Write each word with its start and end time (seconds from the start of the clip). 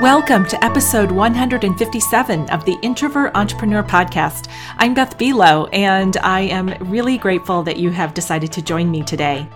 Welcome 0.00 0.46
to 0.46 0.64
episode 0.64 1.12
157 1.12 2.48
of 2.48 2.64
the 2.64 2.78
Introvert 2.80 3.32
Entrepreneur 3.34 3.82
Podcast. 3.82 4.48
I'm 4.78 4.94
Beth 4.94 5.18
Buelow, 5.18 5.68
and 5.74 6.16
I 6.22 6.40
am 6.40 6.68
really 6.90 7.18
grateful 7.18 7.62
that 7.64 7.76
you 7.76 7.90
have 7.90 8.14
decided 8.14 8.50
to 8.52 8.62
join 8.62 8.90
me 8.90 9.02
today. 9.02 9.46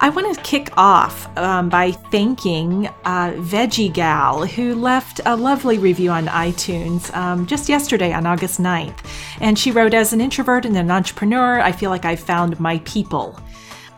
I 0.00 0.08
want 0.08 0.34
to 0.34 0.42
kick 0.42 0.70
off 0.76 1.28
um, 1.38 1.68
by 1.68 1.92
thanking 1.92 2.88
uh, 3.04 3.30
Veggie 3.36 3.92
Gal, 3.92 4.44
who 4.44 4.74
left 4.74 5.20
a 5.24 5.36
lovely 5.36 5.78
review 5.78 6.10
on 6.10 6.26
iTunes 6.26 7.14
um, 7.14 7.46
just 7.46 7.68
yesterday 7.68 8.12
on 8.12 8.26
August 8.26 8.60
9th. 8.60 8.98
And 9.40 9.56
she 9.56 9.70
wrote, 9.70 9.94
As 9.94 10.12
an 10.12 10.20
introvert 10.20 10.64
and 10.64 10.76
an 10.76 10.90
entrepreneur, 10.90 11.60
I 11.60 11.70
feel 11.70 11.90
like 11.90 12.04
I've 12.04 12.18
found 12.18 12.58
my 12.58 12.78
people. 12.78 13.38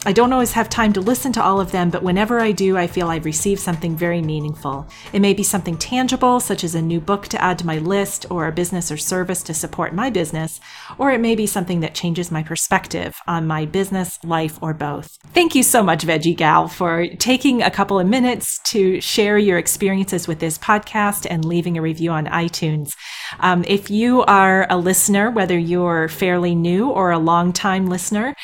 I 0.05 0.13
don't 0.13 0.33
always 0.33 0.51
have 0.53 0.69
time 0.69 0.93
to 0.95 1.01
listen 1.01 1.33
to 1.35 1.43
all 1.43 1.61
of 1.61 1.71
them, 1.71 1.89
but 1.89 2.03
whenever 2.03 2.41
I 2.41 2.51
do, 2.51 2.77
I 2.77 2.89
feel 2.89 3.07
I've 3.07 3.25
received 3.25 3.61
something 3.61 3.97
very 3.97 4.21
meaningful. 4.21 4.89
It 5.13 5.21
may 5.21 5.33
be 5.33 5.45
something 5.45 5.79
tangible, 5.79 6.41
such 6.41 6.65
as 6.65 6.75
a 6.75 6.83
new 6.83 6.99
book 6.99 7.29
to 7.29 7.41
add 7.41 7.57
to 7.61 7.67
my 7.67 7.79
list, 7.79 8.27
or 8.29 8.49
a 8.49 8.53
business 8.53 8.91
or 8.91 8.97
service 8.97 9.45
to 9.45 9.55
support 9.55 9.95
my 9.95 10.11
business, 10.11 10.59
or 10.99 11.13
it 11.13 11.21
may 11.21 11.37
be 11.37 11.47
something 11.47 11.79
that 11.81 11.95
changes 11.95 12.33
my 12.33 12.43
perspective 12.43 13.15
on 13.29 13.47
my 13.47 13.65
business, 13.65 14.19
life, 14.25 14.61
or 14.61 14.75
both. 14.75 15.19
Thank 15.35 15.55
you 15.55 15.63
so 15.63 15.85
much, 15.85 16.05
Veggie 16.05 16.37
Gal, 16.37 16.67
for 16.67 17.07
taking 17.21 17.63
a 17.63 17.71
couple 17.71 18.01
of 18.01 18.09
minutes 18.09 18.59
to 18.71 19.01
share 19.01 19.39
your 19.39 19.57
experiences 19.57 20.27
with 20.27 20.41
this 20.41 20.59
podcast 20.59 21.29
and 21.31 21.45
leaving 21.45 21.79
a 21.79 21.83
review 21.83 22.11
on 22.11 22.27
iTunes. 22.27 22.97
Um, 23.39 23.65
if 23.69 23.89
you 23.89 24.23
are 24.23 24.67
a 24.69 24.77
listener, 24.77 25.31
whether 25.31 25.57
you're 25.57 26.09
fairly 26.09 26.57
new 26.57 26.91
or 26.91 27.13
a 27.13 27.21
long 27.21 27.53
time 27.53 27.87
listener, 27.87 28.35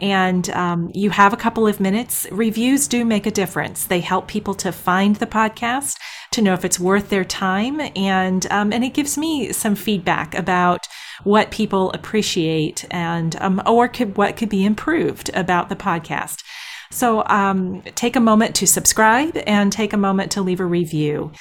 and 0.00 0.48
um, 0.50 0.90
you 0.94 1.10
have 1.10 1.32
a 1.32 1.36
couple 1.36 1.66
of 1.66 1.80
minutes, 1.80 2.26
reviews 2.30 2.88
do 2.88 3.04
make 3.04 3.26
a 3.26 3.30
difference. 3.30 3.84
They 3.84 4.00
help 4.00 4.28
people 4.28 4.54
to 4.54 4.72
find 4.72 5.16
the 5.16 5.26
podcast, 5.26 5.96
to 6.32 6.42
know 6.42 6.54
if 6.54 6.64
it's 6.64 6.80
worth 6.80 7.08
their 7.08 7.24
time, 7.24 7.80
and 7.96 8.46
um, 8.50 8.72
and 8.72 8.84
it 8.84 8.94
gives 8.94 9.18
me 9.18 9.52
some 9.52 9.74
feedback 9.74 10.34
about 10.34 10.86
what 11.24 11.50
people 11.50 11.90
appreciate 11.92 12.84
and 12.90 13.36
um, 13.40 13.62
or 13.66 13.88
could, 13.88 14.16
what 14.16 14.36
could 14.36 14.48
be 14.48 14.64
improved 14.64 15.30
about 15.34 15.68
the 15.68 15.76
podcast. 15.76 16.42
So 16.90 17.24
um, 17.26 17.82
take 17.94 18.16
a 18.16 18.20
moment 18.20 18.54
to 18.56 18.66
subscribe 18.66 19.36
and 19.46 19.70
take 19.70 19.92
a 19.92 19.98
moment 19.98 20.32
to 20.32 20.42
leave 20.42 20.60
a 20.60 20.64
review. 20.64 21.32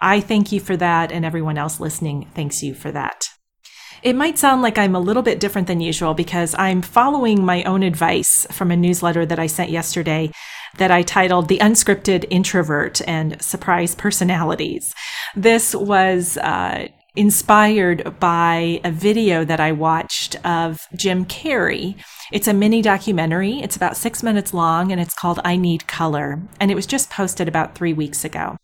I 0.00 0.20
thank 0.20 0.50
you 0.50 0.60
for 0.60 0.76
that, 0.76 1.12
and 1.12 1.24
everyone 1.24 1.58
else 1.58 1.78
listening 1.78 2.28
thanks 2.34 2.62
you 2.62 2.74
for 2.74 2.90
that. 2.92 3.35
It 4.06 4.14
might 4.14 4.38
sound 4.38 4.62
like 4.62 4.78
I'm 4.78 4.94
a 4.94 5.00
little 5.00 5.24
bit 5.24 5.40
different 5.40 5.66
than 5.66 5.80
usual 5.80 6.14
because 6.14 6.54
I'm 6.60 6.80
following 6.80 7.44
my 7.44 7.64
own 7.64 7.82
advice 7.82 8.46
from 8.52 8.70
a 8.70 8.76
newsletter 8.76 9.26
that 9.26 9.40
I 9.40 9.48
sent 9.48 9.70
yesterday 9.70 10.30
that 10.78 10.92
I 10.92 11.02
titled 11.02 11.48
The 11.48 11.58
Unscripted 11.58 12.24
Introvert 12.30 13.00
and 13.08 13.42
Surprise 13.42 13.96
Personalities. 13.96 14.94
This 15.34 15.74
was 15.74 16.36
uh, 16.36 16.86
inspired 17.16 18.20
by 18.20 18.80
a 18.84 18.92
video 18.92 19.44
that 19.44 19.58
I 19.58 19.72
watched 19.72 20.36
of 20.46 20.86
Jim 20.94 21.24
Carrey. 21.24 22.00
It's 22.30 22.46
a 22.46 22.54
mini 22.54 22.82
documentary. 22.82 23.58
It's 23.58 23.74
about 23.74 23.96
six 23.96 24.22
minutes 24.22 24.54
long 24.54 24.92
and 24.92 25.00
it's 25.00 25.14
called 25.14 25.40
I 25.44 25.56
Need 25.56 25.88
Color. 25.88 26.40
And 26.60 26.70
it 26.70 26.76
was 26.76 26.86
just 26.86 27.10
posted 27.10 27.48
about 27.48 27.74
three 27.74 27.92
weeks 27.92 28.24
ago. 28.24 28.56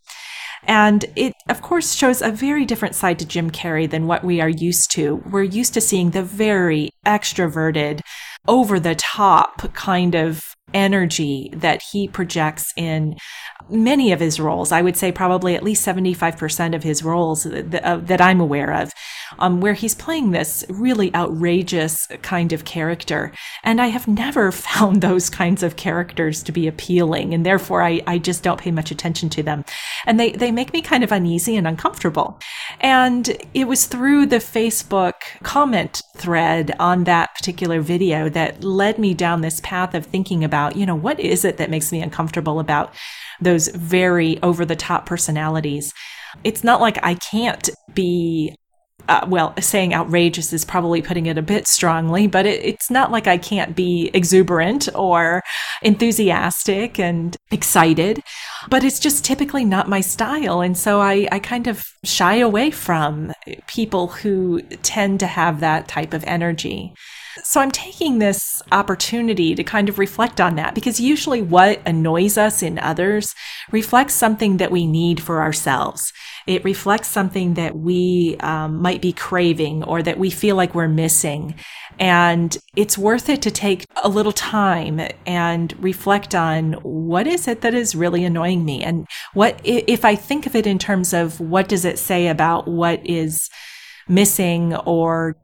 And 0.65 1.05
it, 1.17 1.35
of 1.49 1.61
course, 1.63 1.95
shows 1.95 2.23
a 2.23 2.31
very 2.31 2.65
different 2.65 2.95
side 2.95 3.19
to 3.19 3.27
Jim 3.27 3.51
Carrey 3.51 3.91
than 3.91 4.07
what 4.07 4.25
we 4.25 4.41
are 4.41 4.49
used 4.49 4.91
to. 4.93 5.17
We're 5.31 5.43
used 5.43 5.75
to 5.75 5.81
seeing 5.81 6.11
the 6.11 6.23
very 6.23 6.91
extroverted, 7.05 8.01
over 8.49 8.81
the 8.81 8.95
top 8.97 9.73
kind 9.73 10.15
of 10.15 10.52
energy 10.75 11.51
that 11.55 11.83
he 11.91 12.09
projects 12.09 12.73
in 12.77 13.17
many 13.69 14.13
of 14.13 14.21
his 14.21 14.41
roles. 14.41 14.73
I 14.73 14.83
would 14.83 14.97
say 14.97 15.13
probably 15.13 15.55
at 15.55 15.63
least 15.63 15.87
75% 15.87 16.75
of 16.75 16.83
his 16.83 17.03
roles 17.03 17.45
that, 17.45 17.83
uh, 17.83 17.97
that 17.97 18.21
I'm 18.21 18.41
aware 18.41 18.73
of, 18.73 18.93
um, 19.39 19.61
where 19.61 19.75
he's 19.75 19.95
playing 19.95 20.31
this 20.31 20.65
really 20.69 21.15
outrageous 21.15 22.07
kind 22.23 22.53
of 22.53 22.65
character. 22.65 23.33
And 23.63 23.81
I 23.81 23.87
have 23.87 24.09
never 24.09 24.53
found 24.53 25.01
those 25.01 25.31
kinds 25.31 25.63
of 25.63 25.77
characters 25.77 26.43
to 26.45 26.53
be 26.53 26.67
appealing. 26.67 27.35
And 27.35 27.47
therefore, 27.47 27.83
I, 27.83 28.03
I 28.07 28.19
just 28.19 28.43
don't 28.43 28.61
pay 28.61 28.71
much 28.71 28.91
attention 28.91 29.29
to 29.31 29.43
them. 29.43 29.65
And 30.07 30.19
they, 30.19 30.33
they 30.33 30.53
make 30.53 30.73
me 30.73 30.83
kind 30.83 31.05
of 31.05 31.13
uneasy 31.13 31.57
and 31.57 31.67
uncomfortable. 31.67 32.39
And 32.83 33.37
it 33.55 33.69
was 33.69 33.87
through 33.87 34.27
the 34.27 34.37
Facebook 34.37 35.15
comment 35.45 36.03
thread 36.17 36.75
on 36.81 37.05
that 37.05 37.33
particular 37.37 37.81
video 37.81 38.29
that 38.31 38.65
led 38.65 38.99
me 38.99 39.15
down 39.15 39.41
this 39.41 39.61
path 39.61 39.95
of 39.95 40.05
thinking 40.05 40.43
about, 40.43 40.75
you 40.75 40.85
know, 40.85 40.97
what 40.97 41.21
is 41.21 41.45
it 41.45 41.59
that 41.59 41.71
makes 41.71 41.93
me 41.93 42.03
uncomfortable 42.03 42.59
about 42.59 42.93
those 43.41 43.69
very 43.69 44.43
over 44.43 44.65
the 44.65 44.75
top 44.75 45.07
personalities? 45.07 45.95
It's 46.43 46.65
not 46.65 46.81
like 46.81 46.99
I 47.05 47.15
can't 47.15 47.71
be 47.95 48.57
uh, 49.09 49.27
well, 49.29 49.55
saying 49.61 49.95
outrageous 49.95 50.53
is 50.53 50.65
probably 50.65 51.03
putting 51.03 51.27
it 51.27 51.39
a 51.39 51.43
bit 51.43 51.67
strongly, 51.67 52.27
but 52.27 52.47
it, 52.47 52.65
it's 52.65 52.91
not 52.91 53.11
like 53.11 53.27
I 53.27 53.39
can't 53.39 53.75
be 53.75 54.11
exuberant 54.15 54.89
or 54.95 55.43
enthusiastic 55.83 56.99
and 56.99 57.37
excited, 57.51 58.21
but 58.69 58.85
it's 58.85 59.01
just 59.01 59.25
typically 59.25 59.65
not 59.65 59.89
my 59.89 60.01
style. 60.01 60.61
And 60.61 60.77
so 60.77 61.01
I, 61.01 61.29
I 61.33 61.39
kind 61.39 61.67
of 61.67 61.85
shy 62.05 62.37
away 62.37 62.71
from 62.71 63.33
people 63.67 64.09
who 64.09 64.63
tend 64.83 65.21
to 65.21 65.27
have 65.27 65.61
that 65.61 65.89
type 65.89 66.15
of 66.15 66.25
energy. 66.25 66.95
So 67.43 67.61
I'm 67.61 67.71
taking 67.71 68.19
this 68.19 68.63
opportunity 68.73 69.55
to 69.55 69.65
kind 69.65 69.89
of 69.89 69.99
reflect 69.99 70.41
on 70.41 70.57
that 70.57 70.75
because 70.75 71.01
usually 71.01 71.41
what 71.41 71.81
annoys 71.87 72.37
us 72.37 72.63
in 72.63 72.79
others 72.79 73.35
reflects 73.71 74.15
something 74.15 74.59
that 74.59 74.71
we 74.71 74.87
need 74.87 75.23
for 75.23 75.41
ourselves. 75.41 76.13
It 76.47 76.65
reflects 76.65 77.09
something 77.09 77.55
that 77.55 77.77
we 77.77 78.37
um, 78.41 78.83
might 78.83 79.01
be 79.01 79.13
craving 79.13 79.85
or 79.85 80.03
that 80.03 80.19
we 80.19 80.31
feel 80.31 80.57
like 80.57 80.75
we're 80.75 80.89
missing. 80.89 81.55
And 81.99 82.57
it's 82.77 82.99
worth 82.99 83.29
it 83.29 83.43
to 83.43 83.51
take 83.51 83.87
a 84.03 84.09
little 84.09 84.33
time 84.33 85.01
and 85.27 85.75
reflect 85.83 86.35
on 86.35 86.73
what 86.83 87.27
is 87.27 87.47
it 87.47 87.61
that 87.61 87.75
is 87.75 87.95
really 87.95 88.25
annoying 88.25 88.65
me? 88.65 88.83
And 88.83 89.07
what, 89.35 89.61
if 89.65 90.05
I 90.05 90.17
think 90.17 90.47
of 90.47 90.57
it 90.57 90.67
in 90.67 90.79
terms 90.79 91.13
of 91.13 91.39
what 91.41 91.69
does 91.69 91.85
it 91.85 91.99
say 91.99 92.29
about 92.29 92.67
what 92.67 93.07
is 93.07 93.49
missing 94.09 94.75
or 94.75 95.37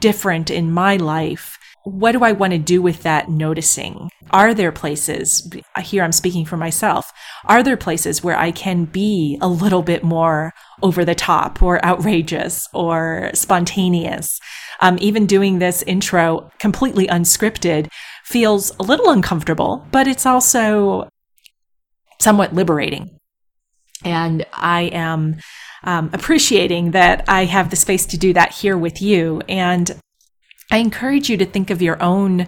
different 0.00 0.50
in 0.50 0.72
my 0.72 0.96
life, 0.96 1.58
what 1.84 2.12
do 2.12 2.22
I 2.22 2.32
want 2.32 2.52
to 2.52 2.58
do 2.58 2.82
with 2.82 3.02
that 3.04 3.28
noticing? 3.28 4.10
Are 4.32 4.52
there 4.52 4.72
places, 4.72 5.50
here 5.82 6.02
I'm 6.02 6.12
speaking 6.12 6.44
for 6.44 6.56
myself, 6.56 7.10
are 7.46 7.62
there 7.62 7.76
places 7.76 8.22
where 8.22 8.36
I 8.36 8.50
can 8.50 8.84
be 8.84 9.38
a 9.40 9.48
little 9.48 9.82
bit 9.82 10.04
more 10.04 10.52
over 10.82 11.04
the 11.04 11.14
top 11.14 11.62
or 11.62 11.84
outrageous 11.84 12.68
or 12.74 13.30
spontaneous? 13.34 14.38
Um, 14.80 14.98
even 15.00 15.26
doing 15.26 15.58
this 15.58 15.82
intro 15.82 16.50
completely 16.58 17.06
unscripted 17.06 17.88
feels 18.24 18.72
a 18.78 18.82
little 18.82 19.10
uncomfortable, 19.10 19.86
but 19.90 20.06
it's 20.06 20.26
also 20.26 21.08
somewhat 22.20 22.54
liberating. 22.54 23.18
And 24.04 24.46
I 24.52 24.82
am 24.92 25.36
um, 25.84 26.10
appreciating 26.12 26.90
that 26.92 27.24
I 27.28 27.44
have 27.46 27.70
the 27.70 27.76
space 27.76 28.06
to 28.06 28.18
do 28.18 28.32
that 28.32 28.52
here 28.52 28.76
with 28.76 29.00
you. 29.00 29.42
And 29.48 30.00
I 30.70 30.78
encourage 30.78 31.28
you 31.28 31.36
to 31.38 31.46
think 31.46 31.70
of 31.70 31.82
your 31.82 32.02
own 32.02 32.46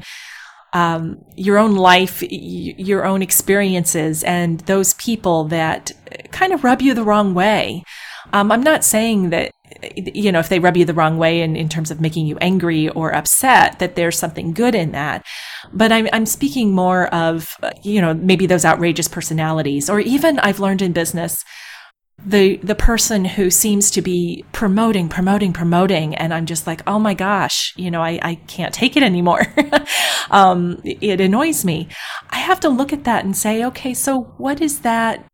um, 0.75 1.23
your 1.37 1.59
own 1.59 1.75
life, 1.75 2.23
your 2.23 3.05
own 3.05 3.21
experiences, 3.21 4.25
and 4.25 4.61
those 4.61 4.95
people 4.95 5.45
that 5.45 5.93
kind 6.31 6.53
of 6.53 6.65
rub 6.65 6.81
you 6.81 6.95
the 6.95 7.05
wrong 7.05 7.35
way. 7.35 7.85
Um, 8.33 8.51
I'm 8.51 8.63
not 8.63 8.83
saying 8.83 9.31
that, 9.31 9.53
you 9.95 10.33
know, 10.33 10.39
if 10.39 10.49
they 10.49 10.61
rub 10.61 10.77
you 10.79 10.87
the 10.87 10.95
wrong 10.95 11.19
way 11.19 11.43
in, 11.43 11.57
in 11.57 11.69
terms 11.69 11.91
of 11.91 12.01
making 12.01 12.27
you 12.27 12.39
angry 12.39 12.89
or 12.89 13.15
upset, 13.15 13.81
that 13.81 13.97
there's 13.97 14.19
something 14.19 14.55
good 14.55 14.75
in 14.75 14.93
that. 14.93 15.27
But 15.75 15.93
I'm, 15.93 16.09
I'm 16.11 16.25
speaking 16.25 16.73
more 16.73 17.09
of, 17.09 17.55
you 17.83 18.01
know, 18.01 18.15
maybe 18.15 18.47
those 18.47 18.65
outrageous 18.65 19.09
personalities, 19.09 19.91
or 19.91 20.01
even 20.01 20.39
I've 20.39 20.61
learned 20.61 20.81
in 20.81 20.93
business 20.93 21.45
the 22.25 22.57
the 22.59 22.75
person 22.75 23.25
who 23.25 23.51
seems 23.51 23.91
to 23.91 24.01
be 24.01 24.45
promoting 24.53 25.09
promoting 25.09 25.53
promoting 25.53 26.15
and 26.15 26.33
i'm 26.33 26.47
just 26.47 26.67
like 26.69 26.81
oh 26.87 26.99
my 26.99 27.15
gosh 27.15 27.73
you 27.77 27.91
know 27.91 28.01
i, 28.01 28.19
I 28.23 28.35
can't 28.47 28.75
take 28.75 28.97
it 28.97 29.03
anymore. 29.03 29.43
Um, 30.31 30.81
it 30.85 31.21
annoys 31.21 31.63
me. 31.63 31.89
I 32.31 32.39
have 32.39 32.59
to 32.61 32.71
look 32.71 32.93
at 32.93 33.05
that 33.05 33.25
and 33.25 33.37
say 33.37 33.63
okay 33.67 33.93
so 33.93 34.35
what 34.39 34.63
is 34.63 34.81
that 34.81 35.27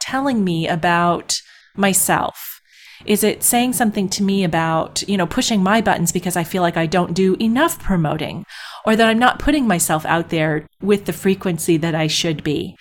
telling 0.00 0.44
me 0.44 0.66
about 0.66 1.34
myself? 1.76 2.60
Is 3.04 3.22
it 3.22 3.42
saying 3.42 3.74
something 3.74 4.08
to 4.10 4.22
me 4.22 4.44
about 4.44 5.06
you 5.06 5.16
know 5.16 5.26
pushing 5.26 5.62
my 5.62 5.82
buttons 5.82 6.12
because 6.12 6.36
i 6.36 6.44
feel 6.44 6.62
like 6.62 6.78
i 6.78 6.86
don't 6.86 7.12
do 7.12 7.36
enough 7.38 7.78
promoting 7.78 8.46
or 8.86 8.96
that 8.96 9.08
i'm 9.08 9.18
not 9.18 9.38
putting 9.38 9.66
myself 9.66 10.06
out 10.06 10.30
there 10.30 10.66
with 10.80 11.04
the 11.04 11.12
frequency 11.12 11.76
that 11.76 11.94
i 11.94 12.06
should 12.06 12.42
be 12.42 12.74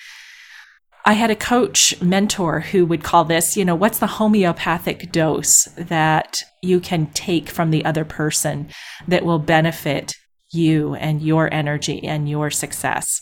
I 1.07 1.13
had 1.13 1.29
a 1.29 1.35
coach 1.35 1.93
mentor 2.01 2.61
who 2.61 2.83
would 2.87 3.03
call 3.03 3.25
this, 3.25 3.55
you 3.55 3.63
know, 3.63 3.75
what's 3.75 3.99
the 3.99 4.07
homeopathic 4.07 5.11
dose 5.11 5.65
that 5.77 6.41
you 6.63 6.79
can 6.79 7.05
take 7.11 7.47
from 7.47 7.69
the 7.69 7.85
other 7.85 8.03
person 8.03 8.69
that 9.07 9.23
will 9.23 9.37
benefit 9.37 10.15
you 10.51 10.95
and 10.95 11.21
your 11.21 11.53
energy 11.53 12.03
and 12.03 12.27
your 12.27 12.49
success? 12.49 13.21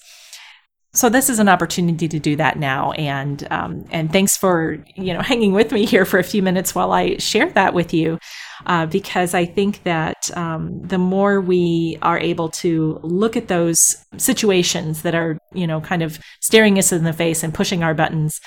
So 0.96 1.10
this 1.10 1.28
is 1.28 1.40
an 1.40 1.50
opportunity 1.50 2.08
to 2.08 2.20
do 2.20 2.36
that 2.36 2.60
now, 2.60 2.92
and 2.92 3.48
um, 3.50 3.84
and 3.90 4.14
thanks 4.14 4.38
for 4.38 4.78
you 4.96 5.14
know 5.14 5.22
hanging 5.32 5.52
with 5.52 5.72
me 5.72 5.86
here 5.86 6.06
for 6.06 6.20
a 6.20 6.24
few 6.24 6.44
minutes 6.44 6.76
while 6.76 6.92
I 6.92 7.18
share 7.18 7.50
that 7.54 7.74
with 7.74 7.96
you, 7.96 8.20
uh, 8.68 8.86
because 8.86 9.34
I 9.34 9.46
think 9.46 9.82
that 9.84 10.30
um, 10.38 10.80
the 10.84 11.00
more 11.00 11.42
we 11.42 11.98
are 12.04 12.20
able 12.20 12.50
to 12.50 13.00
look 13.02 13.36
at 13.36 13.48
those 13.48 14.06
situations 14.18 15.02
that 15.02 15.16
are 15.16 15.40
you 15.52 15.66
know 15.66 15.82
kind 15.82 16.04
of 16.04 16.20
staring 16.42 16.78
us 16.78 16.92
in 16.92 17.04
the 17.04 17.14
face 17.14 17.42
and 17.42 17.56
pushing 17.56 17.84
our 17.84 17.96
buttons, 17.96 18.40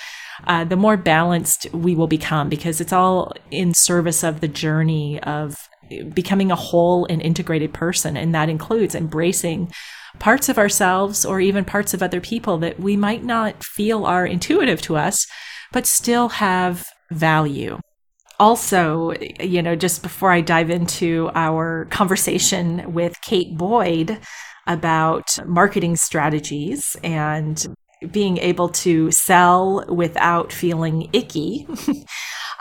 uh, 0.47 0.63
the 0.63 0.77
more 0.77 0.97
balanced 0.97 1.67
we 1.73 1.97
will 1.97 2.07
become, 2.07 2.49
because 2.49 2.81
it's 2.81 2.93
all 2.93 3.33
in 3.51 3.75
service 3.75 4.23
of 4.23 4.41
the 4.41 4.49
journey 4.49 5.21
of 5.25 5.69
becoming 6.15 6.53
a 6.53 6.57
whole 6.57 7.07
and 7.07 7.21
integrated 7.23 7.75
person, 7.75 8.17
and 8.17 8.33
that 8.37 8.49
includes 8.49 8.95
embracing 8.95 9.69
parts 10.19 10.49
of 10.49 10.59
ourselves 10.59 11.25
or 11.25 11.41
even 11.41 11.65
parts 11.65 11.95
of 11.95 12.03
other 12.03 12.21
people 12.21 12.59
that 12.59 12.81
we 12.81 12.97
might 12.97 13.25
not 13.25 13.63
feel 13.63 14.05
are 14.05 14.27
intuitive 14.27 14.81
to 14.83 14.97
us, 14.97 15.27
but 15.73 15.87
still 15.87 16.29
have 16.29 16.85
value. 17.11 17.79
Also, 18.39 19.15
you 19.41 19.63
know, 19.63 19.75
just 19.75 20.03
before 20.03 20.31
I 20.31 20.43
dive 20.43 20.71
into 20.71 21.31
our 21.35 21.87
conversation 21.87 22.93
with 22.93 23.21
Kate 23.23 23.57
Boyd 23.57 24.19
about 24.67 25.39
marketing 25.47 25.97
strategies 25.97 26.97
and 27.03 27.67
being 28.11 28.37
able 28.39 28.69
to 28.69 29.11
sell 29.11 29.85
without 29.89 30.53
feeling 30.53 31.09
icky. 31.13 31.67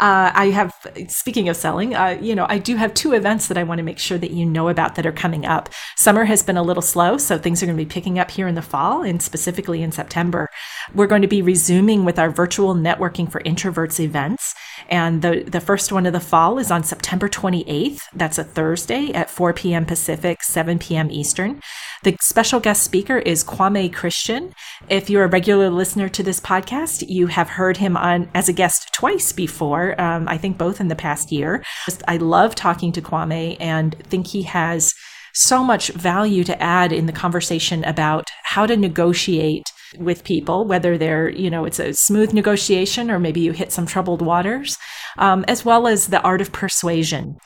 Uh, 0.02 0.32
I 0.34 0.48
have, 0.48 0.74
speaking 1.08 1.48
of 1.48 1.56
selling, 1.56 1.96
uh, 1.96 2.18
you 2.22 2.36
know, 2.36 2.46
I 2.50 2.60
do 2.60 2.76
have 2.76 2.94
two 2.94 3.14
events 3.14 3.48
that 3.48 3.58
I 3.58 3.64
want 3.64 3.80
to 3.80 3.84
make 3.84 3.98
sure 3.98 4.18
that 4.18 4.32
you 4.32 4.46
know 4.46 4.68
about 4.68 4.96
that 4.96 5.06
are 5.06 5.14
coming 5.14 5.46
up. 5.46 5.70
Summer 5.96 6.26
has 6.26 6.44
been 6.44 6.58
a 6.58 6.64
little 6.64 6.82
slow, 6.82 7.18
so 7.18 7.38
things 7.38 7.64
are 7.64 7.66
going 7.66 7.78
to 7.78 7.84
be 7.84 7.90
picking 7.90 8.20
up 8.20 8.30
here 8.30 8.48
in 8.48 8.56
the 8.56 8.62
fall 8.62 9.04
and 9.04 9.22
specifically 9.22 9.82
in 9.82 9.94
September. 9.94 10.50
We're 10.94 11.08
going 11.08 11.22
to 11.22 11.30
be 11.30 11.42
resuming 11.42 12.04
with 12.04 12.20
our 12.20 12.30
virtual 12.30 12.76
networking 12.76 13.32
for 13.32 13.40
introverts 13.42 14.00
events. 14.00 14.45
And 14.90 15.22
the, 15.22 15.44
the 15.44 15.60
first 15.60 15.92
one 15.92 16.06
of 16.06 16.14
the 16.14 16.20
fall 16.20 16.60
is 16.60 16.72
on 16.72 16.84
September 16.84 17.28
28th. 17.28 18.00
That's 18.14 18.38
a 18.38 18.44
Thursday 18.44 19.12
at 19.14 19.30
4 19.30 19.54
p.m. 19.54 19.86
Pacific, 19.86 20.44
7 20.44 20.80
p.m. 20.80 21.12
Eastern. 21.12 21.62
The 22.04 22.16
special 22.22 22.60
guest 22.60 22.84
speaker 22.84 23.18
is 23.18 23.44
Kwame 23.44 23.92
Christian. 23.92 24.54
If 24.90 25.10
you're 25.10 25.24
a 25.24 25.30
regular 25.30 25.70
listener 25.70 26.10
to 26.10 26.24
this 26.24 26.40
podcast, 26.40 27.10
you 27.10 27.28
have 27.28 27.50
heard 27.50 27.78
him 27.78 27.98
on 27.98 28.30
as 28.34 28.48
a 28.48 28.54
guest 28.54 28.94
twice 28.94 29.32
before. 29.32 30.00
Um, 30.00 30.28
I 30.28 30.38
think 30.38 30.58
both 30.58 30.80
in 30.80 30.88
the 30.88 30.96
past 30.96 31.32
year. 31.32 31.64
I 32.08 32.18
love 32.18 32.56
talking 32.56 32.92
to 32.92 33.02
Kwame 33.02 33.58
and 33.60 33.96
think 34.08 34.28
he 34.28 34.44
has 34.44 34.94
so 35.34 35.64
much 35.64 35.90
value 35.90 36.44
to 36.46 36.62
add 36.62 36.92
in 36.92 37.08
the 37.08 37.12
conversation 37.12 37.84
about 37.84 38.26
how 38.44 38.66
to 38.66 38.78
negotiate 38.78 39.66
with 40.00 40.24
people, 40.24 40.66
whether 40.66 40.98
they're, 40.98 41.30
you 41.30 41.50
know, 41.50 41.66
it's 41.66 41.80
a 41.80 41.94
smooth 41.94 42.34
negotiation 42.34 43.10
or 43.10 43.20
maybe 43.20 43.42
you 43.42 43.52
hit 43.52 43.72
some 43.72 43.86
troubled 43.86 44.22
waters, 44.22 44.78
um, 45.18 45.46
as 45.48 45.66
well 45.66 45.88
as 45.88 46.08
the 46.08 46.22
art 46.22 46.42
of 46.42 46.52
persuasion 46.52 47.38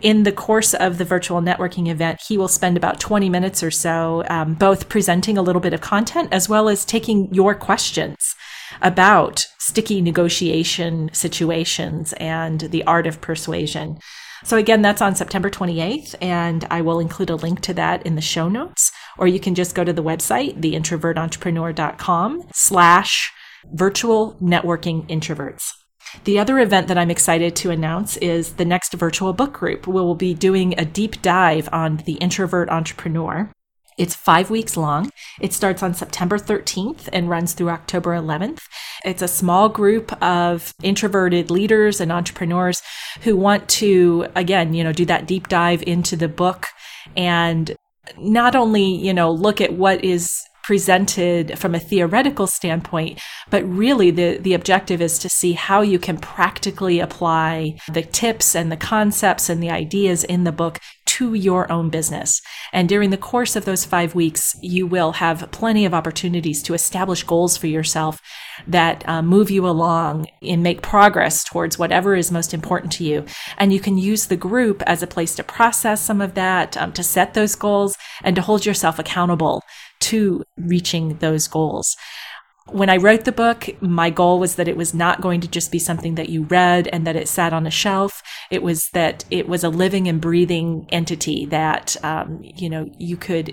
in 0.00 0.24
the 0.24 0.32
course 0.32 0.74
of 0.74 0.98
the 0.98 1.04
virtual 1.04 1.40
networking 1.40 1.88
event, 1.88 2.20
he 2.26 2.36
will 2.38 2.48
spend 2.48 2.76
about 2.76 3.00
20 3.00 3.28
minutes 3.28 3.62
or 3.62 3.70
so 3.70 4.24
um, 4.28 4.54
both 4.54 4.88
presenting 4.88 5.38
a 5.38 5.42
little 5.42 5.60
bit 5.60 5.72
of 5.72 5.80
content 5.80 6.28
as 6.32 6.48
well 6.48 6.68
as 6.68 6.84
taking 6.84 7.32
your 7.32 7.54
questions 7.54 8.34
about 8.82 9.46
sticky 9.58 10.00
negotiation 10.00 11.10
situations 11.12 12.12
and 12.14 12.60
the 12.60 12.84
art 12.84 13.06
of 13.06 13.20
persuasion. 13.20 13.98
So 14.42 14.58
again, 14.58 14.82
that's 14.82 15.00
on 15.00 15.14
September 15.14 15.48
28th, 15.48 16.14
and 16.20 16.66
I 16.70 16.82
will 16.82 17.00
include 17.00 17.30
a 17.30 17.36
link 17.36 17.60
to 17.62 17.74
that 17.74 18.04
in 18.04 18.14
the 18.14 18.20
show 18.20 18.48
notes, 18.48 18.92
or 19.18 19.26
you 19.26 19.40
can 19.40 19.54
just 19.54 19.74
go 19.74 19.84
to 19.84 19.92
the 19.92 20.02
website, 20.02 20.60
theintrovertentrepreneur.com 20.60 22.48
slash 22.52 23.32
virtual 23.72 24.36
networking 24.40 25.08
introverts. 25.08 25.70
The 26.24 26.38
other 26.38 26.58
event 26.60 26.88
that 26.88 26.98
I'm 26.98 27.10
excited 27.10 27.56
to 27.56 27.70
announce 27.70 28.16
is 28.18 28.54
the 28.54 28.64
next 28.64 28.92
virtual 28.92 29.32
book 29.32 29.52
group. 29.52 29.86
We 29.86 29.94
will 29.94 30.14
be 30.14 30.32
doing 30.32 30.78
a 30.78 30.84
deep 30.84 31.20
dive 31.22 31.68
on 31.72 31.98
the 31.98 32.14
introvert 32.14 32.68
entrepreneur. 32.68 33.50
It's 33.96 34.14
five 34.14 34.50
weeks 34.50 34.76
long. 34.76 35.10
It 35.40 35.52
starts 35.52 35.82
on 35.82 35.94
September 35.94 36.38
13th 36.38 37.08
and 37.12 37.28
runs 37.28 37.52
through 37.52 37.70
October 37.70 38.10
11th. 38.10 38.60
It's 39.04 39.22
a 39.22 39.28
small 39.28 39.68
group 39.68 40.12
of 40.22 40.74
introverted 40.82 41.50
leaders 41.50 42.00
and 42.00 42.10
entrepreneurs 42.10 42.82
who 43.22 43.36
want 43.36 43.68
to, 43.68 44.26
again, 44.34 44.74
you 44.74 44.82
know, 44.82 44.92
do 44.92 45.04
that 45.04 45.26
deep 45.26 45.48
dive 45.48 45.82
into 45.82 46.16
the 46.16 46.28
book 46.28 46.66
and 47.16 47.74
not 48.18 48.54
only, 48.54 48.84
you 48.84 49.12
know, 49.12 49.30
look 49.30 49.60
at 49.60 49.74
what 49.74 50.04
is 50.04 50.42
presented 50.64 51.58
from 51.58 51.74
a 51.74 51.80
theoretical 51.80 52.46
standpoint, 52.46 53.20
but 53.50 53.62
really 53.64 54.10
the, 54.10 54.38
the 54.38 54.54
objective 54.54 55.00
is 55.00 55.18
to 55.18 55.28
see 55.28 55.52
how 55.52 55.82
you 55.82 55.98
can 55.98 56.16
practically 56.16 57.00
apply 57.00 57.76
the 57.92 58.02
tips 58.02 58.56
and 58.56 58.72
the 58.72 58.76
concepts 58.76 59.48
and 59.48 59.62
the 59.62 59.70
ideas 59.70 60.24
in 60.24 60.44
the 60.44 60.52
book 60.52 60.80
to 61.04 61.34
your 61.34 61.70
own 61.70 61.90
business. 61.90 62.40
And 62.72 62.88
during 62.88 63.10
the 63.10 63.16
course 63.16 63.54
of 63.54 63.66
those 63.66 63.84
five 63.84 64.14
weeks, 64.14 64.56
you 64.62 64.86
will 64.86 65.12
have 65.12 65.50
plenty 65.52 65.84
of 65.84 65.94
opportunities 65.94 66.62
to 66.64 66.74
establish 66.74 67.22
goals 67.22 67.56
for 67.56 67.66
yourself 67.66 68.20
that 68.66 69.06
uh, 69.08 69.22
move 69.22 69.50
you 69.50 69.66
along 69.68 70.26
and 70.42 70.62
make 70.62 70.82
progress 70.82 71.44
towards 71.44 71.78
whatever 71.78 72.16
is 72.16 72.32
most 72.32 72.54
important 72.54 72.90
to 72.92 73.04
you. 73.04 73.24
And 73.58 73.72
you 73.72 73.80
can 73.80 73.98
use 73.98 74.26
the 74.26 74.36
group 74.36 74.82
as 74.86 75.02
a 75.02 75.06
place 75.06 75.34
to 75.36 75.44
process 75.44 76.00
some 76.00 76.20
of 76.20 76.34
that, 76.34 76.76
um, 76.76 76.92
to 76.92 77.02
set 77.02 77.34
those 77.34 77.54
goals, 77.54 77.94
and 78.22 78.34
to 78.34 78.42
hold 78.42 78.64
yourself 78.64 78.98
accountable 78.98 79.62
to 80.10 80.44
reaching 80.56 81.16
those 81.18 81.48
goals. 81.48 81.96
When 82.70 82.88
I 82.88 82.96
wrote 82.96 83.24
the 83.24 83.32
book, 83.32 83.68
my 83.82 84.08
goal 84.08 84.38
was 84.38 84.54
that 84.54 84.68
it 84.68 84.76
was 84.76 84.94
not 84.94 85.20
going 85.20 85.42
to 85.42 85.48
just 85.48 85.70
be 85.70 85.78
something 85.78 86.14
that 86.14 86.30
you 86.30 86.44
read 86.44 86.88
and 86.88 87.06
that 87.06 87.16
it 87.16 87.28
sat 87.28 87.52
on 87.52 87.66
a 87.66 87.70
shelf. 87.70 88.22
It 88.50 88.62
was 88.62 88.88
that 88.94 89.24
it 89.30 89.48
was 89.48 89.64
a 89.64 89.68
living 89.68 90.08
and 90.08 90.20
breathing 90.20 90.86
entity 90.90 91.44
that, 91.46 91.96
um, 92.02 92.40
you 92.42 92.70
know, 92.70 92.88
you 92.98 93.18
could 93.18 93.52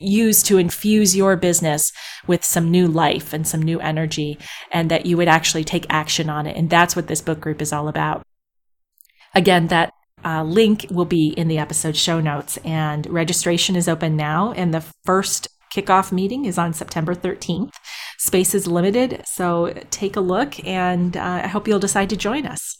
use 0.00 0.42
to 0.44 0.58
infuse 0.58 1.16
your 1.16 1.36
business 1.36 1.92
with 2.26 2.44
some 2.44 2.70
new 2.70 2.86
life 2.86 3.32
and 3.32 3.46
some 3.46 3.62
new 3.62 3.78
energy 3.80 4.38
and 4.72 4.90
that 4.90 5.06
you 5.06 5.16
would 5.16 5.28
actually 5.28 5.64
take 5.64 5.86
action 5.88 6.30
on 6.30 6.46
it. 6.46 6.56
And 6.56 6.70
that's 6.70 6.96
what 6.96 7.08
this 7.08 7.20
book 7.20 7.40
group 7.40 7.60
is 7.62 7.72
all 7.72 7.88
about. 7.88 8.22
Again, 9.34 9.68
that 9.68 9.92
uh, 10.24 10.42
link 10.42 10.86
will 10.90 11.04
be 11.04 11.28
in 11.28 11.48
the 11.48 11.58
episode 11.58 11.96
show 11.96 12.20
notes 12.20 12.56
and 12.58 13.06
registration 13.06 13.76
is 13.76 13.88
open 13.88 14.16
now 14.16 14.52
and 14.52 14.72
the 14.72 14.84
first 15.04 15.48
kickoff 15.74 16.12
meeting 16.12 16.44
is 16.44 16.58
on 16.58 16.72
September 16.72 17.14
13th. 17.14 17.72
Space 18.18 18.54
is 18.54 18.66
limited, 18.66 19.22
so 19.26 19.74
take 19.90 20.16
a 20.16 20.20
look 20.20 20.64
and 20.66 21.16
uh, 21.16 21.40
I 21.44 21.48
hope 21.48 21.68
you'll 21.68 21.78
decide 21.78 22.10
to 22.10 22.16
join 22.16 22.46
us. 22.46 22.78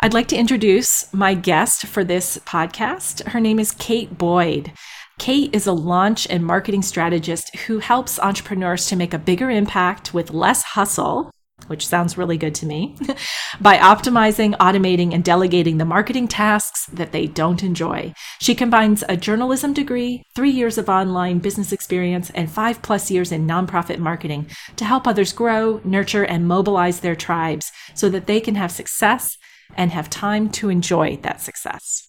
I'd 0.00 0.14
like 0.14 0.28
to 0.28 0.36
introduce 0.36 1.12
my 1.14 1.34
guest 1.34 1.86
for 1.86 2.04
this 2.04 2.38
podcast. 2.38 3.26
Her 3.28 3.40
name 3.40 3.58
is 3.58 3.72
Kate 3.72 4.18
Boyd. 4.18 4.72
Kate 5.18 5.54
is 5.54 5.66
a 5.66 5.72
launch 5.72 6.26
and 6.28 6.44
marketing 6.44 6.82
strategist 6.82 7.56
who 7.56 7.78
helps 7.78 8.18
entrepreneurs 8.18 8.86
to 8.88 8.96
make 8.96 9.14
a 9.14 9.18
bigger 9.18 9.50
impact 9.50 10.12
with 10.12 10.32
less 10.32 10.62
hustle 10.62 11.30
which 11.68 11.86
sounds 11.86 12.18
really 12.18 12.36
good 12.36 12.54
to 12.56 12.66
me, 12.66 12.96
by 13.60 13.76
optimizing, 13.78 14.56
automating, 14.58 15.14
and 15.14 15.24
delegating 15.24 15.78
the 15.78 15.84
marketing 15.84 16.28
tasks 16.28 16.86
that 16.86 17.12
they 17.12 17.26
don't 17.26 17.62
enjoy. 17.62 18.12
She 18.40 18.54
combines 18.54 19.04
a 19.08 19.16
journalism 19.16 19.72
degree, 19.72 20.24
three 20.34 20.50
years 20.50 20.78
of 20.78 20.88
online 20.88 21.38
business 21.38 21.72
experience, 21.72 22.30
and 22.30 22.50
five 22.50 22.82
plus 22.82 23.10
years 23.10 23.32
in 23.32 23.46
nonprofit 23.46 23.98
marketing 23.98 24.48
to 24.76 24.84
help 24.84 25.06
others 25.06 25.32
grow, 25.32 25.80
nurture, 25.84 26.24
and 26.24 26.48
mobilize 26.48 27.00
their 27.00 27.16
tribes 27.16 27.72
so 27.94 28.08
that 28.08 28.26
they 28.26 28.40
can 28.40 28.54
have 28.54 28.70
success 28.70 29.36
and 29.76 29.90
have 29.92 30.10
time 30.10 30.48
to 30.50 30.68
enjoy 30.68 31.16
that 31.22 31.40
success. 31.40 32.08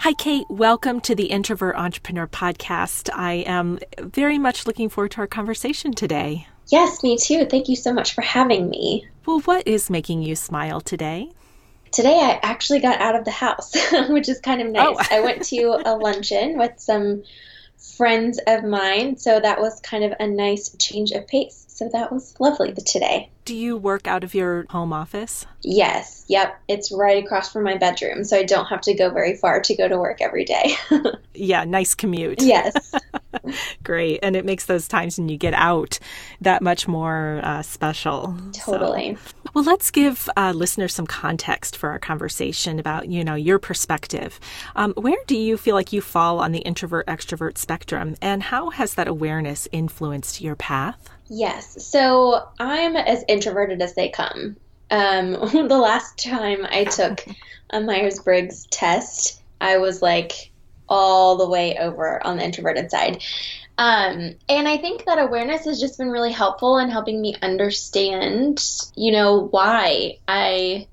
Hi, 0.00 0.14
Kate. 0.14 0.46
Welcome 0.48 1.00
to 1.02 1.14
the 1.14 1.26
Introvert 1.26 1.76
Entrepreneur 1.76 2.26
Podcast. 2.26 3.08
I 3.14 3.44
am 3.46 3.78
very 4.00 4.36
much 4.36 4.66
looking 4.66 4.88
forward 4.88 5.12
to 5.12 5.18
our 5.18 5.28
conversation 5.28 5.92
today. 5.92 6.48
Yes, 6.68 7.02
me 7.02 7.16
too. 7.18 7.44
Thank 7.46 7.68
you 7.68 7.76
so 7.76 7.92
much 7.92 8.14
for 8.14 8.22
having 8.22 8.70
me. 8.70 9.06
Well, 9.26 9.40
what 9.40 9.66
is 9.66 9.90
making 9.90 10.22
you 10.22 10.36
smile 10.36 10.80
today? 10.80 11.30
Today 11.92 12.18
I 12.20 12.40
actually 12.42 12.80
got 12.80 13.00
out 13.00 13.14
of 13.14 13.24
the 13.24 13.30
house, 13.30 13.72
which 14.08 14.28
is 14.28 14.40
kind 14.40 14.60
of 14.60 14.68
oh. 14.68 14.70
nice. 14.70 15.08
Oh. 15.10 15.16
I 15.16 15.20
went 15.20 15.42
to 15.44 15.82
a 15.84 15.96
luncheon 15.96 16.58
with 16.58 16.72
some 16.78 17.22
friends 17.96 18.40
of 18.46 18.64
mine, 18.64 19.16
so 19.16 19.38
that 19.40 19.60
was 19.60 19.80
kind 19.80 20.04
of 20.04 20.14
a 20.18 20.26
nice 20.26 20.74
change 20.78 21.10
of 21.12 21.26
pace. 21.26 21.66
So 21.74 21.88
that 21.88 22.12
was 22.12 22.38
lovely 22.38 22.74
today. 22.74 23.30
Do 23.46 23.56
you 23.56 23.78
work 23.78 24.06
out 24.06 24.22
of 24.22 24.34
your 24.34 24.66
home 24.68 24.92
office? 24.92 25.46
Yes. 25.62 26.24
Yep. 26.28 26.60
It's 26.68 26.92
right 26.92 27.24
across 27.24 27.50
from 27.50 27.64
my 27.64 27.78
bedroom, 27.78 28.24
so 28.24 28.36
I 28.36 28.44
don't 28.44 28.66
have 28.66 28.82
to 28.82 28.94
go 28.94 29.08
very 29.08 29.36
far 29.36 29.60
to 29.62 29.74
go 29.74 29.88
to 29.88 29.96
work 29.98 30.20
every 30.20 30.44
day. 30.44 30.74
yeah, 31.34 31.64
nice 31.64 31.94
commute. 31.94 32.42
Yes. 32.42 32.94
Great. 33.82 34.20
And 34.22 34.36
it 34.36 34.44
makes 34.44 34.66
those 34.66 34.86
times 34.86 35.18
when 35.18 35.30
you 35.30 35.38
get 35.38 35.54
out 35.54 35.98
that 36.42 36.60
much 36.60 36.86
more 36.86 37.40
uh, 37.42 37.62
special. 37.62 38.36
Totally. 38.52 39.16
So, 39.16 39.32
well, 39.54 39.64
let's 39.64 39.90
give 39.90 40.28
uh, 40.36 40.52
listeners 40.54 40.94
some 40.94 41.06
context 41.06 41.76
for 41.76 41.90
our 41.90 41.98
conversation 41.98 42.78
about, 42.78 43.08
you 43.08 43.24
know, 43.24 43.34
your 43.34 43.58
perspective. 43.58 44.38
Um, 44.76 44.92
where 44.92 45.18
do 45.26 45.36
you 45.36 45.56
feel 45.56 45.74
like 45.74 45.92
you 45.92 46.02
fall 46.02 46.38
on 46.38 46.52
the 46.52 46.60
introvert 46.60 47.06
extrovert 47.06 47.56
spectrum, 47.56 48.14
and 48.20 48.42
how 48.42 48.70
has 48.70 48.94
that 48.94 49.08
awareness 49.08 49.66
influenced 49.72 50.40
your 50.40 50.54
path? 50.54 51.08
Yes. 51.34 51.82
So 51.82 52.46
I'm 52.60 52.94
as 52.94 53.24
introverted 53.26 53.80
as 53.80 53.94
they 53.94 54.10
come. 54.10 54.58
Um, 54.90 55.32
the 55.52 55.78
last 55.78 56.22
time 56.22 56.66
I 56.70 56.84
took 56.84 57.24
a 57.70 57.80
Myers 57.80 58.18
Briggs 58.18 58.66
test, 58.66 59.42
I 59.58 59.78
was 59.78 60.02
like 60.02 60.52
all 60.90 61.38
the 61.38 61.48
way 61.48 61.78
over 61.78 62.24
on 62.26 62.36
the 62.36 62.44
introverted 62.44 62.90
side. 62.90 63.22
Um, 63.78 64.34
and 64.50 64.68
I 64.68 64.76
think 64.76 65.06
that 65.06 65.18
awareness 65.18 65.64
has 65.64 65.80
just 65.80 65.96
been 65.96 66.10
really 66.10 66.32
helpful 66.32 66.76
in 66.76 66.90
helping 66.90 67.22
me 67.22 67.34
understand, 67.40 68.62
you 68.94 69.12
know, 69.12 69.48
why 69.50 70.18
I 70.28 70.86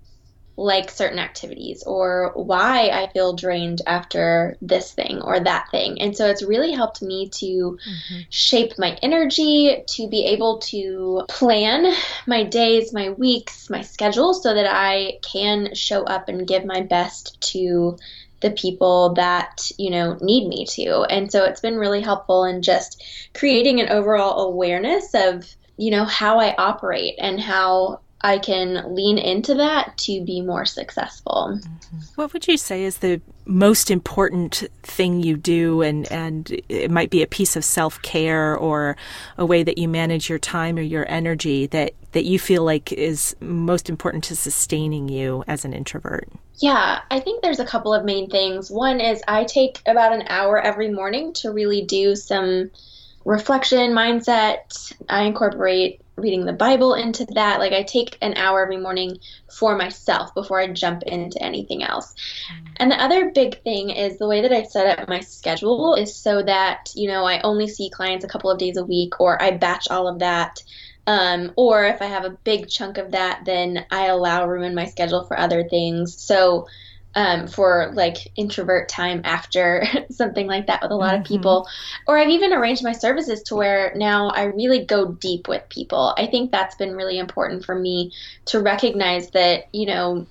like 0.59 0.91
certain 0.91 1.19
activities 1.19 1.83
or 1.83 2.33
why 2.35 2.89
I 2.89 3.07
feel 3.13 3.33
drained 3.33 3.81
after 3.87 4.57
this 4.61 4.91
thing 4.91 5.21
or 5.21 5.39
that 5.39 5.71
thing. 5.71 6.01
And 6.01 6.15
so 6.15 6.27
it's 6.27 6.43
really 6.43 6.73
helped 6.73 7.01
me 7.01 7.29
to 7.29 7.45
mm-hmm. 7.45 8.19
shape 8.29 8.73
my 8.77 8.97
energy, 9.01 9.83
to 9.87 10.09
be 10.09 10.25
able 10.25 10.59
to 10.59 11.23
plan 11.29 11.93
my 12.27 12.43
days, 12.43 12.91
my 12.91 13.11
weeks, 13.11 13.69
my 13.69 13.81
schedule 13.81 14.33
so 14.33 14.53
that 14.53 14.67
I 14.67 15.19
can 15.21 15.73
show 15.75 16.03
up 16.03 16.27
and 16.27 16.45
give 16.45 16.65
my 16.65 16.81
best 16.81 17.39
to 17.53 17.97
the 18.41 18.51
people 18.51 19.13
that 19.15 19.69
you 19.77 19.89
know 19.89 20.17
need 20.21 20.47
me 20.47 20.65
to 20.65 21.01
and 21.09 21.29
so 21.29 21.43
it's 21.43 21.59
been 21.59 21.75
really 21.75 21.99
helpful 21.99 22.45
in 22.45 22.61
just 22.61 23.03
creating 23.33 23.81
an 23.81 23.89
overall 23.89 24.47
awareness 24.47 25.13
of 25.13 25.45
you 25.75 25.91
know 25.91 26.05
how 26.05 26.39
i 26.39 26.55
operate 26.55 27.15
and 27.19 27.37
how 27.37 27.99
I 28.21 28.37
can 28.37 28.95
lean 28.95 29.17
into 29.17 29.53
that 29.55 29.97
to 29.99 30.23
be 30.25 30.41
more 30.41 30.65
successful. 30.65 31.59
What 32.15 32.33
would 32.33 32.47
you 32.47 32.57
say 32.57 32.83
is 32.83 32.97
the 32.97 33.21
most 33.45 33.89
important 33.89 34.63
thing 34.83 35.23
you 35.23 35.37
do 35.37 35.81
and 35.81 36.11
and 36.11 36.61
it 36.69 36.91
might 36.91 37.09
be 37.09 37.23
a 37.23 37.27
piece 37.27 37.55
of 37.55 37.65
self-care 37.65 38.55
or 38.55 38.95
a 39.37 39.45
way 39.45 39.63
that 39.63 39.77
you 39.77 39.87
manage 39.87 40.29
your 40.29 40.37
time 40.37 40.77
or 40.77 40.81
your 40.81 41.09
energy 41.09 41.65
that 41.67 41.93
that 42.11 42.25
you 42.25 42.39
feel 42.39 42.63
like 42.63 42.91
is 42.91 43.35
most 43.39 43.89
important 43.89 44.23
to 44.25 44.35
sustaining 44.35 45.07
you 45.07 45.43
as 45.47 45.63
an 45.63 45.73
introvert? 45.73 46.27
Yeah, 46.55 46.99
I 47.09 47.19
think 47.19 47.41
there's 47.41 47.59
a 47.59 47.65
couple 47.65 47.93
of 47.93 48.03
main 48.03 48.29
things. 48.29 48.69
One 48.69 48.99
is 48.99 49.21
I 49.27 49.45
take 49.45 49.81
about 49.85 50.11
an 50.11 50.23
hour 50.27 50.59
every 50.59 50.91
morning 50.91 51.33
to 51.33 51.51
really 51.51 51.83
do 51.83 52.15
some 52.15 52.71
reflection 53.25 53.91
mindset. 53.91 54.93
I 55.07 55.23
incorporate 55.23 56.01
reading 56.19 56.45
the 56.45 56.53
Bible 56.53 56.93
into 56.93 57.25
that. 57.33 57.59
Like 57.59 57.73
I 57.73 57.83
take 57.83 58.17
an 58.21 58.35
hour 58.35 58.61
every 58.61 58.77
morning 58.77 59.17
for 59.51 59.75
myself 59.77 60.33
before 60.33 60.59
I 60.59 60.67
jump 60.67 61.03
into 61.03 61.41
anything 61.41 61.83
else. 61.83 62.13
Mm. 62.51 62.67
And 62.77 62.91
the 62.91 63.01
other 63.01 63.31
big 63.31 63.61
thing 63.63 63.89
is 63.89 64.17
the 64.17 64.27
way 64.27 64.41
that 64.41 64.51
I 64.51 64.63
set 64.63 64.99
up 64.99 65.09
my 65.09 65.19
schedule 65.19 65.95
is 65.95 66.15
so 66.15 66.43
that, 66.43 66.91
you 66.95 67.07
know, 67.07 67.25
I 67.25 67.41
only 67.41 67.67
see 67.67 67.89
clients 67.89 68.25
a 68.25 68.29
couple 68.29 68.51
of 68.51 68.59
days 68.59 68.77
a 68.77 68.85
week 68.85 69.19
or 69.19 69.41
I 69.41 69.51
batch 69.51 69.87
all 69.89 70.07
of 70.07 70.19
that. 70.19 70.61
Um, 71.07 71.53
or 71.55 71.85
if 71.85 72.01
I 72.01 72.05
have 72.05 72.25
a 72.25 72.29
big 72.29 72.69
chunk 72.69 72.99
of 72.99 73.11
that, 73.11 73.41
then 73.43 73.85
I 73.89 74.05
allow 74.05 74.45
room 74.45 74.63
in 74.63 74.75
my 74.75 74.85
schedule 74.85 75.23
for 75.23 75.39
other 75.39 75.63
things. 75.67 76.21
So 76.21 76.67
um, 77.15 77.47
for 77.47 77.91
like 77.93 78.17
introvert 78.35 78.87
time 78.87 79.21
after 79.23 79.85
something 80.11 80.47
like 80.47 80.67
that 80.67 80.81
with 80.81 80.91
a 80.91 80.95
lot 80.95 81.13
mm-hmm. 81.13 81.21
of 81.21 81.27
people. 81.27 81.67
Or 82.07 82.17
I've 82.17 82.29
even 82.29 82.53
arranged 82.53 82.83
my 82.83 82.93
services 82.93 83.43
to 83.43 83.55
where 83.55 83.93
now 83.95 84.29
I 84.29 84.43
really 84.43 84.85
go 84.85 85.11
deep 85.11 85.47
with 85.47 85.67
people. 85.69 86.13
I 86.17 86.27
think 86.27 86.51
that's 86.51 86.75
been 86.75 86.95
really 86.95 87.17
important 87.17 87.65
for 87.65 87.75
me 87.75 88.13
to 88.45 88.61
recognize 88.61 89.31
that, 89.31 89.67
you 89.73 89.87
know, 89.87 90.27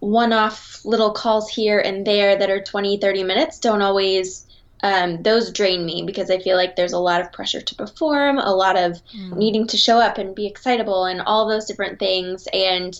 one 0.00 0.34
off 0.34 0.84
little 0.84 1.12
calls 1.12 1.48
here 1.48 1.78
and 1.78 2.06
there 2.06 2.36
that 2.36 2.50
are 2.50 2.62
20, 2.62 2.98
30 2.98 3.24
minutes 3.24 3.58
don't 3.58 3.82
always. 3.82 4.46
Um, 4.82 5.22
those 5.22 5.50
drain 5.50 5.86
me 5.86 6.02
because 6.04 6.30
I 6.30 6.40
feel 6.40 6.58
like 6.58 6.76
there's 6.76 6.92
a 6.92 6.98
lot 6.98 7.22
of 7.22 7.32
pressure 7.32 7.62
to 7.62 7.74
perform, 7.74 8.36
a 8.36 8.54
lot 8.54 8.76
of 8.76 9.00
mm. 9.16 9.34
needing 9.34 9.66
to 9.68 9.78
show 9.78 9.98
up 9.98 10.18
and 10.18 10.34
be 10.34 10.46
excitable, 10.46 11.06
and 11.06 11.22
all 11.22 11.48
those 11.48 11.64
different 11.64 11.98
things. 11.98 12.46
And 12.52 12.94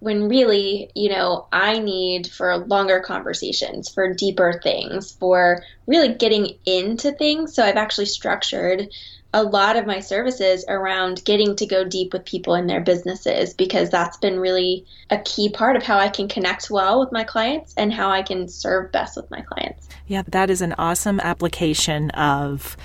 when 0.00 0.28
really, 0.28 0.90
you 0.94 1.10
know, 1.10 1.46
I 1.52 1.78
need 1.80 2.28
for 2.28 2.56
longer 2.58 3.00
conversations, 3.00 3.88
for 3.88 4.14
deeper 4.14 4.60
things, 4.62 5.12
for 5.12 5.64
really 5.86 6.14
getting 6.14 6.56
into 6.64 7.12
things. 7.12 7.54
So 7.54 7.64
I've 7.64 7.76
actually 7.76 8.06
structured 8.06 8.88
a 9.34 9.42
lot 9.42 9.76
of 9.76 9.86
my 9.86 10.00
services 10.00 10.64
around 10.68 11.22
getting 11.24 11.54
to 11.56 11.66
go 11.66 11.84
deep 11.84 12.12
with 12.12 12.24
people 12.24 12.54
in 12.54 12.66
their 12.66 12.80
businesses 12.80 13.52
because 13.52 13.90
that's 13.90 14.16
been 14.16 14.38
really 14.38 14.86
a 15.10 15.18
key 15.18 15.50
part 15.50 15.76
of 15.76 15.82
how 15.82 15.98
I 15.98 16.08
can 16.08 16.28
connect 16.28 16.70
well 16.70 17.00
with 17.00 17.12
my 17.12 17.24
clients 17.24 17.74
and 17.76 17.92
how 17.92 18.10
I 18.10 18.22
can 18.22 18.48
serve 18.48 18.90
best 18.90 19.16
with 19.16 19.30
my 19.30 19.42
clients. 19.42 19.88
Yeah, 20.06 20.22
that 20.28 20.48
is 20.48 20.62
an 20.62 20.74
awesome 20.78 21.20
application 21.20 22.10
of 22.10 22.76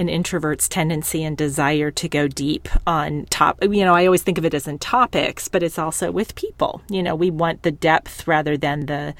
an 0.00 0.08
introvert's 0.08 0.68
tendency 0.68 1.22
and 1.22 1.36
desire 1.36 1.90
to 1.90 2.08
go 2.08 2.26
deep 2.26 2.68
on 2.86 3.26
top. 3.30 3.62
You 3.62 3.84
know, 3.84 3.94
I 3.94 4.06
always 4.06 4.22
think 4.22 4.38
of 4.38 4.44
it 4.44 4.54
as 4.54 4.66
in 4.66 4.78
topics, 4.78 5.46
but 5.46 5.62
it's 5.62 5.78
also 5.78 6.10
with 6.10 6.34
people. 6.34 6.82
You 6.88 7.02
know, 7.02 7.14
we 7.14 7.30
want 7.30 7.62
the 7.62 7.70
depth 7.70 8.26
rather 8.26 8.56
than 8.56 8.86
the 8.86 9.14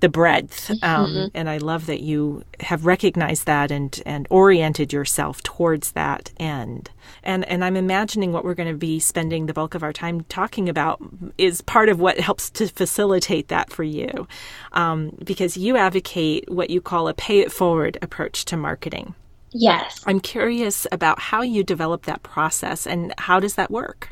the 0.00 0.08
breadth. 0.08 0.70
Um, 0.82 1.06
mm-hmm. 1.06 1.26
And 1.34 1.48
I 1.48 1.58
love 1.58 1.86
that 1.86 2.00
you 2.00 2.44
have 2.60 2.84
recognized 2.84 3.46
that 3.46 3.70
and 3.70 4.02
and 4.04 4.26
oriented 4.28 4.92
yourself 4.92 5.42
towards 5.42 5.92
that 5.92 6.30
end. 6.38 6.90
And 7.22 7.44
and 7.46 7.64
I'm 7.64 7.76
imagining 7.76 8.32
what 8.32 8.44
we're 8.44 8.54
going 8.54 8.68
to 8.72 8.76
be 8.76 8.98
spending 8.98 9.46
the 9.46 9.54
bulk 9.54 9.74
of 9.74 9.82
our 9.82 9.92
time 9.92 10.22
talking 10.24 10.68
about 10.68 11.00
is 11.38 11.60
part 11.62 11.88
of 11.88 12.00
what 12.00 12.18
helps 12.18 12.50
to 12.50 12.66
facilitate 12.66 13.48
that 13.48 13.70
for 13.70 13.84
you, 13.84 14.26
um, 14.72 15.16
because 15.24 15.56
you 15.56 15.76
advocate 15.76 16.50
what 16.50 16.70
you 16.70 16.80
call 16.80 17.08
a 17.08 17.14
pay 17.14 17.38
it 17.38 17.52
forward 17.52 17.96
approach 18.02 18.44
to 18.46 18.56
marketing. 18.56 19.14
Yes. 19.54 20.02
I'm 20.04 20.18
curious 20.18 20.84
about 20.90 21.20
how 21.20 21.42
you 21.42 21.62
develop 21.62 22.06
that 22.06 22.24
process 22.24 22.86
and 22.86 23.14
how 23.18 23.38
does 23.38 23.54
that 23.54 23.70
work? 23.70 24.10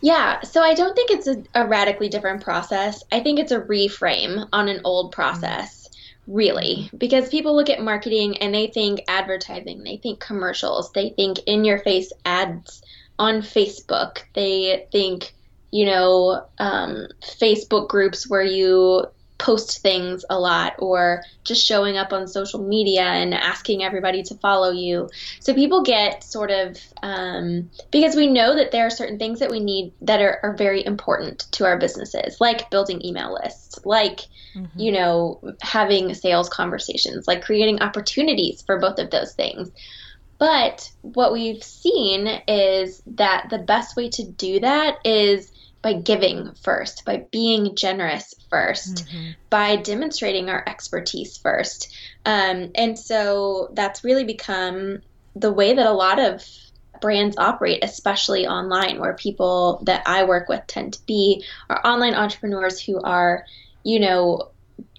Yeah, 0.00 0.40
so 0.42 0.60
I 0.60 0.74
don't 0.74 0.96
think 0.96 1.12
it's 1.12 1.28
a, 1.28 1.44
a 1.54 1.66
radically 1.66 2.08
different 2.08 2.42
process. 2.42 3.04
I 3.12 3.20
think 3.20 3.38
it's 3.38 3.52
a 3.52 3.60
reframe 3.60 4.48
on 4.52 4.68
an 4.68 4.80
old 4.84 5.12
process, 5.12 5.88
really, 6.26 6.90
because 6.98 7.28
people 7.28 7.54
look 7.54 7.70
at 7.70 7.80
marketing 7.80 8.38
and 8.38 8.52
they 8.52 8.66
think 8.66 9.02
advertising, 9.06 9.84
they 9.84 9.98
think 9.98 10.18
commercials, 10.18 10.90
they 10.90 11.10
think 11.10 11.38
in 11.46 11.64
your 11.64 11.78
face 11.78 12.12
ads 12.24 12.82
on 13.20 13.42
Facebook, 13.42 14.22
they 14.34 14.88
think, 14.90 15.32
you 15.70 15.86
know, 15.86 16.44
um, 16.58 17.06
Facebook 17.20 17.88
groups 17.88 18.28
where 18.28 18.42
you 18.42 19.06
post 19.38 19.82
things 19.82 20.24
a 20.30 20.38
lot 20.38 20.74
or 20.78 21.22
just 21.42 21.66
showing 21.66 21.96
up 21.96 22.12
on 22.12 22.28
social 22.28 22.62
media 22.62 23.02
and 23.02 23.34
asking 23.34 23.82
everybody 23.82 24.22
to 24.22 24.36
follow 24.36 24.70
you. 24.70 25.10
So 25.40 25.52
people 25.52 25.82
get 25.82 26.22
sort 26.22 26.50
of, 26.50 26.78
um, 27.02 27.70
because 27.90 28.14
we 28.14 28.28
know 28.28 28.54
that 28.54 28.70
there 28.70 28.86
are 28.86 28.90
certain 28.90 29.18
things 29.18 29.40
that 29.40 29.50
we 29.50 29.58
need 29.58 29.92
that 30.02 30.20
are, 30.20 30.38
are 30.44 30.56
very 30.56 30.84
important 30.84 31.46
to 31.52 31.64
our 31.64 31.76
businesses, 31.76 32.40
like 32.40 32.70
building 32.70 33.04
email 33.04 33.34
lists, 33.34 33.80
like, 33.84 34.20
mm-hmm. 34.54 34.78
you 34.78 34.92
know, 34.92 35.40
having 35.60 36.14
sales 36.14 36.48
conversations, 36.48 37.26
like 37.26 37.42
creating 37.42 37.82
opportunities 37.82 38.62
for 38.62 38.78
both 38.78 38.98
of 38.98 39.10
those 39.10 39.34
things. 39.34 39.72
But 40.38 40.90
what 41.02 41.32
we've 41.32 41.62
seen 41.62 42.26
is 42.48 43.00
that 43.06 43.46
the 43.50 43.58
best 43.58 43.96
way 43.96 44.08
to 44.10 44.24
do 44.24 44.58
that 44.60 44.98
is 45.04 45.51
by 45.82 45.94
giving 45.94 46.52
first, 46.62 47.04
by 47.04 47.26
being 47.30 47.74
generous 47.74 48.34
1st 48.52 49.04
mm-hmm. 49.04 49.30
by 49.50 49.76
demonstrating 49.76 50.48
our 50.48 50.62
expertise 50.66 51.36
first. 51.36 51.92
Um, 52.24 52.70
and 52.74 52.98
so 52.98 53.70
that's 53.72 54.04
really 54.04 54.24
become 54.24 55.00
the 55.34 55.52
way 55.52 55.74
that 55.74 55.86
a 55.86 55.92
lot 55.92 56.20
of 56.20 56.46
brands 57.00 57.36
operate, 57.36 57.82
especially 57.82 58.46
online, 58.46 59.00
where 59.00 59.14
people 59.14 59.82
that 59.86 60.04
I 60.06 60.24
work 60.24 60.48
with 60.48 60.66
tend 60.66 60.94
to 60.94 61.06
be 61.06 61.44
are 61.68 61.84
online 61.84 62.14
entrepreneurs 62.14 62.80
who 62.80 63.00
are, 63.02 63.44
you 63.82 63.98
know, 63.98 64.52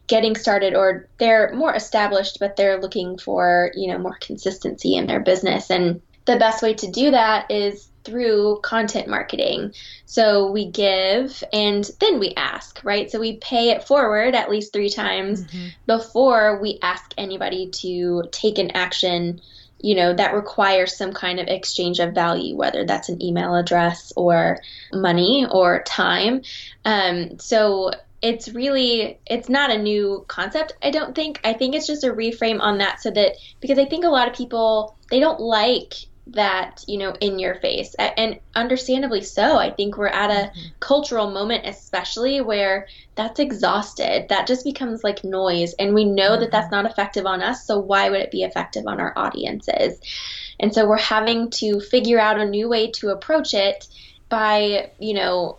getting 0.07 0.35
started 0.35 0.75
or 0.75 1.07
they're 1.17 1.53
more 1.53 1.73
established, 1.73 2.37
but 2.39 2.57
they're 2.57 2.81
looking 2.81 3.17
for, 3.17 3.71
you 3.75 3.87
know, 3.91 3.97
more 3.97 4.17
consistency 4.19 4.95
in 4.95 5.07
their 5.07 5.21
business. 5.21 5.69
And 5.69 6.01
the 6.25 6.37
best 6.37 6.61
way 6.61 6.73
to 6.73 6.91
do 6.91 7.11
that 7.11 7.49
is 7.49 7.87
through 8.03 8.59
content 8.61 9.07
marketing. 9.07 9.73
So 10.05 10.51
we 10.51 10.69
give 10.69 11.43
and 11.51 11.89
then 11.99 12.19
we 12.19 12.33
ask, 12.35 12.79
right? 12.83 13.09
So 13.09 13.19
we 13.19 13.37
pay 13.37 13.69
it 13.69 13.87
forward 13.87 14.35
at 14.35 14.49
least 14.49 14.73
three 14.73 14.89
times 14.89 15.43
mm-hmm. 15.43 15.67
before 15.85 16.61
we 16.61 16.79
ask 16.81 17.13
anybody 17.17 17.69
to 17.81 18.23
take 18.31 18.57
an 18.57 18.71
action 18.71 19.41
you 19.83 19.95
know, 19.95 20.13
that 20.13 20.33
requires 20.33 20.95
some 20.95 21.11
kind 21.11 21.41
of 21.41 21.47
exchange 21.47 21.99
of 21.99 22.15
value, 22.15 22.55
whether 22.55 22.85
that's 22.85 23.09
an 23.09 23.21
email 23.21 23.53
address 23.53 24.13
or 24.15 24.59
money 24.93 25.45
or 25.51 25.83
time. 25.83 26.41
Um, 26.85 27.37
so 27.37 27.91
it's 28.21 28.47
really 28.47 29.19
it's 29.25 29.49
not 29.49 29.69
a 29.69 29.77
new 29.77 30.23
concept 30.29 30.71
i 30.81 30.89
don't 30.89 31.13
think 31.13 31.41
i 31.43 31.51
think 31.51 31.75
it's 31.75 31.85
just 31.85 32.05
a 32.05 32.07
reframe 32.07 32.61
on 32.61 32.77
that 32.77 33.01
so 33.01 33.11
that 33.11 33.35
because 33.59 33.77
i 33.77 33.83
think 33.83 34.05
a 34.05 34.09
lot 34.09 34.29
of 34.29 34.33
people 34.33 34.95
they 35.11 35.19
don't 35.19 35.41
like 35.41 35.93
that 36.27 36.85
you 36.87 36.97
know 36.97 37.13
in 37.19 37.37
your 37.37 37.55
face 37.55 37.95
and 37.95 38.39
understandably 38.55 39.21
so 39.21 39.57
i 39.57 39.69
think 39.69 39.97
we're 39.97 40.07
at 40.07 40.29
a 40.29 40.49
mm-hmm. 40.49 40.67
cultural 40.79 41.29
moment 41.29 41.65
especially 41.65 42.39
where 42.39 42.87
that's 43.15 43.41
exhausted 43.41 44.27
that 44.29 44.47
just 44.47 44.63
becomes 44.63 45.03
like 45.03 45.25
noise 45.25 45.73
and 45.73 45.93
we 45.93 46.05
know 46.05 46.31
mm-hmm. 46.31 46.41
that 46.41 46.51
that's 46.51 46.67
mm-hmm. 46.67 46.83
not 46.83 46.85
effective 46.85 47.25
on 47.25 47.41
us 47.41 47.65
so 47.65 47.77
why 47.77 48.09
would 48.09 48.21
it 48.21 48.31
be 48.31 48.43
effective 48.43 48.87
on 48.87 49.01
our 49.01 49.11
audiences 49.17 49.99
and 50.61 50.73
so 50.73 50.87
we're 50.87 50.97
having 50.97 51.49
to 51.49 51.81
figure 51.81 52.19
out 52.19 52.39
a 52.39 52.45
new 52.45 52.69
way 52.69 52.89
to 52.89 53.09
approach 53.09 53.53
it 53.53 53.85
by 54.29 54.89
you 54.99 55.13
know 55.13 55.57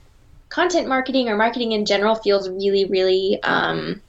content 0.48 0.88
marketing 0.88 1.28
or 1.28 1.36
marketing 1.36 1.72
in 1.72 1.84
general 1.84 2.14
feels 2.14 2.48
really 2.48 2.86
really 2.86 3.42
um, 3.42 4.00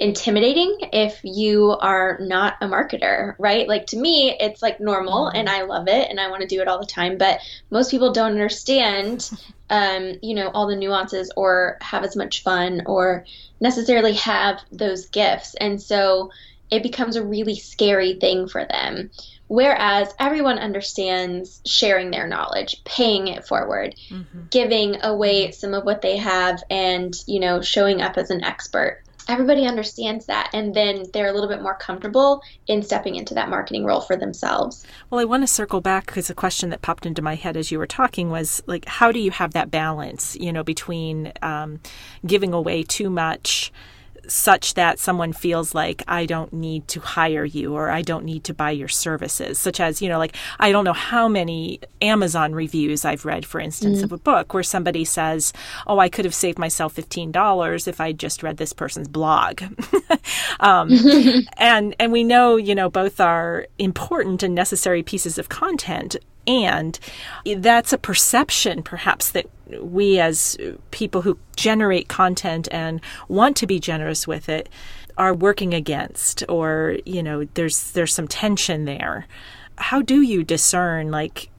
intimidating 0.00 0.76
if 0.92 1.20
you 1.22 1.70
are 1.70 2.18
not 2.20 2.54
a 2.60 2.66
marketer, 2.66 3.36
right? 3.38 3.68
Like 3.68 3.86
to 3.88 3.96
me, 3.96 4.36
it's 4.38 4.60
like 4.60 4.80
normal 4.80 5.26
mm-hmm. 5.26 5.36
and 5.36 5.48
I 5.48 5.62
love 5.62 5.86
it 5.88 6.10
and 6.10 6.18
I 6.18 6.30
want 6.30 6.42
to 6.42 6.48
do 6.48 6.60
it 6.60 6.68
all 6.68 6.80
the 6.80 6.86
time, 6.86 7.16
but 7.16 7.40
most 7.70 7.90
people 7.90 8.12
don't 8.12 8.32
understand 8.32 9.30
um, 9.70 10.14
you 10.22 10.34
know, 10.34 10.50
all 10.50 10.66
the 10.66 10.76
nuances 10.76 11.30
or 11.36 11.78
have 11.80 12.04
as 12.04 12.16
much 12.16 12.42
fun 12.42 12.82
or 12.86 13.24
necessarily 13.60 14.12
have 14.14 14.60
those 14.70 15.06
gifts. 15.06 15.54
And 15.54 15.80
so 15.80 16.30
it 16.70 16.82
becomes 16.82 17.16
a 17.16 17.24
really 17.24 17.56
scary 17.56 18.14
thing 18.14 18.48
for 18.48 18.64
them. 18.64 19.10
Whereas 19.46 20.12
everyone 20.18 20.58
understands 20.58 21.60
sharing 21.66 22.10
their 22.10 22.26
knowledge, 22.26 22.82
paying 22.84 23.28
it 23.28 23.46
forward, 23.46 23.94
mm-hmm. 24.08 24.42
giving 24.50 25.02
away 25.02 25.50
some 25.50 25.74
of 25.74 25.84
what 25.84 26.02
they 26.02 26.16
have, 26.16 26.62
and, 26.70 27.14
you 27.26 27.40
know, 27.40 27.60
showing 27.60 28.00
up 28.00 28.16
as 28.16 28.30
an 28.30 28.42
expert 28.42 29.03
everybody 29.28 29.66
understands 29.66 30.26
that 30.26 30.50
and 30.52 30.74
then 30.74 31.04
they're 31.12 31.28
a 31.28 31.32
little 31.32 31.48
bit 31.48 31.62
more 31.62 31.74
comfortable 31.74 32.42
in 32.66 32.82
stepping 32.82 33.16
into 33.16 33.34
that 33.34 33.48
marketing 33.48 33.84
role 33.84 34.00
for 34.00 34.16
themselves. 34.16 34.84
Well 35.10 35.20
i 35.20 35.24
want 35.24 35.42
to 35.42 35.46
circle 35.46 35.80
back 35.80 36.06
because 36.06 36.30
a 36.30 36.34
question 36.34 36.70
that 36.70 36.82
popped 36.82 37.06
into 37.06 37.22
my 37.22 37.34
head 37.34 37.56
as 37.56 37.70
you 37.70 37.78
were 37.78 37.86
talking 37.86 38.30
was 38.30 38.62
like 38.66 38.84
how 38.86 39.12
do 39.12 39.20
you 39.20 39.30
have 39.30 39.52
that 39.52 39.70
balance 39.70 40.36
you 40.36 40.52
know 40.52 40.62
between 40.62 41.32
um, 41.42 41.80
giving 42.26 42.52
away 42.52 42.82
too 42.82 43.10
much 43.10 43.72
such 44.28 44.74
that 44.74 44.98
someone 44.98 45.32
feels 45.32 45.74
like 45.74 46.02
I 46.08 46.26
don't 46.26 46.52
need 46.52 46.88
to 46.88 47.00
hire 47.00 47.44
you 47.44 47.74
or 47.74 47.90
I 47.90 48.02
don't 48.02 48.24
need 48.24 48.44
to 48.44 48.54
buy 48.54 48.70
your 48.70 48.88
services, 48.88 49.58
such 49.58 49.80
as, 49.80 50.00
you 50.00 50.08
know, 50.08 50.18
like 50.18 50.36
I 50.58 50.72
don't 50.72 50.84
know 50.84 50.92
how 50.92 51.28
many 51.28 51.80
Amazon 52.00 52.54
reviews 52.54 53.04
I've 53.04 53.24
read, 53.24 53.44
for 53.44 53.60
instance, 53.60 54.00
mm 54.00 54.04
of 54.04 54.12
a 54.12 54.18
book 54.18 54.52
where 54.52 54.62
somebody 54.62 55.02
says, 55.04 55.52
Oh, 55.86 55.98
I 55.98 56.10
could 56.10 56.26
have 56.26 56.34
saved 56.34 56.58
myself 56.58 56.94
$15 56.94 57.88
if 57.88 58.00
I 58.00 58.12
just 58.12 58.42
read 58.42 58.58
this 58.58 58.74
person's 58.74 59.08
blog. 59.08 59.62
um, 60.60 60.90
and, 61.56 61.96
and 61.98 62.12
we 62.12 62.22
know, 62.22 62.56
you 62.56 62.74
know, 62.74 62.90
both 62.90 63.20
are 63.20 63.66
important 63.78 64.42
and 64.42 64.54
necessary 64.54 65.02
pieces 65.02 65.38
of 65.38 65.48
content. 65.48 66.16
And 66.46 66.98
that's 67.56 67.92
a 67.92 67.98
perception, 67.98 68.82
perhaps, 68.82 69.30
that 69.30 69.46
we 69.80 70.20
as 70.20 70.56
people 70.90 71.22
who 71.22 71.38
generate 71.56 72.08
content 72.08 72.68
and 72.70 73.00
want 73.28 73.56
to 73.56 73.66
be 73.66 73.80
generous 73.80 74.26
with 74.26 74.48
it 74.48 74.68
are 75.16 75.32
working 75.32 75.72
against 75.72 76.42
or 76.48 76.96
you 77.06 77.22
know 77.22 77.44
there's 77.54 77.92
there's 77.92 78.12
some 78.12 78.28
tension 78.28 78.84
there. 78.84 79.26
How 79.76 80.02
do 80.02 80.22
you 80.22 80.44
discern 80.44 81.10
like 81.10 81.50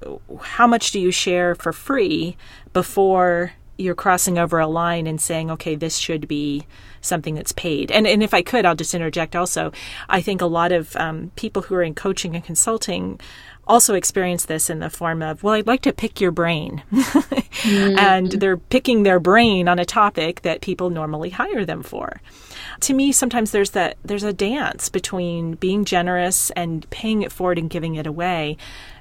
how 0.41 0.67
much 0.67 0.91
do 0.91 0.99
you 0.99 1.11
share 1.11 1.55
for 1.55 1.73
free 1.73 2.37
before 2.73 3.53
you're 3.77 3.95
crossing 3.95 4.37
over 4.37 4.59
a 4.59 4.67
line 4.67 5.07
and 5.07 5.19
saying 5.19 5.51
okay 5.51 5.75
this 5.75 5.97
should 5.97 6.27
be 6.27 6.65
something 7.05 7.35
that's 7.35 7.51
paid 7.51 7.91
and 7.91 8.07
and 8.07 8.23
if 8.23 8.33
i 8.33 8.41
could 8.41 8.65
i'll 8.65 8.75
just 8.75 8.93
interject 8.93 9.35
also 9.35 9.71
i 10.09 10.21
think 10.21 10.41
a 10.41 10.45
lot 10.45 10.71
of 10.71 10.95
um, 10.97 11.31
people 11.35 11.63
who 11.63 11.75
are 11.75 11.83
in 11.83 11.93
coaching 11.93 12.35
and 12.35 12.43
consulting 12.43 13.19
also 13.67 13.95
experience 13.95 14.45
this 14.45 14.69
in 14.69 14.79
the 14.79 14.89
form 14.89 15.21
of, 15.21 15.43
well, 15.43 15.55
I'd 15.55 15.67
like 15.67 15.81
to 15.81 15.93
pick 15.93 16.21
your 16.21 16.31
brain. 16.31 16.83
mm-hmm. 16.91 17.97
And 18.05 18.31
they're 18.33 18.57
picking 18.57 19.03
their 19.03 19.19
brain 19.19 19.67
on 19.67 19.79
a 19.79 19.85
topic 19.85 20.41
that 20.41 20.61
people 20.61 20.89
normally 20.89 21.31
hire 21.31 21.65
them 21.65 21.81
for. 21.81 22.21
To 22.81 22.93
me, 22.93 23.11
sometimes 23.11 23.51
there's 23.51 23.71
that 23.71 23.97
there's 24.03 24.23
a 24.23 24.33
dance 24.33 24.89
between 24.89 25.55
being 25.55 25.85
generous 25.85 26.51
and 26.51 26.87
paying 26.89 27.21
it 27.21 27.31
forward 27.31 27.57
and 27.57 27.69
giving 27.69 27.95
it 27.95 28.05
away 28.05 28.57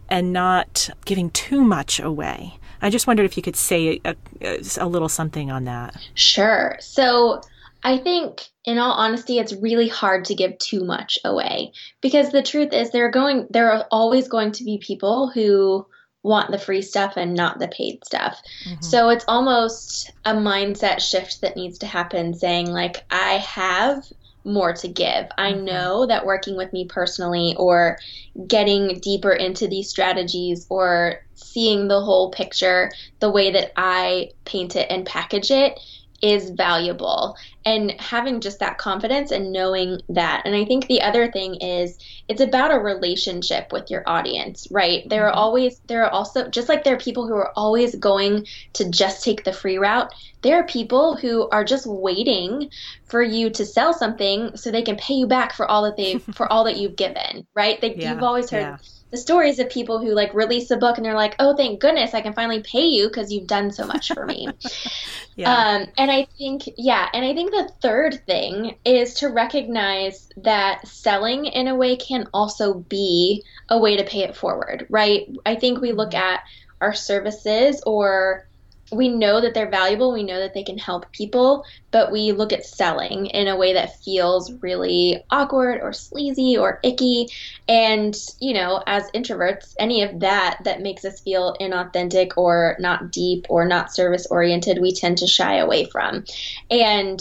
and 0.08 0.32
not 0.32 0.88
giving 1.04 1.30
too 1.30 1.62
much 1.62 1.98
away. 2.00 2.58
I 2.80 2.90
just 2.90 3.06
wondered 3.06 3.24
if 3.24 3.36
you 3.36 3.42
could 3.42 3.56
say 3.56 4.00
a, 4.04 4.14
a, 4.40 4.60
a 4.78 4.86
little 4.86 5.08
something 5.08 5.50
on 5.50 5.64
that. 5.64 5.96
Sure. 6.14 6.76
So 6.80 7.42
I 7.84 7.98
think, 7.98 8.48
in 8.64 8.78
all 8.78 8.92
honesty, 8.92 9.38
it's 9.38 9.52
really 9.52 9.88
hard 9.88 10.24
to 10.26 10.34
give 10.34 10.56
too 10.58 10.84
much 10.84 11.18
away 11.22 11.72
because 12.00 12.30
the 12.30 12.42
truth 12.42 12.72
is, 12.72 12.90
there 12.90 13.06
are 13.06 13.10
going, 13.10 13.46
there 13.50 13.70
are 13.70 13.86
always 13.90 14.26
going 14.26 14.52
to 14.52 14.64
be 14.64 14.78
people 14.78 15.28
who 15.28 15.86
want 16.22 16.50
the 16.50 16.58
free 16.58 16.80
stuff 16.80 17.18
and 17.18 17.34
not 17.34 17.58
the 17.58 17.68
paid 17.68 18.02
stuff. 18.06 18.40
Mm-hmm. 18.66 18.82
So 18.82 19.10
it's 19.10 19.26
almost 19.28 20.10
a 20.24 20.32
mindset 20.32 21.00
shift 21.00 21.42
that 21.42 21.56
needs 21.56 21.78
to 21.80 21.86
happen, 21.86 22.32
saying 22.32 22.68
like, 22.68 23.04
I 23.10 23.34
have 23.34 24.02
more 24.44 24.72
to 24.72 24.88
give. 24.88 25.26
I 25.36 25.52
mm-hmm. 25.52 25.64
know 25.66 26.06
that 26.06 26.24
working 26.24 26.56
with 26.56 26.72
me 26.72 26.86
personally 26.86 27.54
or 27.58 27.98
getting 28.46 28.98
deeper 29.00 29.32
into 29.32 29.68
these 29.68 29.90
strategies 29.90 30.66
or 30.70 31.20
seeing 31.34 31.88
the 31.88 32.00
whole 32.00 32.30
picture 32.30 32.90
the 33.20 33.30
way 33.30 33.52
that 33.52 33.72
I 33.76 34.30
paint 34.46 34.76
it 34.76 34.86
and 34.90 35.04
package 35.04 35.50
it 35.50 35.78
is 36.22 36.50
valuable. 36.50 37.36
And 37.66 37.92
having 38.00 38.40
just 38.40 38.58
that 38.58 38.78
confidence 38.78 39.30
and 39.30 39.52
knowing 39.52 40.00
that. 40.10 40.42
And 40.44 40.54
i 40.54 40.64
think 40.64 40.86
the 40.86 41.02
other 41.02 41.30
thing 41.30 41.56
is 41.56 41.98
it's 42.28 42.40
about 42.40 42.72
a 42.72 42.78
relationship 42.78 43.72
with 43.72 43.90
your 43.90 44.02
audience 44.06 44.66
right? 44.70 45.08
There 45.08 45.26
are 45.26 45.30
mm-hmm. 45.30 45.38
always 45.38 45.80
there 45.86 46.04
are 46.04 46.10
also 46.10 46.48
just 46.48 46.68
like 46.68 46.84
there 46.84 46.94
are 46.94 46.98
people 46.98 47.26
who 47.26 47.34
are 47.34 47.52
always 47.56 47.94
going 47.94 48.46
to 48.74 48.90
just 48.90 49.24
take 49.24 49.44
the 49.44 49.52
free 49.52 49.78
route 49.78 50.12
there 50.44 50.60
are 50.60 50.64
people 50.64 51.16
who 51.16 51.48
are 51.48 51.64
just 51.64 51.86
waiting 51.86 52.70
for 53.06 53.22
you 53.22 53.50
to 53.50 53.66
sell 53.66 53.92
something 53.92 54.56
so 54.56 54.70
they 54.70 54.82
can 54.82 54.96
pay 54.96 55.14
you 55.14 55.26
back 55.26 55.52
for 55.52 55.66
all 55.68 55.82
that 55.82 55.96
they 55.96 56.18
for 56.18 56.50
all 56.52 56.62
that 56.64 56.76
you've 56.76 56.94
given 56.94 57.44
right 57.54 57.80
they, 57.80 57.96
yeah, 57.96 58.12
you've 58.12 58.22
always 58.22 58.48
heard 58.48 58.60
yeah 58.60 58.76
the 59.14 59.20
stories 59.20 59.60
of 59.60 59.70
people 59.70 60.00
who 60.00 60.12
like 60.12 60.34
release 60.34 60.72
a 60.72 60.76
book 60.76 60.96
and 60.96 61.06
they're 61.06 61.14
like, 61.14 61.36
oh, 61.38 61.56
thank 61.56 61.78
goodness 61.78 62.14
I 62.14 62.20
can 62.20 62.32
finally 62.32 62.64
pay 62.64 62.86
you 62.86 63.06
because 63.06 63.32
you've 63.32 63.46
done 63.46 63.70
so 63.70 63.86
much 63.86 64.12
for 64.12 64.26
me. 64.26 64.48
yeah. 65.36 65.54
Um, 65.54 65.86
and 65.96 66.10
I 66.10 66.26
think, 66.36 66.64
yeah, 66.76 67.10
and 67.14 67.24
I 67.24 67.32
think 67.32 67.52
the 67.52 67.70
third 67.80 68.26
thing 68.26 68.74
is 68.84 69.14
to 69.14 69.28
recognize 69.28 70.28
that 70.38 70.88
selling 70.88 71.46
in 71.46 71.68
a 71.68 71.76
way 71.76 71.94
can 71.94 72.26
also 72.34 72.74
be 72.74 73.44
a 73.68 73.78
way 73.78 73.96
to 73.96 74.02
pay 74.02 74.24
it 74.24 74.34
forward, 74.34 74.84
right? 74.90 75.28
I 75.46 75.54
think 75.54 75.80
we 75.80 75.92
look 75.92 76.10
mm-hmm. 76.10 76.34
at 76.34 76.40
our 76.80 76.92
services 76.92 77.84
or 77.86 78.48
we 78.92 79.08
know 79.08 79.40
that 79.40 79.54
they're 79.54 79.70
valuable, 79.70 80.12
we 80.12 80.22
know 80.22 80.38
that 80.38 80.54
they 80.54 80.62
can 80.62 80.78
help 80.78 81.10
people, 81.12 81.64
but 81.90 82.12
we 82.12 82.32
look 82.32 82.52
at 82.52 82.66
selling 82.66 83.26
in 83.26 83.48
a 83.48 83.56
way 83.56 83.72
that 83.72 84.02
feels 84.02 84.52
really 84.54 85.22
awkward 85.30 85.80
or 85.80 85.92
sleazy 85.92 86.56
or 86.56 86.80
icky. 86.82 87.28
And, 87.68 88.16
you 88.40 88.54
know, 88.54 88.82
as 88.86 89.10
introverts, 89.12 89.74
any 89.78 90.02
of 90.02 90.20
that 90.20 90.60
that 90.64 90.82
makes 90.82 91.04
us 91.04 91.20
feel 91.20 91.56
inauthentic 91.60 92.32
or 92.36 92.76
not 92.78 93.10
deep 93.10 93.46
or 93.48 93.66
not 93.66 93.94
service 93.94 94.26
oriented, 94.26 94.80
we 94.80 94.92
tend 94.92 95.18
to 95.18 95.26
shy 95.26 95.56
away 95.56 95.86
from. 95.86 96.24
And 96.70 97.20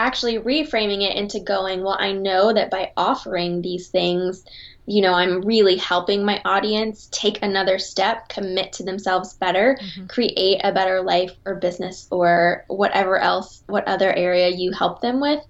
actually 0.00 0.38
reframing 0.38 1.02
it 1.02 1.14
into 1.16 1.40
going, 1.40 1.82
well, 1.82 1.96
I 1.98 2.12
know 2.12 2.52
that 2.54 2.70
by 2.70 2.92
offering 2.96 3.60
these 3.60 3.88
things, 3.88 4.44
you 4.86 5.02
know, 5.02 5.14
I'm 5.14 5.42
really 5.42 5.76
helping 5.76 6.24
my 6.24 6.40
audience 6.44 7.08
take 7.12 7.42
another 7.42 7.78
step, 7.78 8.28
commit 8.28 8.72
to 8.74 8.82
themselves 8.82 9.34
better, 9.34 9.78
mm-hmm. 9.80 10.06
create 10.06 10.60
a 10.64 10.72
better 10.72 11.02
life 11.02 11.32
or 11.44 11.56
business 11.56 12.08
or 12.10 12.64
whatever 12.68 13.18
else, 13.18 13.62
what 13.66 13.86
other 13.86 14.12
area 14.12 14.48
you 14.48 14.72
help 14.72 15.00
them 15.00 15.20
with. 15.20 15.40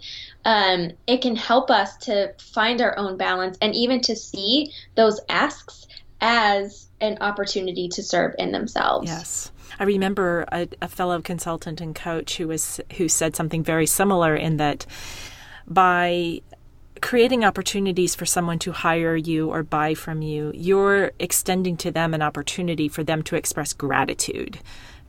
Um, 0.45 0.93
it 1.07 1.23
can 1.23 1.37
help 1.37 1.71
us 1.71 1.97
to 1.99 2.35
find 2.39 2.81
our 2.81 2.97
own 2.99 3.17
balance 3.17 3.57
and 3.61 3.75
even 3.75 4.01
to 4.03 4.17
see 4.17 4.73
those 4.95 5.21
asks 5.29 5.87
as 6.21 6.89
an 7.01 7.19
opportunity 7.21 7.89
to 7.89 8.03
serve 8.03 8.35
in 8.39 8.53
themselves. 8.53 9.09
Yes. 9.09 9.53
I 9.79 9.85
remember 9.85 10.45
a, 10.53 10.69
a 10.83 10.89
fellow 10.89 11.21
consultant 11.23 11.81
and 11.81 11.95
coach 11.95 12.37
who 12.37 12.49
was 12.49 12.81
who 12.97 13.09
said 13.09 13.35
something 13.37 13.63
very 13.63 13.87
similar 13.87 14.37
in 14.37 14.59
that 14.59 14.85
by 15.67 16.43
creating 17.01 17.45
opportunities 17.45 18.15
for 18.15 18.27
someone 18.27 18.59
to 18.61 18.73
hire 18.73 19.17
you 19.17 19.51
or 19.51 19.63
buy 19.63 19.95
from 19.95 20.23
you, 20.23 20.53
you're 20.55 21.13
extending 21.19 21.77
to 21.79 21.91
them 21.91 22.15
an 22.15 22.23
opportunity 22.23 22.89
for 22.89 23.03
them 23.03 23.23
to 23.23 23.37
express 23.37 23.73
gratitude 23.73 24.59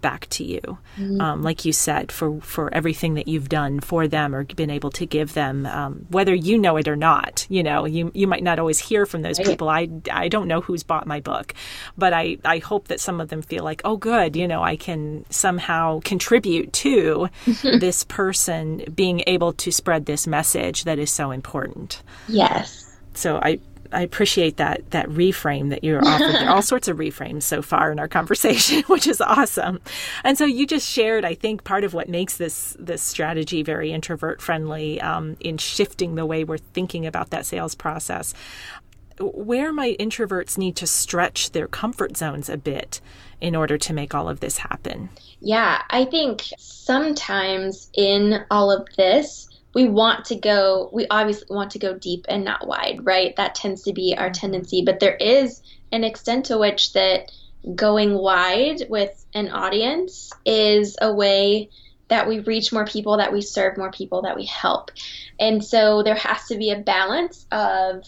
back 0.02 0.28
to 0.30 0.44
you, 0.44 0.60
mm-hmm. 0.98 1.22
um, 1.22 1.42
like 1.44 1.66
you 1.66 1.74
said, 1.74 2.12
for 2.12 2.42
for 2.42 2.74
everything 2.74 3.14
that 3.14 3.28
you've 3.28 3.50
done 3.50 3.80
for 3.80 4.08
them 4.08 4.36
or 4.36 4.44
been 4.44 4.70
able 4.70 4.92
to 4.92 5.06
give 5.06 5.34
them, 5.34 5.66
um, 5.66 6.06
whether 6.10 6.34
you 6.34 6.58
know 6.58 6.78
it 6.78 6.88
or 6.88 6.96
not. 6.96 7.46
You 7.50 7.64
know, 7.64 7.86
you 7.86 8.12
you 8.14 8.28
might 8.28 8.44
not 8.44 8.60
always 8.60 8.80
hear 8.80 9.06
from 9.06 9.22
those 9.22 9.40
right. 9.40 9.48
people. 9.48 9.70
I 9.70 9.90
I 10.12 10.28
don't 10.28 10.48
know 10.48 10.62
who's 10.62 10.84
bought 10.84 11.08
my 11.08 11.20
book, 11.20 11.54
but 11.98 12.14
I 12.14 12.38
I 12.44 12.58
hope 12.60 12.88
that 12.88 13.00
some 13.00 13.22
of 13.22 13.30
them 13.30 13.42
feel 13.42 13.64
like, 13.64 13.82
oh, 13.86 13.98
good, 13.98 14.36
you 14.36 14.48
know, 14.48 14.62
I 14.62 14.76
can 14.76 15.26
somehow 15.30 16.02
contribute 16.04 16.74
to 16.74 17.30
this 17.46 18.04
person 18.04 18.84
being 18.94 19.24
able 19.28 19.54
to 19.54 19.72
spread 19.72 20.06
this 20.06 20.28
message 20.28 20.84
that 20.84 21.00
is 21.00 21.12
so 21.12 21.32
important. 21.32 22.02
Yes. 22.28 22.88
So 23.14 23.38
I 23.38 23.60
I 23.91 24.01
appreciate 24.01 24.58
that 24.58 24.89
that 24.91 25.08
reframe 25.10 25.69
that 25.69 25.84
you're 25.84 26.06
offering. 26.06 26.47
all 26.47 26.62
sorts 26.62 26.88
of 26.88 26.97
reframes 26.97 27.43
so 27.43 27.62
far 27.62 27.91
in 27.91 27.99
our 27.99 28.08
conversation, 28.08 28.84
which 28.88 29.08
is 29.08 29.21
awesome. 29.21 29.80
And 30.23 30.38
so 30.38 30.45
you 30.45 30.65
just 30.65 30.88
shared, 30.88 31.25
I 31.25 31.34
think, 31.34 31.63
part 31.63 31.84
of 31.84 31.93
what 31.93 32.10
makes 32.10 32.38
this 32.38 32.75
this 32.80 33.01
strategy 33.01 33.63
very 33.63 33.91
introvert 33.91 34.41
friendly 34.41 34.99
um, 35.01 35.38
in 35.39 35.58
shifting 35.58 36.15
the 36.15 36.25
way 36.25 36.43
we're 36.43 36.58
thinking 36.58 37.06
about 37.06 37.30
that 37.32 37.45
sales 37.45 37.75
process. 37.75 38.34
Where 39.19 39.71
might 39.71 39.99
introverts 39.99 40.58
need 40.58 40.75
to 40.77 40.88
stretch 40.88 41.51
their 41.51 41.67
comfort 41.67 42.17
zones 42.17 42.49
a 42.49 42.58
bit 42.58 43.01
in 43.39 43.56
order 43.56 43.77
to 43.77 43.93
make 43.93 44.15
all 44.15 44.30
of 44.30 44.39
this 44.39 44.58
happen? 44.58 45.10
Yeah, 45.41 45.82
I 45.89 46.06
think 46.06 46.43
sometimes 46.58 47.89
in 47.93 48.45
all 48.49 48.71
of 48.71 48.88
this, 48.95 49.49
we 49.73 49.88
want 49.88 50.25
to 50.25 50.36
go 50.36 50.89
we 50.91 51.07
obviously 51.10 51.47
want 51.49 51.71
to 51.71 51.79
go 51.79 51.97
deep 51.97 52.25
and 52.29 52.43
not 52.43 52.67
wide 52.67 52.99
right? 53.03 53.36
That 53.36 53.55
tends 53.55 53.84
to 53.84 53.93
be 53.93 54.15
our 54.17 54.27
mm-hmm. 54.27 54.34
tendency. 54.34 54.84
But 54.86 54.99
there 54.99 55.15
is 55.15 55.62
an 55.91 56.03
extent 56.03 56.45
to 56.45 56.57
which 56.57 56.93
that 56.93 57.31
going 57.75 58.13
wide 58.17 58.84
with 58.89 59.25
an 59.34 59.49
audience 59.49 60.31
is 60.45 60.97
a 61.01 61.13
way 61.13 61.69
that 62.07 62.27
we 62.27 62.39
reach 62.39 62.73
more 62.73 62.86
people 62.86 63.17
that 63.17 63.31
we 63.31 63.41
serve 63.41 63.77
more 63.77 63.91
people 63.91 64.23
that 64.23 64.36
we 64.36 64.45
help. 64.45 64.91
And 65.39 65.63
so 65.63 66.03
there 66.03 66.15
has 66.15 66.47
to 66.47 66.57
be 66.57 66.71
a 66.71 66.79
balance 66.79 67.45
of 67.51 68.03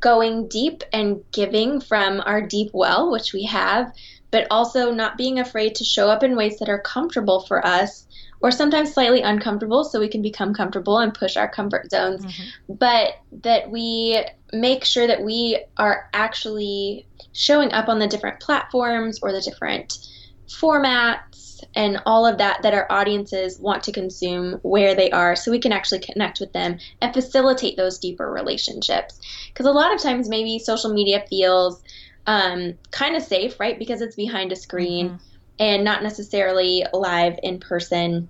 going 0.00 0.48
deep 0.48 0.82
and 0.92 1.24
giving 1.32 1.80
from 1.80 2.20
our 2.20 2.42
deep 2.42 2.70
well 2.74 3.10
which 3.10 3.32
we 3.32 3.44
have 3.44 3.92
but 4.30 4.46
also 4.50 4.92
not 4.92 5.16
being 5.16 5.38
afraid 5.38 5.76
to 5.76 5.84
show 5.84 6.10
up 6.10 6.22
in 6.22 6.36
ways 6.36 6.58
that 6.58 6.68
are 6.68 6.80
comfortable 6.80 7.40
for 7.40 7.64
us 7.64 8.06
or 8.40 8.50
sometimes 8.50 8.92
slightly 8.92 9.22
uncomfortable 9.22 9.84
so 9.84 10.00
we 10.00 10.08
can 10.08 10.22
become 10.22 10.54
comfortable 10.54 10.98
and 10.98 11.14
push 11.14 11.36
our 11.36 11.48
comfort 11.48 11.90
zones. 11.90 12.24
Mm-hmm. 12.24 12.74
but 12.74 13.14
that 13.42 13.70
we 13.70 14.22
make 14.52 14.84
sure 14.84 15.06
that 15.06 15.22
we 15.22 15.62
are 15.76 16.08
actually 16.12 17.06
showing 17.32 17.72
up 17.72 17.88
on 17.88 17.98
the 17.98 18.06
different 18.06 18.40
platforms 18.40 19.18
or 19.22 19.32
the 19.32 19.40
different 19.40 19.98
formats 20.46 21.62
and 21.74 22.00
all 22.06 22.24
of 22.24 22.38
that 22.38 22.62
that 22.62 22.72
our 22.72 22.90
audiences 22.90 23.58
want 23.58 23.82
to 23.82 23.92
consume 23.92 24.54
where 24.62 24.94
they 24.94 25.10
are 25.10 25.36
so 25.36 25.50
we 25.50 25.58
can 25.58 25.72
actually 25.72 25.98
connect 25.98 26.40
with 26.40 26.52
them 26.52 26.78
and 27.02 27.12
facilitate 27.12 27.76
those 27.76 27.98
deeper 27.98 28.30
relationships. 28.30 29.20
Because 29.48 29.66
a 29.66 29.72
lot 29.72 29.94
of 29.94 30.00
times 30.00 30.28
maybe 30.28 30.58
social 30.58 30.92
media 30.92 31.24
feels 31.28 31.82
um, 32.26 32.74
kind 32.90 33.16
of 33.16 33.22
safe 33.22 33.58
right? 33.60 33.78
Because 33.78 34.00
it's 34.00 34.16
behind 34.16 34.52
a 34.52 34.56
screen. 34.56 35.10
Mm-hmm 35.10 35.27
and 35.58 35.84
not 35.84 36.02
necessarily 36.02 36.84
live 36.92 37.38
in 37.42 37.60
person 37.60 38.28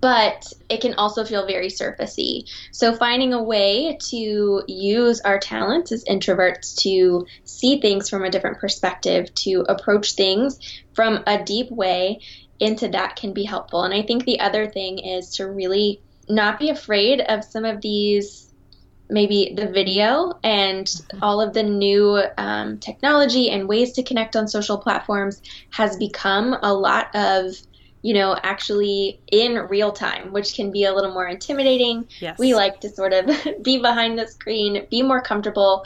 but 0.00 0.52
it 0.68 0.80
can 0.80 0.94
also 0.94 1.24
feel 1.24 1.46
very 1.46 1.68
surfacey. 1.68 2.48
So, 2.72 2.94
finding 2.94 3.32
a 3.32 3.42
way 3.42 3.98
to 4.10 4.62
use 4.66 5.20
our 5.22 5.38
talents 5.38 5.92
as 5.92 6.04
introverts 6.04 6.76
to 6.82 7.26
see 7.44 7.80
things 7.80 8.08
from 8.08 8.24
a 8.24 8.30
different 8.30 8.58
perspective, 8.58 9.34
to 9.36 9.64
approach 9.68 10.12
things 10.12 10.58
from 10.94 11.22
a 11.26 11.42
deep 11.42 11.70
way 11.70 12.20
into 12.60 12.88
that 12.88 13.16
can 13.16 13.32
be 13.32 13.44
helpful. 13.44 13.82
And 13.82 13.94
I 13.94 14.02
think 14.02 14.24
the 14.24 14.40
other 14.40 14.66
thing 14.66 14.98
is 14.98 15.36
to 15.36 15.46
really 15.46 16.00
not 16.28 16.58
be 16.58 16.70
afraid 16.70 17.20
of 17.20 17.44
some 17.44 17.64
of 17.64 17.80
these 17.80 18.47
maybe 19.10 19.52
the 19.56 19.66
video 19.66 20.38
and 20.42 21.02
all 21.22 21.40
of 21.40 21.54
the 21.54 21.62
new 21.62 22.22
um, 22.36 22.78
technology 22.78 23.50
and 23.50 23.68
ways 23.68 23.92
to 23.92 24.02
connect 24.02 24.36
on 24.36 24.46
social 24.48 24.78
platforms 24.78 25.42
has 25.70 25.96
become 25.96 26.56
a 26.62 26.72
lot 26.72 27.14
of 27.14 27.54
you 28.02 28.14
know 28.14 28.36
actually 28.42 29.20
in 29.32 29.54
real 29.68 29.90
time 29.90 30.32
which 30.32 30.54
can 30.54 30.70
be 30.70 30.84
a 30.84 30.94
little 30.94 31.12
more 31.12 31.26
intimidating. 31.26 32.06
Yes. 32.20 32.38
we 32.38 32.54
like 32.54 32.80
to 32.80 32.88
sort 32.88 33.12
of 33.12 33.30
be 33.62 33.78
behind 33.78 34.18
the 34.18 34.26
screen 34.26 34.86
be 34.90 35.02
more 35.02 35.22
comfortable. 35.22 35.84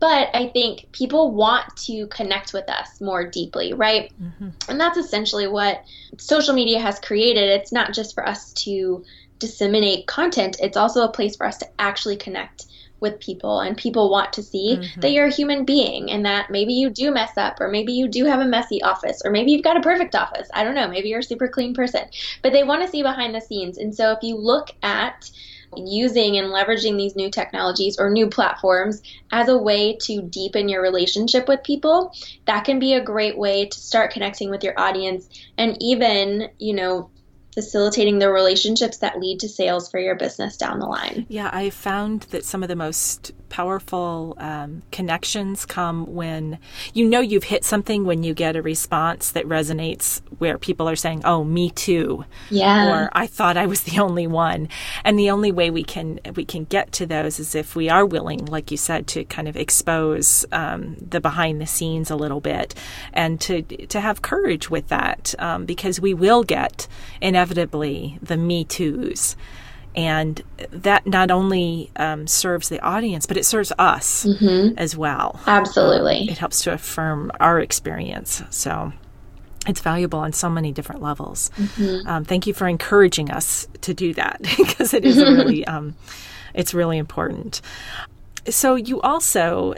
But 0.00 0.28
i 0.34 0.48
think 0.48 0.92
people 0.92 1.30
want 1.30 1.76
to 1.86 2.06
connect 2.08 2.52
with 2.52 2.68
us 2.68 3.00
more 3.00 3.26
deeply 3.26 3.72
right? 3.72 4.12
Mm-hmm. 4.20 4.48
and 4.68 4.80
that's 4.80 4.98
essentially 4.98 5.46
what 5.46 5.84
social 6.18 6.54
media 6.54 6.80
has 6.80 6.98
created. 7.00 7.48
It's 7.50 7.72
not 7.72 7.92
just 7.92 8.14
for 8.14 8.26
us 8.26 8.52
to 8.64 9.04
disseminate 9.44 10.06
content, 10.06 10.56
it's 10.60 10.76
also 10.76 11.04
a 11.04 11.12
place 11.12 11.36
for 11.36 11.46
us 11.46 11.58
to 11.58 11.68
actually 11.78 12.16
connect 12.16 12.66
with 13.00 13.20
people 13.20 13.60
and 13.60 13.76
people 13.76 14.10
want 14.10 14.32
to 14.32 14.42
see 14.42 14.78
mm-hmm. 14.78 15.00
that 15.00 15.10
you're 15.10 15.26
a 15.26 15.32
human 15.32 15.64
being 15.64 16.10
and 16.10 16.24
that 16.24 16.50
maybe 16.50 16.72
you 16.72 16.88
do 16.88 17.10
mess 17.10 17.36
up 17.36 17.60
or 17.60 17.68
maybe 17.68 17.92
you 17.92 18.08
do 18.08 18.24
have 18.24 18.40
a 18.40 18.46
messy 18.46 18.82
office 18.82 19.20
or 19.24 19.30
maybe 19.30 19.52
you've 19.52 19.62
got 19.62 19.76
a 19.76 19.82
perfect 19.82 20.14
office. 20.14 20.48
I 20.54 20.64
don't 20.64 20.74
know, 20.74 20.88
maybe 20.88 21.10
you're 21.10 21.20
a 21.20 21.22
super 21.22 21.48
clean 21.48 21.74
person. 21.74 22.04
But 22.42 22.52
they 22.52 22.64
want 22.64 22.82
to 22.82 22.88
see 22.88 23.02
behind 23.02 23.34
the 23.34 23.40
scenes. 23.40 23.76
And 23.76 23.94
so 23.94 24.12
if 24.12 24.20
you 24.22 24.36
look 24.36 24.70
at 24.82 25.30
using 25.76 26.38
and 26.38 26.48
leveraging 26.48 26.96
these 26.96 27.16
new 27.16 27.30
technologies 27.30 27.98
or 27.98 28.10
new 28.10 28.28
platforms 28.28 29.02
as 29.32 29.48
a 29.48 29.58
way 29.58 29.96
to 30.02 30.22
deepen 30.22 30.68
your 30.68 30.82
relationship 30.82 31.48
with 31.48 31.62
people, 31.62 32.14
that 32.46 32.64
can 32.64 32.78
be 32.78 32.94
a 32.94 33.04
great 33.04 33.36
way 33.36 33.66
to 33.66 33.78
start 33.78 34.12
connecting 34.12 34.50
with 34.50 34.64
your 34.64 34.78
audience 34.78 35.28
and 35.58 35.76
even, 35.80 36.48
you 36.58 36.74
know, 36.74 37.10
facilitating 37.54 38.18
the 38.18 38.30
relationships 38.30 38.98
that 38.98 39.18
lead 39.20 39.40
to 39.40 39.48
sales 39.48 39.88
for 39.88 40.00
your 40.00 40.16
business 40.16 40.56
down 40.56 40.80
the 40.80 40.86
line. 40.86 41.24
Yeah, 41.28 41.50
I 41.52 41.70
found 41.70 42.22
that 42.30 42.44
some 42.44 42.62
of 42.62 42.68
the 42.68 42.76
most 42.76 43.32
powerful 43.54 44.34
um, 44.38 44.82
connections 44.90 45.64
come 45.64 46.12
when 46.12 46.58
you 46.92 47.08
know 47.08 47.20
you've 47.20 47.44
hit 47.44 47.64
something 47.64 48.04
when 48.04 48.24
you 48.24 48.34
get 48.34 48.56
a 48.56 48.62
response 48.62 49.30
that 49.30 49.44
resonates 49.44 50.20
where 50.38 50.58
people 50.58 50.88
are 50.88 50.96
saying, 50.96 51.22
"Oh, 51.24 51.44
me 51.44 51.70
too," 51.70 52.24
yeah, 52.50 52.92
or 52.92 53.10
"I 53.12 53.28
thought 53.28 53.56
I 53.56 53.66
was 53.66 53.82
the 53.82 54.00
only 54.00 54.26
one." 54.26 54.68
And 55.04 55.16
the 55.16 55.30
only 55.30 55.52
way 55.52 55.70
we 55.70 55.84
can 55.84 56.18
we 56.34 56.44
can 56.44 56.64
get 56.64 56.90
to 56.92 57.06
those 57.06 57.38
is 57.38 57.54
if 57.54 57.76
we 57.76 57.88
are 57.88 58.04
willing, 58.04 58.44
like 58.46 58.72
you 58.72 58.76
said, 58.76 59.06
to 59.08 59.24
kind 59.24 59.46
of 59.46 59.56
expose 59.56 60.44
um, 60.50 60.96
the 61.00 61.20
behind 61.20 61.60
the 61.60 61.66
scenes 61.66 62.10
a 62.10 62.16
little 62.16 62.40
bit 62.40 62.74
and 63.12 63.40
to 63.42 63.62
to 63.62 64.00
have 64.00 64.22
courage 64.22 64.68
with 64.68 64.88
that 64.88 65.32
um, 65.38 65.64
because 65.64 66.00
we 66.00 66.12
will 66.12 66.42
get 66.42 66.88
inevitably 67.44 68.18
the 68.22 68.36
me 68.36 68.64
toos. 68.64 69.36
And 69.96 70.42
that 70.70 71.06
not 71.06 71.30
only 71.30 71.90
um, 71.94 72.26
serves 72.26 72.68
the 72.68 72.80
audience 72.80 73.26
but 73.26 73.36
it 73.36 73.44
serves 73.44 73.72
us 73.78 74.24
mm-hmm. 74.24 74.76
as 74.76 74.96
well. 74.96 75.38
Absolutely. 75.46 76.22
Um, 76.22 76.28
it 76.30 76.38
helps 76.38 76.62
to 76.64 76.72
affirm 76.72 77.30
our 77.38 77.60
experience. 77.60 78.42
So 78.50 78.92
it's 79.68 79.80
valuable 79.80 80.18
on 80.18 80.32
so 80.32 80.50
many 80.50 80.72
different 80.72 81.00
levels. 81.00 81.50
Mm-hmm. 81.56 82.08
um, 82.08 82.24
thank 82.24 82.46
you 82.46 82.54
for 82.54 82.66
encouraging 82.66 83.30
us 83.30 83.68
to 83.82 83.94
do 83.94 84.14
that 84.14 84.42
because 84.56 84.94
it 84.94 85.04
is 85.04 85.18
really 85.18 85.64
um, 85.72 85.94
it's 86.54 86.74
really 86.74 86.98
important. 86.98 87.60
So 88.48 88.74
you 88.74 89.00
also 89.00 89.74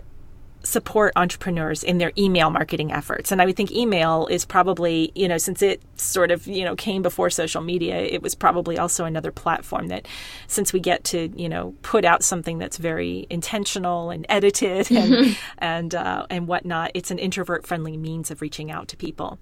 support 0.66 1.12
entrepreneurs 1.14 1.84
in 1.84 1.98
their 1.98 2.12
email 2.18 2.50
marketing 2.50 2.92
efforts. 2.92 3.30
And 3.30 3.40
I 3.40 3.46
would 3.46 3.56
think 3.56 3.70
email 3.70 4.26
is 4.26 4.44
probably, 4.44 5.12
you 5.14 5.28
know, 5.28 5.38
since 5.38 5.62
it 5.62 5.80
sort 5.94 6.32
of, 6.32 6.46
you 6.46 6.64
know, 6.64 6.74
came 6.74 7.02
before 7.02 7.30
social 7.30 7.62
media, 7.62 7.96
it 7.96 8.20
was 8.20 8.34
probably 8.34 8.76
also 8.76 9.04
another 9.04 9.30
platform 9.30 9.86
that 9.88 10.06
since 10.48 10.72
we 10.72 10.80
get 10.80 11.04
to, 11.04 11.28
you 11.36 11.48
know, 11.48 11.74
put 11.82 12.04
out 12.04 12.24
something 12.24 12.58
that's 12.58 12.78
very 12.78 13.26
intentional 13.30 14.10
and 14.10 14.26
edited 14.28 14.90
and 14.90 15.12
mm-hmm. 15.12 15.32
and 15.58 15.94
uh, 15.94 16.26
and 16.28 16.48
whatnot, 16.48 16.90
it's 16.94 17.12
an 17.12 17.18
introvert 17.18 17.64
friendly 17.64 17.96
means 17.96 18.30
of 18.32 18.42
reaching 18.42 18.70
out 18.70 18.88
to 18.88 18.96
people. 18.96 19.38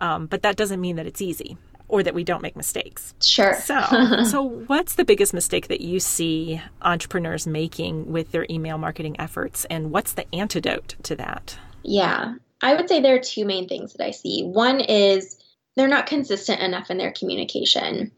Um, 0.00 0.26
but 0.26 0.42
that 0.42 0.56
doesn't 0.56 0.80
mean 0.80 0.96
that 0.96 1.06
it's 1.06 1.22
easy 1.22 1.56
or 1.88 2.02
that 2.02 2.14
we 2.14 2.22
don't 2.22 2.42
make 2.42 2.56
mistakes. 2.56 3.14
Sure. 3.22 3.54
So, 3.54 4.24
so 4.30 4.42
what's 4.42 4.94
the 4.94 5.04
biggest 5.04 5.34
mistake 5.34 5.68
that 5.68 5.80
you 5.80 6.00
see 6.00 6.60
entrepreneurs 6.82 7.46
making 7.46 8.12
with 8.12 8.30
their 8.32 8.46
email 8.50 8.78
marketing 8.78 9.16
efforts 9.18 9.64
and 9.66 9.90
what's 9.90 10.12
the 10.12 10.32
antidote 10.34 10.96
to 11.04 11.16
that? 11.16 11.58
Yeah. 11.82 12.34
I 12.62 12.74
would 12.74 12.88
say 12.88 13.00
there 13.00 13.16
are 13.16 13.20
two 13.20 13.44
main 13.44 13.68
things 13.68 13.94
that 13.94 14.04
I 14.04 14.10
see. 14.10 14.42
One 14.44 14.80
is 14.80 15.38
they're 15.76 15.88
not 15.88 16.06
consistent 16.06 16.60
enough 16.60 16.90
in 16.90 16.98
their 16.98 17.12
communication. 17.12 18.12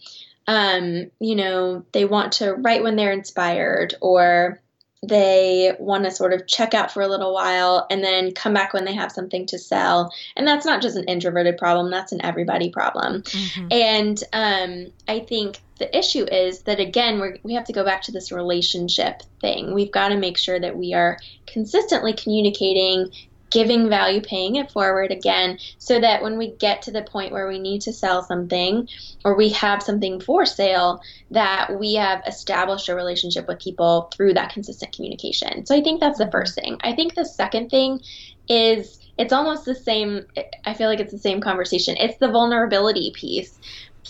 Um, 0.47 1.11
you 1.21 1.37
know, 1.37 1.85
they 1.93 2.05
want 2.07 2.33
to 2.35 2.55
write 2.55 2.83
when 2.83 2.97
they're 2.97 3.13
inspired 3.13 3.95
or 4.01 4.61
they 5.03 5.75
want 5.79 6.05
to 6.05 6.11
sort 6.11 6.35
of 6.35 6.47
check 6.47 6.75
out 6.75 6.91
for 6.91 7.01
a 7.01 7.09
little 7.09 7.33
while 7.33 7.87
and 7.91 8.05
then 8.05 8.33
come 8.33 8.53
back 8.53 8.75
when 8.75 8.85
they 8.85 8.95
have 8.95 9.11
something 9.11 9.47
to 9.47 9.59
sell. 9.59 10.13
And 10.37 10.47
that's 10.47 10.67
not 10.67 10.83
just 10.83 10.97
an 10.97 11.05
introverted 11.05 11.57
problem, 11.57 11.91
that's 11.91 12.13
an 12.13 12.23
everybody 12.23 12.71
problem. 12.71 13.23
Mm-hmm. 13.23 13.69
And 13.71 14.23
um, 14.35 14.93
I 15.09 15.21
think 15.21 15.61
the 15.79 15.97
issue 15.97 16.25
is 16.25 16.63
that, 16.63 16.81
again, 16.81 17.19
we 17.19 17.41
we 17.43 17.55
have 17.55 17.65
to 17.65 17.73
go 17.73 17.83
back 17.83 18.03
to 18.03 18.13
this 18.13 18.31
relationship 18.31 19.23
thing. 19.41 19.73
We've 19.73 19.91
got 19.91 20.11
to 20.11 20.19
make 20.19 20.37
sure 20.37 20.61
that 20.61 20.77
we 20.77 20.93
are 20.93 21.19
consistently 21.47 22.13
communicating 22.13 23.11
giving 23.51 23.89
value, 23.89 24.21
paying 24.21 24.57
it 24.57 24.71
forward 24.71 25.11
again, 25.11 25.59
so 25.79 26.01
that 26.01 26.23
when 26.23 26.39
we 26.39 26.53
get 26.57 26.83
to 26.83 26.93
the 26.93 27.03
point 27.03 27.33
where 27.33 27.49
we 27.49 27.59
need 27.59 27.83
to 27.83 27.93
sell 27.93 28.23
something 28.23 28.89
or 29.25 29.37
we 29.37 29.51
have 29.51 29.83
something 29.83 30.21
for 30.21 30.47
sale, 30.47 31.01
that 31.31 31.79
we 31.79 31.95
have 31.95 32.23
established 32.27 32.89
a 32.89 32.95
relationship 32.95 33.47
with 33.49 33.61
people 33.61 34.11
through 34.15 34.35
that 34.35 34.53
consistent 34.53 34.95
communication. 34.95 35.67
So 35.67 35.77
I 35.77 35.83
think 35.83 36.01
that's 36.01 36.19
the 36.19 36.31
first 36.31 36.55
thing. 36.55 36.79
I 36.83 36.95
think 36.95 37.15
the 37.15 37.25
second 37.25 37.71
thing 37.71 38.01
is 38.49 38.99
it's 39.17 39.33
almost 39.33 39.65
the 39.65 39.75
same 39.75 40.23
i 40.65 40.75
feel 40.75 40.89
like 40.89 40.99
it's 40.99 41.13
the 41.13 41.19
same 41.19 41.41
conversation 41.41 41.95
it's 41.99 42.19
the 42.19 42.31
vulnerability 42.31 43.13
piece 43.15 43.59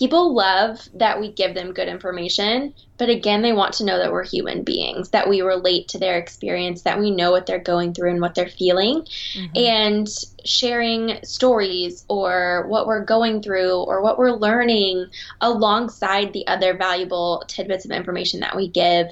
people 0.01 0.33
love 0.33 0.89
that 0.95 1.19
we 1.19 1.31
give 1.31 1.53
them 1.53 1.73
good 1.73 1.87
information, 1.87 2.73
but 2.97 3.09
again, 3.09 3.43
they 3.43 3.53
want 3.53 3.75
to 3.75 3.85
know 3.85 3.99
that 3.99 4.11
we're 4.11 4.25
human 4.25 4.63
beings, 4.63 5.11
that 5.11 5.29
we 5.29 5.43
relate 5.43 5.89
to 5.89 5.99
their 5.99 6.17
experience, 6.17 6.81
that 6.81 6.99
we 6.99 7.11
know 7.11 7.29
what 7.29 7.45
they're 7.45 7.59
going 7.59 7.93
through 7.93 8.09
and 8.09 8.19
what 8.19 8.33
they're 8.33 8.49
feeling. 8.49 9.05
Mm-hmm. 9.35 9.57
And 9.57 10.07
sharing 10.43 11.19
stories 11.23 12.03
or 12.09 12.65
what 12.67 12.87
we're 12.87 13.05
going 13.05 13.43
through 13.43 13.83
or 13.83 14.01
what 14.01 14.17
we're 14.17 14.31
learning 14.31 15.05
alongside 15.39 16.33
the 16.33 16.47
other 16.47 16.75
valuable 16.75 17.43
tidbits 17.47 17.85
of 17.85 17.91
information 17.91 18.39
that 18.39 18.55
we 18.55 18.67
give 18.67 19.05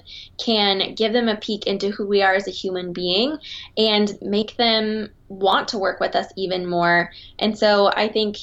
can 0.43 0.95
give 0.95 1.13
them 1.13 1.29
a 1.29 1.35
peek 1.35 1.67
into 1.67 1.91
who 1.91 2.07
we 2.07 2.23
are 2.23 2.33
as 2.33 2.47
a 2.47 2.51
human 2.51 2.93
being 2.93 3.37
and 3.77 4.17
make 4.23 4.57
them 4.57 5.07
want 5.27 5.67
to 5.67 5.77
work 5.77 5.99
with 5.99 6.15
us 6.15 6.25
even 6.35 6.65
more. 6.65 7.11
And 7.37 7.55
so 7.55 7.91
I 7.95 8.07
think 8.07 8.37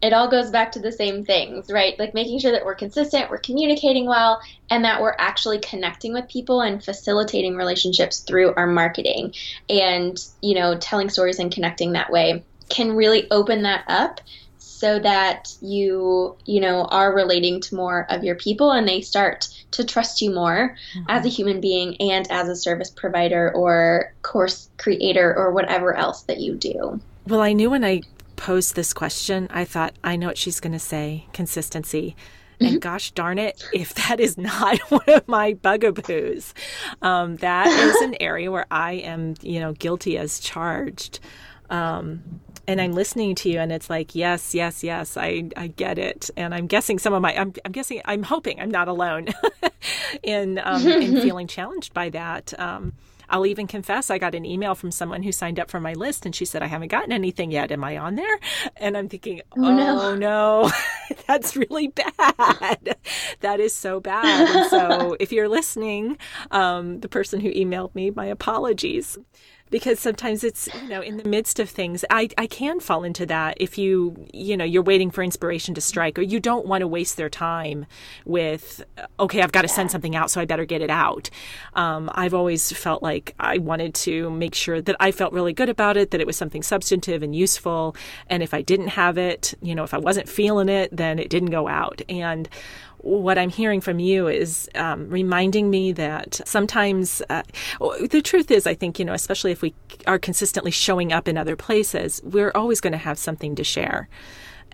it 0.00 0.12
all 0.12 0.28
goes 0.28 0.50
back 0.50 0.72
to 0.72 0.78
the 0.78 0.92
same 0.92 1.24
things, 1.24 1.70
right? 1.70 1.98
Like 1.98 2.14
making 2.14 2.38
sure 2.38 2.52
that 2.52 2.64
we're 2.64 2.74
consistent, 2.74 3.30
we're 3.30 3.38
communicating 3.38 4.06
well, 4.06 4.40
and 4.70 4.84
that 4.84 5.00
we're 5.00 5.16
actually 5.18 5.58
connecting 5.58 6.12
with 6.12 6.28
people 6.28 6.60
and 6.60 6.82
facilitating 6.82 7.56
relationships 7.56 8.20
through 8.20 8.54
our 8.54 8.66
marketing. 8.66 9.34
And, 9.68 10.16
you 10.40 10.54
know, 10.54 10.78
telling 10.78 11.08
stories 11.08 11.38
and 11.38 11.52
connecting 11.52 11.92
that 11.92 12.10
way 12.10 12.44
can 12.68 12.92
really 12.92 13.28
open 13.30 13.62
that 13.62 13.84
up 13.88 14.20
so 14.58 14.98
that 15.00 15.52
you, 15.60 16.36
you 16.44 16.60
know, 16.60 16.84
are 16.84 17.12
relating 17.12 17.60
to 17.60 17.74
more 17.74 18.06
of 18.08 18.22
your 18.22 18.36
people 18.36 18.70
and 18.70 18.86
they 18.86 19.00
start 19.00 19.48
to 19.72 19.84
trust 19.84 20.22
you 20.22 20.32
more 20.32 20.76
mm-hmm. 20.94 21.10
as 21.10 21.26
a 21.26 21.28
human 21.28 21.60
being 21.60 21.96
and 22.00 22.30
as 22.30 22.48
a 22.48 22.54
service 22.54 22.90
provider 22.90 23.52
or 23.52 24.12
course 24.22 24.68
creator 24.76 25.34
or 25.36 25.52
whatever 25.52 25.94
else 25.94 26.22
that 26.22 26.38
you 26.38 26.54
do. 26.54 27.00
Well, 27.26 27.40
I 27.40 27.52
knew 27.52 27.70
when 27.70 27.84
I 27.84 28.02
posed 28.38 28.74
this 28.76 28.94
question, 28.94 29.48
I 29.50 29.64
thought, 29.66 29.94
I 30.02 30.16
know 30.16 30.28
what 30.28 30.38
she's 30.38 30.60
going 30.60 30.72
to 30.72 30.78
say 30.78 31.26
consistency. 31.34 32.16
And 32.60 32.70
mm-hmm. 32.70 32.78
gosh 32.78 33.10
darn 33.10 33.38
it, 33.38 33.62
if 33.72 33.94
that 34.08 34.20
is 34.20 34.38
not 34.38 34.78
one 34.90 35.08
of 35.08 35.28
my 35.28 35.52
bugaboos, 35.54 36.54
um, 37.02 37.36
that 37.36 37.66
is 37.66 37.96
an 38.00 38.16
area 38.20 38.50
where 38.50 38.66
I 38.70 38.92
am, 38.92 39.34
you 39.42 39.60
know, 39.60 39.74
guilty 39.74 40.16
as 40.16 40.40
charged. 40.40 41.20
Um, 41.68 42.40
and 42.66 42.80
I'm 42.80 42.92
listening 42.92 43.34
to 43.36 43.48
you, 43.48 43.60
and 43.60 43.72
it's 43.72 43.88
like, 43.88 44.14
yes, 44.14 44.54
yes, 44.54 44.82
yes, 44.82 45.16
I, 45.16 45.50
I 45.56 45.68
get 45.68 45.98
it. 45.98 46.30
And 46.36 46.54
I'm 46.54 46.66
guessing 46.66 46.98
some 46.98 47.12
of 47.14 47.22
my, 47.22 47.34
I'm, 47.36 47.52
I'm 47.64 47.72
guessing, 47.72 48.02
I'm 48.04 48.22
hoping 48.22 48.60
I'm 48.60 48.70
not 48.70 48.88
alone 48.88 49.28
in, 50.22 50.60
um, 50.62 50.86
in 50.86 51.20
feeling 51.20 51.46
challenged 51.46 51.94
by 51.94 52.10
that. 52.10 52.58
Um, 52.58 52.94
I'll 53.30 53.46
even 53.46 53.66
confess 53.66 54.10
I 54.10 54.18
got 54.18 54.34
an 54.34 54.44
email 54.44 54.74
from 54.74 54.90
someone 54.90 55.22
who 55.22 55.32
signed 55.32 55.58
up 55.58 55.70
for 55.70 55.80
my 55.80 55.92
list 55.92 56.26
and 56.26 56.34
she 56.34 56.44
said, 56.44 56.62
I 56.62 56.66
haven't 56.66 56.88
gotten 56.88 57.12
anything 57.12 57.50
yet. 57.50 57.70
Am 57.72 57.84
I 57.84 57.98
on 57.98 58.14
there? 58.14 58.38
And 58.76 58.96
I'm 58.96 59.08
thinking, 59.08 59.42
oh, 59.56 59.64
oh 59.64 59.74
no, 59.74 60.14
no. 60.14 60.70
that's 61.26 61.56
really 61.56 61.88
bad. 61.88 62.96
that 63.40 63.60
is 63.60 63.74
so 63.74 64.00
bad. 64.00 64.48
And 64.48 64.70
so 64.70 65.16
if 65.20 65.32
you're 65.32 65.48
listening, 65.48 66.18
um, 66.50 67.00
the 67.00 67.08
person 67.08 67.40
who 67.40 67.52
emailed 67.52 67.94
me, 67.94 68.10
my 68.10 68.26
apologies 68.26 69.18
because 69.70 69.98
sometimes 70.00 70.44
it's 70.44 70.68
you 70.82 70.88
know 70.88 71.00
in 71.00 71.16
the 71.16 71.24
midst 71.24 71.58
of 71.58 71.68
things 71.68 72.04
i 72.10 72.28
i 72.38 72.46
can 72.46 72.80
fall 72.80 73.04
into 73.04 73.26
that 73.26 73.56
if 73.58 73.78
you 73.78 74.26
you 74.32 74.56
know 74.56 74.64
you're 74.64 74.82
waiting 74.82 75.10
for 75.10 75.22
inspiration 75.22 75.74
to 75.74 75.80
strike 75.80 76.18
or 76.18 76.22
you 76.22 76.40
don't 76.40 76.66
want 76.66 76.82
to 76.82 76.88
waste 76.88 77.16
their 77.16 77.28
time 77.28 77.86
with 78.24 78.82
okay 79.18 79.42
i've 79.42 79.52
got 79.52 79.62
to 79.62 79.68
send 79.68 79.90
something 79.90 80.16
out 80.16 80.30
so 80.30 80.40
i 80.40 80.44
better 80.44 80.64
get 80.64 80.80
it 80.80 80.90
out. 80.90 81.30
Um, 81.74 82.10
i've 82.14 82.34
always 82.34 82.72
felt 82.72 83.02
like 83.02 83.34
i 83.38 83.58
wanted 83.58 83.94
to 83.94 84.30
make 84.30 84.54
sure 84.54 84.80
that 84.80 84.96
i 85.00 85.10
felt 85.10 85.32
really 85.32 85.52
good 85.52 85.68
about 85.68 85.96
it 85.96 86.10
that 86.10 86.20
it 86.20 86.26
was 86.26 86.36
something 86.36 86.62
substantive 86.62 87.22
and 87.22 87.34
useful. 87.34 87.96
And 88.28 88.42
if 88.42 88.54
i 88.54 88.62
didn't 88.62 88.88
have 88.88 89.18
it 89.18 89.54
you 89.62 89.74
know 89.74 89.84
if 89.84 89.94
i 89.94 89.98
wasn't 89.98 90.28
feeling 90.28 90.68
it 90.68 90.94
then 90.94 91.18
it 91.18 91.30
didn't 91.30 91.50
go 91.50 91.68
out. 91.68 92.02
And 92.08 92.48
what 92.98 93.38
I'm 93.38 93.50
hearing 93.50 93.80
from 93.80 93.98
you 93.98 94.28
is 94.28 94.68
um, 94.74 95.08
reminding 95.08 95.70
me 95.70 95.92
that 95.92 96.40
sometimes 96.44 97.22
uh, 97.30 97.42
the 98.10 98.20
truth 98.22 98.50
is, 98.50 98.66
I 98.66 98.74
think, 98.74 98.98
you 98.98 99.04
know, 99.04 99.12
especially 99.12 99.52
if 99.52 99.62
we 99.62 99.74
are 100.06 100.18
consistently 100.18 100.70
showing 100.70 101.12
up 101.12 101.28
in 101.28 101.36
other 101.36 101.56
places, 101.56 102.20
we're 102.24 102.52
always 102.54 102.80
going 102.80 102.92
to 102.92 102.98
have 102.98 103.18
something 103.18 103.54
to 103.54 103.64
share. 103.64 104.08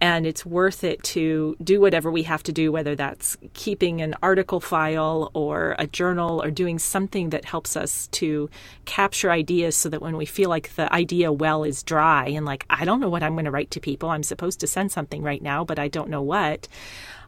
And 0.05 0.27
it's 0.27 0.45
worth 0.45 0.85
it 0.85 1.03
to 1.15 1.57
do 1.65 1.81
whatever 1.81 2.11
we 2.11 2.25
have 2.25 2.43
to 2.43 2.53
do, 2.53 2.71
whether 2.71 2.95
that's 2.95 3.39
keeping 3.55 4.03
an 4.03 4.15
article 4.23 4.61
file 4.61 5.31
or 5.33 5.75
a 5.79 5.87
journal 5.87 6.43
or 6.43 6.51
doing 6.51 6.79
something 6.79 7.31
that 7.31 7.47
helps 7.47 7.75
us 7.75 8.09
to 8.09 8.51
capture 8.85 9.31
ideas 9.31 9.75
so 9.75 9.89
that 9.89 10.03
when 10.03 10.19
we 10.19 10.27
feel 10.27 10.51
like 10.51 10.75
the 10.75 10.93
idea 10.93 11.33
well 11.33 11.65
is 11.65 11.83
dry 11.83 12.27
and 12.27 12.45
like, 12.45 12.67
I 12.69 12.85
don't 12.85 13.01
know 13.01 13.09
what 13.09 13.23
I'm 13.23 13.33
going 13.33 13.47
to 13.47 13.51
write 13.51 13.71
to 13.71 13.81
people, 13.81 14.11
I'm 14.11 14.23
supposed 14.23 14.61
to 14.61 14.67
send 14.67 14.93
something 14.93 15.23
right 15.23 15.41
now, 15.41 15.65
but 15.65 15.79
I 15.79 15.89
don't 15.89 16.11
know 16.11 16.21
what 16.21 16.69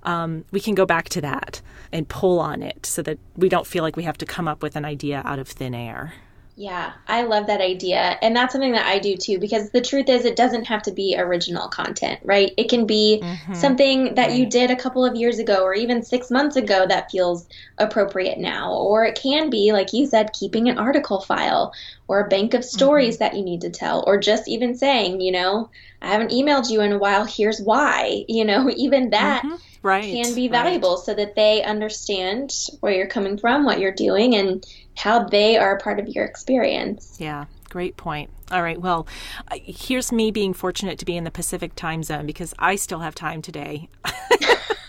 um, 0.02 0.44
we 0.50 0.60
can 0.60 0.74
go 0.74 0.84
back 0.84 1.08
to 1.08 1.22
that 1.22 1.62
and 1.92 2.06
pull 2.06 2.38
on 2.40 2.62
it 2.62 2.84
so 2.84 3.00
that 3.00 3.18
we 3.36 3.48
don't 3.48 3.66
feel 3.66 3.84
like 3.84 3.96
we 3.96 4.02
have 4.02 4.18
to 4.18 4.26
come 4.26 4.46
up 4.46 4.62
with 4.62 4.76
an 4.76 4.84
idea 4.84 5.22
out 5.24 5.38
of 5.38 5.48
thin 5.48 5.74
air. 5.74 6.12
Yeah, 6.58 6.94
I 7.06 7.24
love 7.24 7.48
that 7.48 7.60
idea. 7.60 8.18
And 8.22 8.34
that's 8.34 8.52
something 8.52 8.72
that 8.72 8.86
I 8.86 8.98
do 8.98 9.14
too, 9.14 9.38
because 9.38 9.70
the 9.70 9.82
truth 9.82 10.08
is, 10.08 10.24
it 10.24 10.36
doesn't 10.36 10.64
have 10.64 10.82
to 10.84 10.90
be 10.90 11.14
original 11.18 11.68
content, 11.68 12.20
right? 12.24 12.50
It 12.56 12.70
can 12.70 12.86
be 12.86 13.20
mm-hmm. 13.22 13.52
something 13.52 14.14
that 14.14 14.28
right. 14.28 14.38
you 14.38 14.46
did 14.46 14.70
a 14.70 14.76
couple 14.76 15.04
of 15.04 15.14
years 15.14 15.38
ago 15.38 15.62
or 15.62 15.74
even 15.74 16.02
six 16.02 16.30
months 16.30 16.56
ago 16.56 16.86
that 16.88 17.10
feels 17.10 17.46
appropriate 17.76 18.38
now. 18.38 18.72
Or 18.72 19.04
it 19.04 19.20
can 19.20 19.50
be, 19.50 19.72
like 19.72 19.92
you 19.92 20.06
said, 20.06 20.32
keeping 20.32 20.70
an 20.70 20.78
article 20.78 21.20
file 21.20 21.74
or 22.08 22.20
a 22.20 22.28
bank 22.28 22.54
of 22.54 22.64
stories 22.64 23.16
mm-hmm. 23.16 23.24
that 23.24 23.36
you 23.36 23.44
need 23.44 23.60
to 23.62 23.70
tell, 23.70 24.04
or 24.06 24.18
just 24.18 24.48
even 24.48 24.76
saying, 24.76 25.20
you 25.20 25.32
know, 25.32 25.70
I 26.00 26.08
haven't 26.08 26.30
emailed 26.30 26.70
you 26.70 26.80
in 26.80 26.92
a 26.92 26.98
while, 26.98 27.24
here's 27.24 27.60
why. 27.60 28.24
You 28.28 28.44
know, 28.44 28.70
even 28.70 29.10
that. 29.10 29.42
Mm-hmm 29.44 29.56
right, 29.86 30.24
can 30.24 30.34
be 30.34 30.48
valuable 30.48 30.96
right. 30.96 31.04
so 31.04 31.14
that 31.14 31.36
they 31.36 31.62
understand 31.62 32.52
where 32.80 32.92
you're 32.92 33.06
coming 33.06 33.38
from, 33.38 33.64
what 33.64 33.78
you're 33.78 33.94
doing, 33.94 34.34
and 34.34 34.66
how 34.96 35.24
they 35.24 35.56
are 35.56 35.76
a 35.76 35.80
part 35.80 36.00
of 36.00 36.08
your 36.08 36.24
experience. 36.24 37.16
Yeah. 37.18 37.46
Great 37.68 37.96
point. 37.96 38.30
All 38.50 38.62
right. 38.62 38.80
Well, 38.80 39.06
here's 39.52 40.12
me 40.12 40.30
being 40.30 40.54
fortunate 40.54 40.98
to 41.00 41.04
be 41.04 41.16
in 41.16 41.24
the 41.24 41.30
Pacific 41.30 41.74
time 41.74 42.02
zone 42.02 42.26
because 42.26 42.54
I 42.58 42.76
still 42.76 43.00
have 43.00 43.14
time 43.14 43.42
today. 43.42 43.88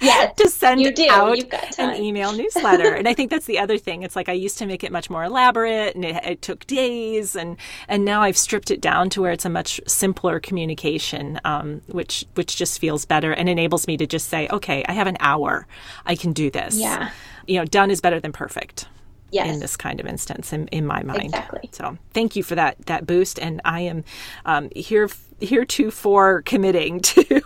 yes, 0.00 0.34
to 0.36 0.48
send 0.48 0.98
out 1.10 1.38
an 1.78 1.94
email 1.96 2.32
newsletter. 2.32 2.94
and 2.94 3.08
I 3.08 3.14
think 3.14 3.30
that's 3.30 3.46
the 3.46 3.58
other 3.58 3.78
thing. 3.86 4.02
It's 4.02 4.16
like 4.16 4.28
I 4.28 4.32
used 4.32 4.58
to 4.58 4.66
make 4.66 4.84
it 4.84 4.92
much 4.92 5.10
more 5.10 5.24
elaborate 5.24 5.94
and 5.94 6.04
it, 6.04 6.24
it, 6.24 6.42
took 6.42 6.66
days 6.66 7.36
and 7.36 7.56
and 7.88 8.04
now 8.04 8.22
I've 8.22 8.36
stripped 8.36 8.70
it 8.70 8.80
down 8.80 9.10
to 9.10 9.22
where 9.22 9.32
it's 9.32 9.44
a 9.44 9.50
much 9.50 9.80
simpler 9.86 10.40
communication, 10.40 11.40
um, 11.44 11.82
which 11.86 12.24
which 12.34 12.56
just 12.56 12.80
feels 12.80 13.04
better 13.04 13.32
and 13.32 13.48
enables 13.48 13.86
me 13.86 13.96
to 13.96 14.06
just 14.06 14.28
say, 14.28 14.48
okay, 14.48 14.84
I 14.88 14.92
have 14.92 15.06
an 15.06 15.16
hour, 15.20 15.66
I 16.06 16.16
can 16.16 16.32
do 16.32 16.50
this. 16.50 16.76
Yeah, 16.76 17.10
you 17.46 17.58
know, 17.58 17.64
done 17.64 17.90
is 17.90 18.00
better 18.00 18.20
than 18.20 18.32
perfect 18.32 18.86
yes. 19.30 19.48
in 19.48 19.60
this 19.60 19.76
kind 19.76 20.00
of 20.00 20.06
instance 20.06 20.52
in, 20.52 20.68
in 20.68 20.86
my 20.86 21.02
mind. 21.02 21.26
Exactly. 21.26 21.68
So 21.72 21.96
thank 22.12 22.36
you 22.36 22.42
for 22.42 22.54
that 22.54 22.76
that 22.86 23.06
boost, 23.06 23.38
and 23.38 23.60
I 23.64 23.80
am 23.80 24.04
um, 24.44 24.70
here 24.74 25.08
heretofore 25.40 26.42
committing 26.42 27.00
to 27.00 27.40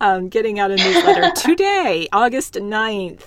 um, 0.00 0.28
getting 0.28 0.58
out 0.58 0.70
a 0.70 0.76
newsletter 0.76 1.30
today, 1.36 2.08
August 2.12 2.54
9th. 2.54 3.24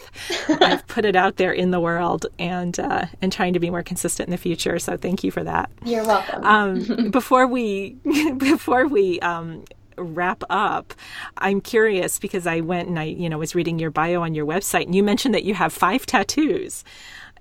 I've 0.62 0.86
put 0.88 1.06
it 1.06 1.16
out 1.16 1.38
there 1.38 1.52
in 1.52 1.72
the 1.72 1.80
world 1.80 2.26
and 2.38 2.80
uh, 2.80 3.06
and 3.22 3.32
trying 3.32 3.54
to 3.54 3.60
be 3.60 3.70
more 3.70 3.84
consistent 3.84 4.28
in 4.28 4.32
the 4.32 4.38
future. 4.38 4.80
So 4.80 4.98
thank 4.98 5.24
you 5.24 5.32
for 5.32 5.44
that. 5.44 5.70
You're 5.86 6.06
welcome. 6.06 6.44
Um, 6.44 7.12
before 7.12 7.48
we 7.48 7.92
before 8.38 8.88
we 8.88 9.20
um, 9.22 9.64
wrap 9.98 10.44
up, 10.50 10.94
I'm 11.38 11.62
curious 11.62 12.20
because 12.20 12.48
I 12.48 12.62
went 12.62 12.90
and 12.90 13.00
I, 13.00 13.04
you 13.04 13.30
know, 13.30 13.38
was 13.38 13.56
reading 13.56 13.80
your 13.80 13.92
bio 13.92 14.22
on 14.22 14.34
your 14.34 14.46
website 14.46 14.86
and 14.86 14.96
you 14.96 15.04
mentioned 15.04 15.34
that 15.36 15.44
you 15.44 15.54
have 15.54 15.74
five 15.74 16.06
tattoos. 16.06 16.84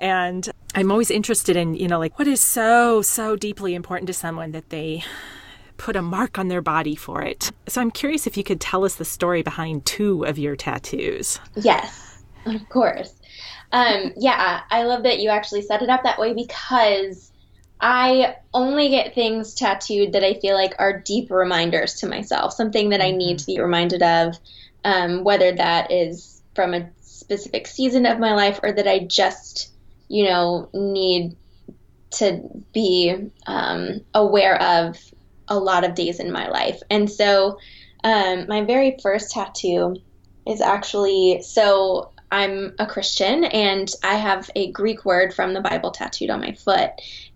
And 0.00 0.48
I'm 0.74 0.90
always 0.90 1.10
interested 1.10 1.56
in, 1.56 1.74
you 1.74 1.88
know, 1.88 1.98
like 1.98 2.18
what 2.18 2.28
is 2.28 2.40
so, 2.40 3.02
so 3.02 3.36
deeply 3.36 3.74
important 3.74 4.06
to 4.08 4.12
someone 4.12 4.52
that 4.52 4.70
they 4.70 5.04
put 5.76 5.96
a 5.96 6.02
mark 6.02 6.38
on 6.38 6.48
their 6.48 6.60
body 6.60 6.94
for 6.94 7.22
it. 7.22 7.50
So 7.68 7.80
I'm 7.80 7.90
curious 7.90 8.26
if 8.26 8.36
you 8.36 8.44
could 8.44 8.60
tell 8.60 8.84
us 8.84 8.96
the 8.96 9.04
story 9.04 9.42
behind 9.42 9.86
two 9.86 10.24
of 10.24 10.38
your 10.38 10.56
tattoos. 10.56 11.40
Yes, 11.54 12.22
of 12.44 12.68
course. 12.68 13.14
Um, 13.72 14.12
yeah, 14.16 14.62
I 14.70 14.82
love 14.84 15.04
that 15.04 15.20
you 15.20 15.30
actually 15.30 15.62
set 15.62 15.82
it 15.82 15.88
up 15.88 16.02
that 16.02 16.18
way 16.18 16.34
because 16.34 17.32
I 17.80 18.36
only 18.52 18.88
get 18.90 19.14
things 19.14 19.54
tattooed 19.54 20.12
that 20.12 20.24
I 20.24 20.34
feel 20.34 20.54
like 20.54 20.74
are 20.78 21.00
deep 21.00 21.30
reminders 21.30 21.94
to 22.00 22.08
myself, 22.08 22.52
something 22.52 22.90
that 22.90 23.00
I 23.00 23.12
need 23.12 23.36
mm-hmm. 23.36 23.44
to 23.44 23.46
be 23.46 23.60
reminded 23.60 24.02
of, 24.02 24.36
um, 24.84 25.22
whether 25.24 25.52
that 25.52 25.90
is 25.92 26.42
from 26.54 26.74
a 26.74 26.88
specific 27.00 27.66
season 27.66 28.04
of 28.06 28.18
my 28.18 28.34
life 28.34 28.58
or 28.62 28.72
that 28.72 28.88
I 28.88 29.00
just 29.00 29.70
you 30.08 30.24
know, 30.24 30.68
need 30.72 31.36
to 32.10 32.42
be 32.72 33.30
um, 33.46 34.00
aware 34.14 34.60
of 34.60 34.98
a 35.48 35.58
lot 35.58 35.84
of 35.84 35.94
days 35.94 36.20
in 36.20 36.32
my 36.32 36.48
life. 36.48 36.80
And 36.90 37.10
so 37.10 37.58
um, 38.04 38.46
my 38.48 38.64
very 38.64 38.96
first 39.02 39.30
tattoo 39.30 39.96
is 40.46 40.60
actually 40.60 41.42
so 41.42 42.10
I'm 42.30 42.74
a 42.78 42.86
Christian 42.86 43.44
and 43.44 43.90
I 44.04 44.14
have 44.16 44.50
a 44.54 44.70
Greek 44.70 45.04
word 45.04 45.32
from 45.32 45.54
the 45.54 45.62
Bible 45.62 45.90
tattooed 45.90 46.30
on 46.30 46.40
my 46.40 46.52
foot, 46.52 46.90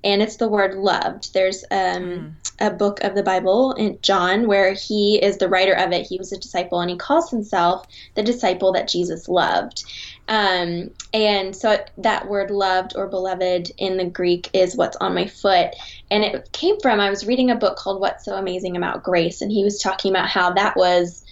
and 0.05 0.21
it's 0.21 0.37
the 0.37 0.49
word 0.49 0.75
loved. 0.75 1.33
There's 1.33 1.65
um, 1.71 2.03
mm. 2.03 2.33
a 2.61 2.71
book 2.71 3.03
of 3.03 3.15
the 3.15 3.23
Bible 3.23 3.73
in 3.73 3.99
John 4.03 4.47
where 4.47 4.75
he 4.75 5.19
is 5.23 5.39
the 5.39 5.49
writer 5.49 5.73
of 5.73 5.93
it. 5.93 6.07
He 6.07 6.19
was 6.19 6.33
a 6.33 6.39
disciple 6.39 6.81
and 6.81 6.91
he 6.91 6.97
calls 6.97 7.31
himself 7.31 7.87
the 8.15 8.23
disciple 8.23 8.73
that 8.73 8.89
Jesus 8.89 9.29
loved. 9.29 9.85
Um, 10.29 10.91
and 11.13 11.55
so 11.55 11.79
that 11.99 12.29
word 12.29 12.51
loved 12.51 12.95
or 12.97 13.09
beloved 13.09 13.71
in 13.77 13.97
the 13.97 14.05
Greek 14.05 14.49
is 14.53 14.77
what's 14.77 14.97
on 14.97 15.15
my 15.15 15.27
foot. 15.27 15.71
And 16.11 16.25
it 16.25 16.51
came 16.53 16.79
from, 16.81 17.01
I 17.01 17.11
was 17.11 17.27
reading 17.27 17.51
a 17.51 17.57
book 17.57 17.77
called 17.77 18.01
What's 18.01 18.25
So 18.25 18.37
Amazing 18.37 18.77
About 18.77 19.03
Grace, 19.03 19.41
and 19.41 19.51
he 19.51 19.65
was 19.65 19.81
talking 19.81 20.11
about 20.11 20.29
how 20.29 20.53
that 20.55 20.77
was 20.77 21.25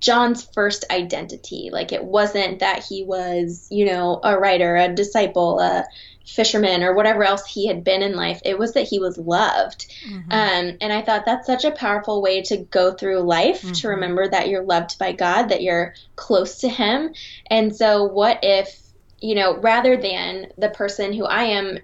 John's 0.00 0.48
first 0.54 0.84
identity. 0.90 1.70
Like 1.72 1.92
it 1.92 2.04
wasn't 2.04 2.60
that 2.60 2.84
he 2.84 3.04
was, 3.04 3.66
you 3.70 3.84
know, 3.84 4.20
a 4.24 4.38
writer, 4.38 4.76
a 4.76 4.92
disciple, 4.94 5.60
a 5.60 5.84
fisherman, 6.28 6.82
or 6.82 6.94
whatever 6.94 7.24
else 7.24 7.46
he 7.46 7.66
had 7.66 7.82
been 7.82 8.02
in 8.02 8.14
life. 8.14 8.40
It 8.44 8.58
was 8.58 8.74
that 8.74 8.86
he 8.86 8.98
was 8.98 9.18
loved. 9.18 9.86
Mm-hmm. 10.06 10.30
Um, 10.30 10.76
and 10.80 10.92
I 10.92 11.02
thought 11.02 11.24
that's 11.24 11.46
such 11.46 11.64
a 11.64 11.70
powerful 11.70 12.20
way 12.20 12.42
to 12.42 12.58
go 12.58 12.92
through 12.92 13.20
life 13.20 13.62
mm-hmm. 13.62 13.72
to 13.72 13.88
remember 13.88 14.28
that 14.28 14.48
you're 14.48 14.62
loved 14.62 14.98
by 14.98 15.12
God, 15.12 15.48
that 15.48 15.62
you're 15.62 15.94
close 16.16 16.58
to 16.60 16.68
Him. 16.68 17.14
And 17.46 17.74
so, 17.74 18.04
what 18.04 18.40
if, 18.42 18.78
you 19.20 19.34
know, 19.34 19.56
rather 19.56 19.96
than 19.96 20.52
the 20.58 20.70
person 20.70 21.12
who 21.12 21.24
I 21.24 21.44
am 21.44 21.78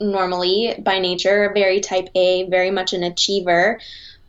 normally 0.00 0.74
by 0.78 0.98
nature, 0.98 1.50
very 1.54 1.80
type 1.80 2.08
A, 2.14 2.48
very 2.48 2.70
much 2.70 2.94
an 2.94 3.04
achiever, 3.04 3.80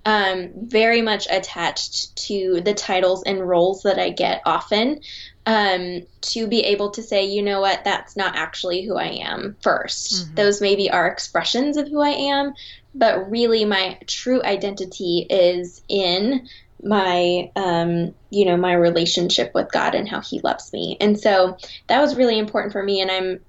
um, 0.05 0.51
very 0.55 1.01
much 1.01 1.27
attached 1.31 2.15
to 2.27 2.61
the 2.63 2.73
titles 2.73 3.23
and 3.23 3.47
roles 3.47 3.83
that 3.83 3.97
I 3.97 4.11
get 4.11 4.41
often 4.45 5.01
um, 5.45 6.01
to 6.21 6.47
be 6.47 6.61
able 6.61 6.91
to 6.91 7.03
say, 7.03 7.25
you 7.25 7.41
know 7.41 7.61
what, 7.61 7.83
that's 7.83 8.15
not 8.15 8.35
actually 8.35 8.83
who 8.83 8.97
I 8.97 9.21
am 9.23 9.55
1st 9.61 10.13
mm-hmm. 10.13 10.35
Those 10.35 10.61
maybe 10.61 10.89
are 10.89 11.07
expressions 11.07 11.77
of 11.77 11.87
who 11.87 12.01
I 12.01 12.09
am, 12.09 12.53
but 12.93 13.29
really 13.29 13.65
my 13.65 13.99
true 14.07 14.41
identity 14.43 15.25
is 15.29 15.81
in 15.87 16.47
my 16.83 17.51
um, 17.55 18.13
you 18.29 18.45
know 18.45 18.57
my 18.57 18.73
relationship 18.73 19.53
with 19.53 19.71
God 19.71 19.95
and 19.95 20.07
how 20.07 20.21
he 20.21 20.39
loves 20.39 20.71
me. 20.71 20.97
And 20.99 21.19
so 21.19 21.57
that 21.87 22.01
was 22.01 22.15
really 22.15 22.37
important 22.37 22.73
for 22.73 22.83
me 22.83 23.01
and 23.01 23.11
I'm 23.11 23.39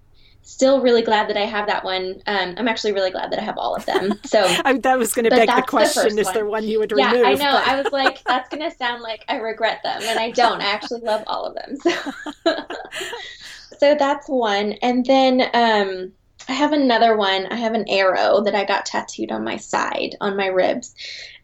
still 0.46 0.80
really 0.80 1.02
glad 1.02 1.28
that 1.28 1.36
I 1.36 1.44
have 1.44 1.66
that 1.66 1.84
one. 1.84 2.22
Um, 2.26 2.54
I'm 2.56 2.68
actually 2.68 2.92
really 2.92 3.10
glad 3.10 3.32
that 3.32 3.40
I 3.40 3.42
have 3.42 3.58
all 3.58 3.74
of 3.74 3.84
them. 3.84 4.14
So 4.26 4.44
I, 4.64 4.78
that 4.78 4.98
was 4.98 5.12
going 5.12 5.24
to 5.24 5.30
beg 5.30 5.48
the 5.48 5.62
question: 5.62 6.14
the 6.16 6.22
Is 6.22 6.32
there 6.32 6.46
one 6.46 6.64
you 6.64 6.78
would 6.78 6.92
yeah, 6.96 7.12
remove? 7.12 7.22
Yeah, 7.22 7.28
I 7.28 7.34
know. 7.34 7.58
But... 7.58 7.68
I 7.68 7.82
was 7.82 7.92
like, 7.92 8.24
that's 8.26 8.48
going 8.48 8.68
to 8.68 8.76
sound 8.76 9.02
like 9.02 9.24
I 9.28 9.36
regret 9.36 9.82
them, 9.82 10.02
and 10.02 10.18
I 10.18 10.30
don't. 10.30 10.60
I 10.60 10.66
actually 10.66 11.02
love 11.02 11.22
all 11.26 11.44
of 11.44 11.54
them. 11.54 11.76
So, 11.76 12.54
so 13.78 13.94
that's 13.94 14.28
one, 14.28 14.72
and 14.82 15.04
then 15.04 15.42
um, 15.54 16.12
I 16.48 16.52
have 16.52 16.72
another 16.72 17.16
one. 17.16 17.46
I 17.46 17.56
have 17.56 17.74
an 17.74 17.88
arrow 17.88 18.42
that 18.42 18.54
I 18.54 18.64
got 18.64 18.86
tattooed 18.86 19.32
on 19.32 19.44
my 19.44 19.56
side, 19.56 20.16
on 20.20 20.36
my 20.36 20.46
ribs. 20.46 20.94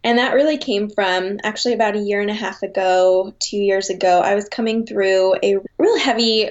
And 0.04 0.18
that 0.18 0.34
really 0.34 0.58
came 0.58 0.90
from 0.90 1.38
actually 1.44 1.74
about 1.74 1.94
a 1.94 2.00
year 2.00 2.20
and 2.20 2.30
a 2.30 2.34
half 2.34 2.62
ago, 2.62 3.32
two 3.38 3.58
years 3.58 3.88
ago. 3.88 4.20
I 4.20 4.34
was 4.34 4.48
coming 4.48 4.84
through 4.84 5.36
a 5.42 5.58
real 5.78 5.98
heavy 5.98 6.50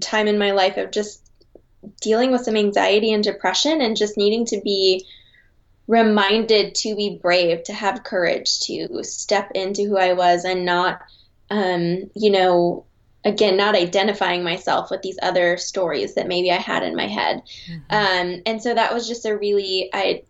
time 0.00 0.28
in 0.28 0.38
my 0.38 0.52
life 0.52 0.76
of 0.76 0.92
just 0.92 1.23
dealing 2.00 2.30
with 2.30 2.42
some 2.42 2.56
anxiety 2.56 3.12
and 3.12 3.24
depression 3.24 3.80
and 3.80 3.96
just 3.96 4.16
needing 4.16 4.46
to 4.46 4.60
be 4.62 5.06
reminded 5.86 6.74
to 6.74 6.96
be 6.96 7.18
brave, 7.20 7.62
to 7.64 7.72
have 7.72 8.04
courage, 8.04 8.60
to 8.60 9.02
step 9.02 9.50
into 9.54 9.84
who 9.84 9.98
I 9.98 10.14
was 10.14 10.44
and 10.44 10.64
not, 10.64 11.02
um, 11.50 12.10
you 12.14 12.30
know, 12.30 12.86
again, 13.24 13.56
not 13.56 13.74
identifying 13.74 14.42
myself 14.42 14.90
with 14.90 15.02
these 15.02 15.18
other 15.22 15.56
stories 15.56 16.14
that 16.14 16.28
maybe 16.28 16.50
I 16.50 16.56
had 16.56 16.82
in 16.82 16.96
my 16.96 17.06
head. 17.06 17.42
Mm-hmm. 17.68 17.94
Um, 17.94 18.42
and 18.46 18.62
so 18.62 18.74
that 18.74 18.92
was 18.92 19.08
just 19.08 19.26
a 19.26 19.36
really, 19.36 19.90
I, 19.92 20.22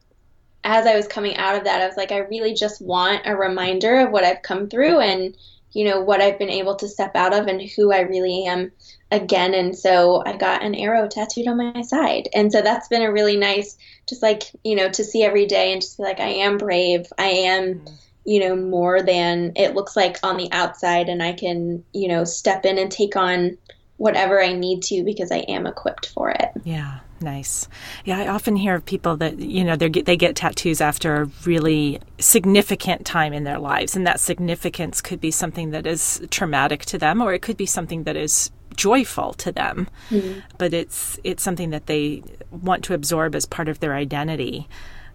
as 0.63 0.87
I 0.87 0.97
was 0.97 1.07
coming 1.07 1.37
out 1.37 1.57
of 1.57 1.65
that, 1.65 1.83
I 1.83 1.87
was 1.87 1.97
like, 1.97 2.13
I 2.13 2.19
really 2.19 2.55
just 2.55 2.81
want 2.81 3.23
a 3.27 3.37
reminder 3.37 3.99
of 3.99 4.11
what 4.11 4.25
I've 4.25 4.43
come 4.43 4.69
through 4.69 5.01
and, 5.01 5.37
you 5.73 5.85
know, 5.85 6.01
what 6.01 6.21
I've 6.21 6.39
been 6.39 6.51
able 6.51 6.77
to 6.77 6.89
step 6.89 7.17
out 7.17 7.35
of 7.35 7.47
and 7.49 7.61
who 7.61 7.93
I 7.93 8.01
really 8.01 8.47
am 8.47 8.73
again. 9.15 9.55
And 9.55 9.77
so 9.77 10.23
I 10.27 10.37
got 10.37 10.63
an 10.63 10.75
arrow 10.75 11.09
tattooed 11.09 11.47
on 11.47 11.57
my 11.57 11.83
side. 11.83 12.29
And 12.35 12.51
so 12.53 12.61
that's 12.61 12.89
been 12.89 13.03
a 13.03 13.13
really 13.13 13.37
nice, 13.37 13.77
just 14.09 14.23
like, 14.23 14.43
you 14.65 14.77
know, 14.77 14.89
to 14.91 15.05
see 15.05 15.23
every 15.23 15.47
day 15.47 15.73
and 15.73 15.81
just 15.81 15.97
be 15.97 16.03
like, 16.03 16.21
I 16.21 16.29
am 16.29 16.59
brave. 16.59 17.07
I 17.17 17.27
am, 17.27 17.75
mm-hmm. 17.75 17.95
you 18.25 18.41
know, 18.41 18.57
more 18.57 19.03
than 19.03 19.53
it 19.57 19.75
looks 19.75 19.97
like 19.97 20.19
on 20.23 20.37
the 20.37 20.51
outside. 20.53 21.09
And 21.09 21.23
I 21.23 21.33
can, 21.33 21.85
you 21.93 22.09
know, 22.09 22.25
step 22.25 22.65
in 22.65 22.79
and 22.79 22.91
take 22.91 23.17
on 23.17 23.57
whatever 23.97 24.43
I 24.43 24.53
need 24.53 24.83
to 24.85 25.05
because 25.05 25.31
I 25.31 25.39
am 25.39 25.67
equipped 25.67 26.09
for 26.09 26.31
it. 26.31 26.51
Yeah. 26.65 27.01
Nice. 27.21 27.69
Yeah, 28.05 28.19
I 28.19 28.29
often 28.29 28.55
hear 28.55 28.75
of 28.75 28.85
people 28.85 29.17
that 29.17 29.39
you 29.39 29.65
know 29.65 29.77
they 29.77 29.89
get 29.89 30.05
they 30.05 30.17
get 30.17 30.37
tattoos 30.37 30.83
after 30.83 31.23
a 31.23 31.25
really 31.47 32.01
significant 32.19 33.07
time 33.07 33.33
in 33.33 33.45
their 33.45 33.59
lives, 33.59 33.97
and 33.97 34.07
that 34.07 34.21
significance 34.21 35.01
could 35.01 35.21
be 35.21 35.31
something 35.31 35.71
that 35.71 35.87
is 35.87 36.21
traumatic 36.31 36.85
to 36.87 36.99
them, 36.99 37.23
or 37.23 37.33
it 37.33 37.41
could 37.41 37.57
be 37.57 37.67
something 37.67 38.03
that 38.03 38.17
is 38.17 38.51
joyful 38.77 39.35
to 39.35 39.53
them. 39.53 39.89
Mm-hmm. 40.11 40.41
but 40.59 40.75
it's 40.75 41.19
it's 41.25 41.43
something 41.43 41.71
that 41.71 41.87
they 41.87 42.23
want 42.51 42.85
to 42.85 42.95
absorb 42.95 43.35
as 43.35 43.47
part 43.47 43.69
of 43.69 43.81
their 43.81 43.95
identity. 43.95 44.69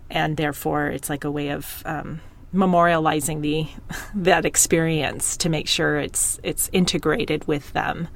And 0.09 0.37
therefore 0.37 0.87
it's 0.87 1.09
like 1.09 1.23
a 1.23 1.31
way 1.31 1.49
of 1.49 1.83
um, 1.85 2.21
memorializing 2.53 3.41
the 3.41 3.67
that 4.15 4.45
experience 4.45 5.37
to 5.37 5.49
make 5.49 5.67
sure 5.67 5.97
it's 5.97 6.39
it's 6.43 6.69
integrated 6.73 7.47
with 7.47 7.71
them. 7.73 8.07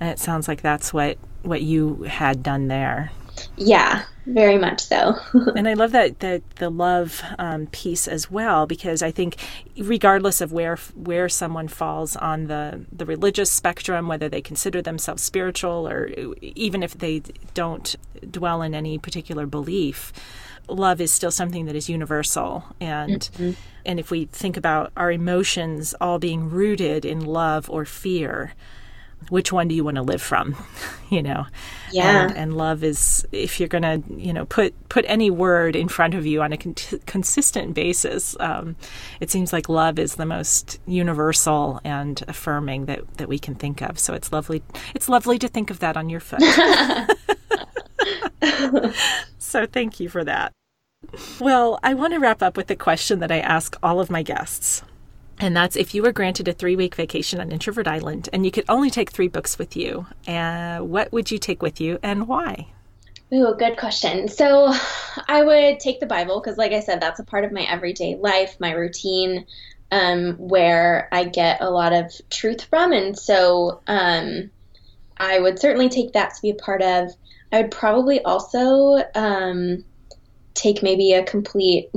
And 0.00 0.10
it 0.10 0.18
sounds 0.18 0.48
like 0.48 0.62
that's 0.62 0.92
what 0.92 1.18
what 1.42 1.62
you 1.62 2.02
had 2.02 2.42
done 2.42 2.68
there 2.68 3.10
yeah, 3.56 4.04
very 4.26 4.58
much 4.58 4.80
so. 4.80 5.16
and 5.56 5.68
I 5.68 5.74
love 5.74 5.92
that 5.92 6.20
the 6.20 6.42
the 6.56 6.70
love 6.70 7.22
um, 7.38 7.66
piece 7.68 8.06
as 8.06 8.30
well 8.30 8.66
because 8.66 9.02
I 9.02 9.10
think 9.10 9.36
regardless 9.76 10.40
of 10.40 10.52
where 10.52 10.76
where 10.94 11.28
someone 11.28 11.68
falls 11.68 12.16
on 12.16 12.46
the 12.46 12.84
the 12.92 13.06
religious 13.06 13.50
spectrum, 13.50 14.08
whether 14.08 14.28
they 14.28 14.42
consider 14.42 14.82
themselves 14.82 15.22
spiritual 15.22 15.88
or 15.88 16.10
even 16.40 16.82
if 16.82 16.98
they 16.98 17.22
don't 17.54 17.96
dwell 18.30 18.62
in 18.62 18.74
any 18.74 18.98
particular 18.98 19.46
belief, 19.46 20.12
love 20.68 21.00
is 21.00 21.10
still 21.10 21.30
something 21.30 21.66
that 21.66 21.74
is 21.74 21.88
universal 21.88 22.64
and 22.80 23.30
mm-hmm. 23.34 23.52
and 23.86 23.98
if 23.98 24.10
we 24.10 24.26
think 24.26 24.56
about 24.56 24.92
our 24.96 25.10
emotions 25.10 25.94
all 26.00 26.18
being 26.18 26.50
rooted 26.50 27.04
in 27.04 27.24
love 27.24 27.70
or 27.70 27.84
fear 27.84 28.52
which 29.28 29.52
one 29.52 29.68
do 29.68 29.74
you 29.74 29.84
want 29.84 29.96
to 29.96 30.02
live 30.02 30.22
from? 30.22 30.56
You 31.10 31.22
know? 31.22 31.46
Yeah. 31.90 32.24
And, 32.24 32.36
and 32.36 32.56
love 32.58 32.84
is 32.84 33.26
if 33.32 33.58
you're 33.58 33.68
gonna 33.70 34.02
you 34.14 34.30
know 34.30 34.44
put 34.44 34.74
put 34.90 35.06
any 35.08 35.30
word 35.30 35.74
in 35.74 35.88
front 35.88 36.12
of 36.12 36.26
you 36.26 36.42
on 36.42 36.52
a 36.52 36.58
con- 36.58 36.74
consistent 37.06 37.72
basis 37.72 38.36
um, 38.40 38.76
it 39.18 39.30
seems 39.30 39.50
like 39.50 39.70
love 39.70 39.98
is 39.98 40.16
the 40.16 40.26
most 40.26 40.78
universal 40.86 41.80
and 41.82 42.22
affirming 42.28 42.84
that 42.84 43.16
that 43.16 43.26
we 43.26 43.38
can 43.38 43.54
think 43.54 43.80
of. 43.80 43.98
So 43.98 44.12
it's 44.12 44.32
lovely 44.34 44.62
it's 44.94 45.08
lovely 45.08 45.38
to 45.38 45.48
think 45.48 45.70
of 45.70 45.78
that 45.78 45.96
on 45.96 46.10
your 46.10 46.20
foot. 46.20 46.42
So 49.38 49.64
thank 49.64 49.98
you 49.98 50.10
for 50.10 50.24
that. 50.24 50.52
Well 51.40 51.78
i 51.82 51.94
want 51.94 52.12
to 52.12 52.18
wrap 52.18 52.42
up 52.42 52.56
with 52.56 52.66
the 52.66 52.76
question 52.76 53.20
that 53.20 53.30
i 53.30 53.38
ask 53.38 53.76
all 53.82 54.00
of 54.00 54.10
my 54.10 54.22
guests 54.22 54.82
and 55.40 55.56
that's 55.56 55.76
if 55.76 55.94
you 55.94 56.02
were 56.02 56.12
granted 56.12 56.48
a 56.48 56.52
three 56.52 56.76
week 56.76 56.94
vacation 56.94 57.40
on 57.40 57.52
Introvert 57.52 57.86
Island 57.86 58.28
and 58.32 58.44
you 58.44 58.50
could 58.50 58.64
only 58.68 58.90
take 58.90 59.10
three 59.10 59.28
books 59.28 59.58
with 59.58 59.76
you, 59.76 60.06
uh, 60.26 60.78
what 60.78 61.12
would 61.12 61.30
you 61.30 61.38
take 61.38 61.62
with 61.62 61.80
you 61.80 61.98
and 62.02 62.26
why? 62.28 62.68
Ooh, 63.32 63.54
good 63.58 63.76
question. 63.76 64.28
So 64.28 64.72
I 65.28 65.42
would 65.42 65.80
take 65.80 66.00
the 66.00 66.06
Bible 66.06 66.40
because, 66.40 66.56
like 66.56 66.72
I 66.72 66.80
said, 66.80 67.00
that's 67.00 67.20
a 67.20 67.24
part 67.24 67.44
of 67.44 67.52
my 67.52 67.62
everyday 67.62 68.16
life, 68.16 68.56
my 68.58 68.72
routine, 68.72 69.44
um, 69.90 70.34
where 70.34 71.08
I 71.12 71.24
get 71.24 71.60
a 71.60 71.70
lot 71.70 71.92
of 71.92 72.12
truth 72.30 72.64
from. 72.64 72.92
And 72.92 73.18
so 73.18 73.82
um, 73.86 74.50
I 75.18 75.38
would 75.38 75.58
certainly 75.58 75.88
take 75.88 76.12
that 76.12 76.34
to 76.34 76.42
be 76.42 76.50
a 76.50 76.54
part 76.54 76.82
of. 76.82 77.10
I 77.52 77.62
would 77.62 77.70
probably 77.70 78.22
also 78.22 79.02
um, 79.14 79.84
take 80.54 80.82
maybe 80.82 81.12
a 81.12 81.24
complete 81.24 81.90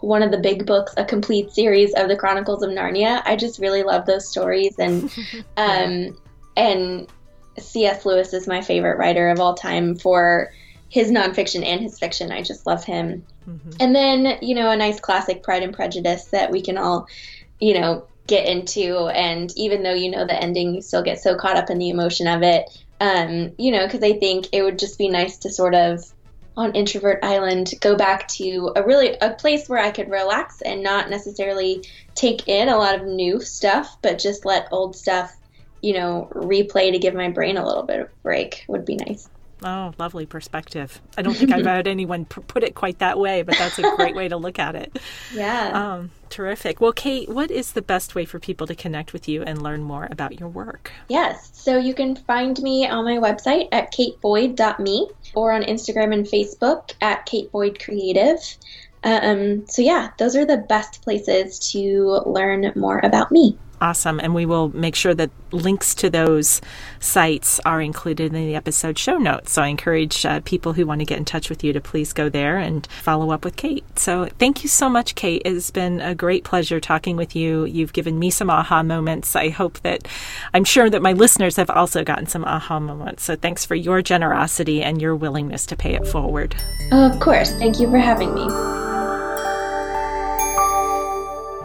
one 0.00 0.22
of 0.22 0.30
the 0.30 0.38
big 0.38 0.66
books, 0.66 0.94
a 0.96 1.04
complete 1.04 1.52
series 1.52 1.94
of 1.94 2.08
the 2.08 2.16
Chronicles 2.16 2.62
of 2.62 2.70
Narnia. 2.70 3.22
I 3.24 3.36
just 3.36 3.58
really 3.58 3.82
love 3.82 4.06
those 4.06 4.28
stories, 4.28 4.74
and 4.78 5.10
um, 5.56 6.16
and 6.56 7.08
C.S. 7.58 8.04
Lewis 8.04 8.32
is 8.32 8.46
my 8.46 8.60
favorite 8.60 8.98
writer 8.98 9.28
of 9.28 9.40
all 9.40 9.54
time 9.54 9.96
for 9.96 10.52
his 10.88 11.10
nonfiction 11.10 11.64
and 11.64 11.80
his 11.80 11.98
fiction. 11.98 12.32
I 12.32 12.42
just 12.42 12.66
love 12.66 12.84
him. 12.84 13.24
Mm-hmm. 13.48 13.70
And 13.80 13.94
then 13.94 14.38
you 14.42 14.54
know 14.54 14.70
a 14.70 14.76
nice 14.76 15.00
classic, 15.00 15.42
Pride 15.42 15.62
and 15.62 15.74
Prejudice, 15.74 16.26
that 16.26 16.50
we 16.50 16.62
can 16.62 16.78
all 16.78 17.08
you 17.58 17.78
know 17.78 18.06
get 18.26 18.46
into, 18.46 19.08
and 19.08 19.52
even 19.56 19.82
though 19.82 19.94
you 19.94 20.10
know 20.10 20.26
the 20.26 20.40
ending, 20.40 20.74
you 20.74 20.82
still 20.82 21.02
get 21.02 21.20
so 21.20 21.36
caught 21.36 21.56
up 21.56 21.70
in 21.70 21.78
the 21.78 21.90
emotion 21.90 22.26
of 22.26 22.42
it. 22.42 22.68
Um, 23.00 23.52
you 23.58 23.72
know, 23.72 23.86
because 23.86 24.02
I 24.02 24.18
think 24.18 24.48
it 24.52 24.62
would 24.62 24.78
just 24.78 24.98
be 24.98 25.08
nice 25.08 25.38
to 25.38 25.50
sort 25.50 25.74
of 25.74 26.04
on 26.56 26.74
Introvert 26.74 27.20
Island 27.22 27.72
go 27.80 27.96
back 27.96 28.28
to 28.28 28.72
a 28.76 28.82
really 28.82 29.16
a 29.20 29.30
place 29.30 29.68
where 29.68 29.78
I 29.78 29.90
could 29.90 30.10
relax 30.10 30.60
and 30.62 30.82
not 30.82 31.10
necessarily 31.10 31.84
take 32.14 32.48
in 32.48 32.68
a 32.68 32.76
lot 32.76 32.94
of 32.94 33.06
new 33.06 33.40
stuff, 33.40 33.96
but 34.02 34.18
just 34.18 34.44
let 34.44 34.68
old 34.72 34.96
stuff, 34.96 35.36
you 35.80 35.94
know, 35.94 36.28
replay 36.34 36.92
to 36.92 36.98
give 36.98 37.14
my 37.14 37.28
brain 37.28 37.56
a 37.56 37.66
little 37.66 37.84
bit 37.84 38.00
of 38.00 38.22
break 38.22 38.64
would 38.68 38.84
be 38.84 38.96
nice. 38.96 39.28
Oh, 39.62 39.92
lovely 39.98 40.26
perspective. 40.26 41.00
I 41.18 41.22
don't 41.22 41.34
think 41.34 41.52
I've 41.52 41.66
had 41.66 41.86
anyone 41.86 42.24
put 42.24 42.62
it 42.62 42.74
quite 42.74 42.98
that 43.00 43.18
way, 43.18 43.42
but 43.42 43.56
that's 43.58 43.78
a 43.78 43.94
great 43.96 44.14
way 44.14 44.28
to 44.28 44.36
look 44.36 44.58
at 44.58 44.74
it. 44.74 44.98
Yeah. 45.34 45.70
Um, 45.72 46.10
terrific. 46.30 46.80
Well, 46.80 46.92
Kate, 46.92 47.28
what 47.28 47.50
is 47.50 47.72
the 47.72 47.82
best 47.82 48.14
way 48.14 48.24
for 48.24 48.38
people 48.38 48.66
to 48.66 48.74
connect 48.74 49.12
with 49.12 49.28
you 49.28 49.42
and 49.42 49.62
learn 49.62 49.82
more 49.82 50.08
about 50.10 50.40
your 50.40 50.48
work? 50.48 50.90
Yes. 51.08 51.50
So 51.52 51.76
you 51.76 51.94
can 51.94 52.16
find 52.16 52.58
me 52.62 52.86
on 52.86 53.04
my 53.04 53.16
website 53.16 53.68
at 53.72 53.92
kateboyd.me 53.92 55.10
or 55.34 55.52
on 55.52 55.62
Instagram 55.62 56.14
and 56.14 56.26
Facebook 56.26 56.92
at 57.00 57.26
kateboydcreative. 57.26 58.56
Um, 59.02 59.66
so, 59.66 59.82
yeah, 59.82 60.10
those 60.18 60.36
are 60.36 60.44
the 60.44 60.58
best 60.58 61.02
places 61.02 61.58
to 61.72 62.22
learn 62.26 62.70
more 62.76 62.98
about 62.98 63.32
me. 63.32 63.58
Awesome. 63.80 64.20
And 64.20 64.34
we 64.34 64.44
will 64.44 64.68
make 64.76 64.94
sure 64.94 65.14
that 65.14 65.30
links 65.52 65.94
to 65.96 66.10
those 66.10 66.60
sites 66.98 67.60
are 67.64 67.80
included 67.80 68.34
in 68.34 68.46
the 68.46 68.54
episode 68.54 68.98
show 68.98 69.16
notes. 69.16 69.52
So 69.52 69.62
I 69.62 69.68
encourage 69.68 70.26
uh, 70.26 70.40
people 70.44 70.74
who 70.74 70.86
want 70.86 71.00
to 71.00 71.06
get 71.06 71.18
in 71.18 71.24
touch 71.24 71.48
with 71.48 71.64
you 71.64 71.72
to 71.72 71.80
please 71.80 72.12
go 72.12 72.28
there 72.28 72.58
and 72.58 72.86
follow 73.02 73.30
up 73.30 73.44
with 73.44 73.56
Kate. 73.56 73.84
So 73.98 74.26
thank 74.38 74.62
you 74.62 74.68
so 74.68 74.88
much, 74.88 75.14
Kate. 75.14 75.42
It's 75.44 75.70
been 75.70 76.00
a 76.00 76.14
great 76.14 76.44
pleasure 76.44 76.78
talking 76.78 77.16
with 77.16 77.34
you. 77.34 77.64
You've 77.64 77.92
given 77.92 78.18
me 78.18 78.30
some 78.30 78.50
aha 78.50 78.82
moments. 78.82 79.34
I 79.34 79.48
hope 79.48 79.80
that 79.80 80.06
I'm 80.52 80.64
sure 80.64 80.90
that 80.90 81.02
my 81.02 81.12
listeners 81.12 81.56
have 81.56 81.70
also 81.70 82.04
gotten 82.04 82.26
some 82.26 82.44
aha 82.44 82.80
moments. 82.80 83.24
So 83.24 83.34
thanks 83.34 83.64
for 83.64 83.74
your 83.74 84.02
generosity 84.02 84.82
and 84.82 85.00
your 85.00 85.16
willingness 85.16 85.66
to 85.66 85.76
pay 85.76 85.94
it 85.94 86.06
forward. 86.06 86.54
Oh, 86.92 87.10
of 87.10 87.18
course. 87.20 87.52
Thank 87.52 87.80
you 87.80 87.90
for 87.90 87.98
having 87.98 88.34
me. 88.34 88.79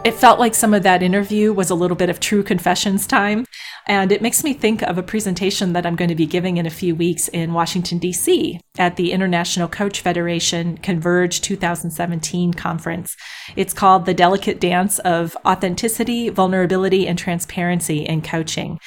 It 0.06 0.14
felt 0.14 0.38
like 0.38 0.54
some 0.54 0.72
of 0.72 0.84
that 0.84 1.02
interview 1.02 1.52
was 1.52 1.68
a 1.68 1.74
little 1.74 1.96
bit 1.96 2.08
of 2.08 2.20
true 2.20 2.44
confessions 2.44 3.08
time. 3.08 3.44
And 3.88 4.12
it 4.12 4.22
makes 4.22 4.44
me 4.44 4.52
think 4.52 4.82
of 4.82 4.98
a 4.98 5.02
presentation 5.02 5.72
that 5.72 5.84
I'm 5.84 5.96
going 5.96 6.10
to 6.10 6.14
be 6.14 6.26
giving 6.26 6.58
in 6.58 6.64
a 6.64 6.70
few 6.70 6.94
weeks 6.94 7.26
in 7.26 7.52
Washington, 7.52 7.98
D.C. 7.98 8.60
at 8.78 8.94
the 8.94 9.10
International 9.10 9.66
Coach 9.66 10.02
Federation 10.02 10.78
Converge 10.78 11.40
2017 11.40 12.54
conference. 12.54 13.16
It's 13.56 13.74
called 13.74 14.06
The 14.06 14.14
Delicate 14.14 14.60
Dance 14.60 15.00
of 15.00 15.36
Authenticity, 15.44 16.28
Vulnerability, 16.28 17.08
and 17.08 17.18
Transparency 17.18 18.06
in 18.06 18.22
Coaching. 18.22 18.78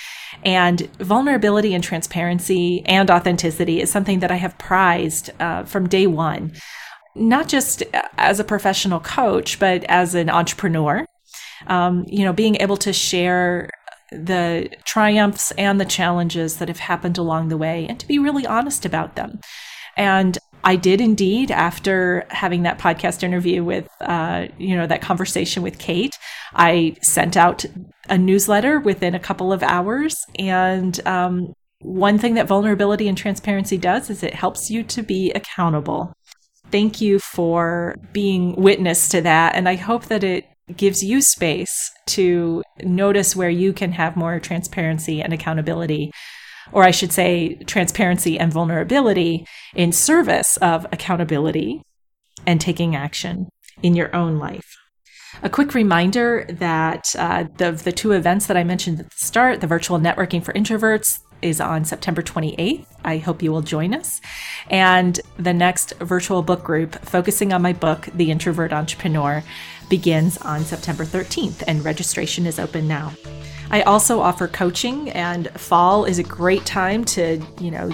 And 0.45 0.89
vulnerability 0.99 1.73
and 1.73 1.83
transparency 1.83 2.81
and 2.85 3.11
authenticity 3.11 3.81
is 3.81 3.91
something 3.91 4.19
that 4.19 4.31
I 4.31 4.37
have 4.37 4.57
prized 4.57 5.31
uh, 5.41 5.65
from 5.65 5.89
day 5.89 6.07
one 6.07 6.53
not 7.15 7.49
just 7.49 7.83
as 8.17 8.39
a 8.39 8.43
professional 8.43 8.99
coach, 8.99 9.59
but 9.59 9.83
as 9.85 10.15
an 10.15 10.29
entrepreneur. 10.29 11.05
Um, 11.67 12.05
you 12.07 12.23
know, 12.23 12.33
being 12.33 12.57
able 12.61 12.77
to 12.77 12.93
share 12.93 13.69
the 14.11 14.69
triumphs 14.85 15.51
and 15.51 15.79
the 15.79 15.85
challenges 15.85 16.57
that 16.57 16.67
have 16.67 16.79
happened 16.79 17.17
along 17.17 17.49
the 17.49 17.57
way 17.57 17.85
and 17.87 17.99
to 17.99 18.07
be 18.07 18.17
really 18.17 18.45
honest 18.45 18.85
about 18.85 19.15
them. 19.15 19.39
And 19.95 20.37
I 20.63 20.75
did 20.75 20.99
indeed, 20.99 21.51
after 21.51 22.25
having 22.29 22.63
that 22.63 22.79
podcast 22.79 23.23
interview 23.23 23.63
with, 23.63 23.87
uh, 24.01 24.47
you 24.57 24.75
know, 24.75 24.87
that 24.87 25.01
conversation 25.01 25.63
with 25.63 25.77
Kate, 25.77 26.17
I 26.53 26.95
sent 27.01 27.37
out 27.37 27.65
a 28.09 28.17
newsletter 28.17 28.79
within 28.79 29.15
a 29.15 29.19
couple 29.19 29.53
of 29.53 29.63
hours. 29.63 30.25
And 30.37 30.99
um, 31.07 31.53
one 31.79 32.17
thing 32.17 32.33
that 32.33 32.47
vulnerability 32.47 33.07
and 33.07 33.17
transparency 33.17 33.77
does 33.77 34.09
is 34.09 34.21
it 34.21 34.33
helps 34.33 34.69
you 34.69 34.83
to 34.83 35.01
be 35.01 35.31
accountable 35.31 36.13
thank 36.71 37.01
you 37.01 37.19
for 37.19 37.95
being 38.13 38.55
witness 38.55 39.09
to 39.09 39.21
that. 39.21 39.55
And 39.55 39.67
I 39.67 39.75
hope 39.75 40.05
that 40.05 40.23
it 40.23 40.45
gives 40.75 41.03
you 41.03 41.21
space 41.21 41.91
to 42.07 42.63
notice 42.83 43.35
where 43.35 43.49
you 43.49 43.73
can 43.73 43.91
have 43.93 44.15
more 44.15 44.39
transparency 44.39 45.21
and 45.21 45.33
accountability, 45.33 46.11
or 46.71 46.83
I 46.83 46.91
should 46.91 47.11
say, 47.11 47.55
transparency 47.65 48.39
and 48.39 48.51
vulnerability 48.51 49.45
in 49.75 49.91
service 49.91 50.57
of 50.57 50.85
accountability 50.91 51.81
and 52.45 52.61
taking 52.61 52.95
action 52.95 53.47
in 53.81 53.95
your 53.95 54.15
own 54.15 54.37
life. 54.37 54.75
A 55.43 55.49
quick 55.49 55.73
reminder 55.73 56.45
that 56.49 57.15
uh, 57.17 57.45
the, 57.57 57.71
the 57.71 57.91
two 57.91 58.11
events 58.11 58.47
that 58.47 58.57
I 58.57 58.63
mentioned 58.63 58.99
at 58.99 59.09
the 59.09 59.15
start, 59.15 59.61
the 59.61 59.67
virtual 59.67 59.99
networking 59.99 60.43
for 60.43 60.53
introverts, 60.53 61.19
is 61.41 61.61
on 61.61 61.85
September 61.85 62.21
28th. 62.21 62.85
I 63.05 63.17
hope 63.17 63.41
you 63.41 63.51
will 63.51 63.61
join 63.61 63.93
us. 63.93 64.19
And 64.69 65.19
the 65.37 65.53
next 65.53 65.93
virtual 65.99 66.41
book 66.41 66.63
group 66.63 66.95
focusing 67.05 67.53
on 67.53 67.61
my 67.61 67.73
book, 67.73 68.09
The 68.13 68.31
Introvert 68.31 68.73
Entrepreneur, 68.73 69.43
begins 69.89 70.37
on 70.37 70.63
September 70.63 71.03
13th, 71.03 71.63
and 71.67 71.83
registration 71.83 72.45
is 72.45 72.59
open 72.59 72.87
now. 72.87 73.13
I 73.71 73.83
also 73.83 74.19
offer 74.19 74.47
coaching, 74.47 75.11
and 75.11 75.47
fall 75.51 76.05
is 76.05 76.17
a 76.17 76.23
great 76.23 76.65
time 76.65 77.05
to, 77.05 77.39
you 77.61 77.69
know, 77.69 77.91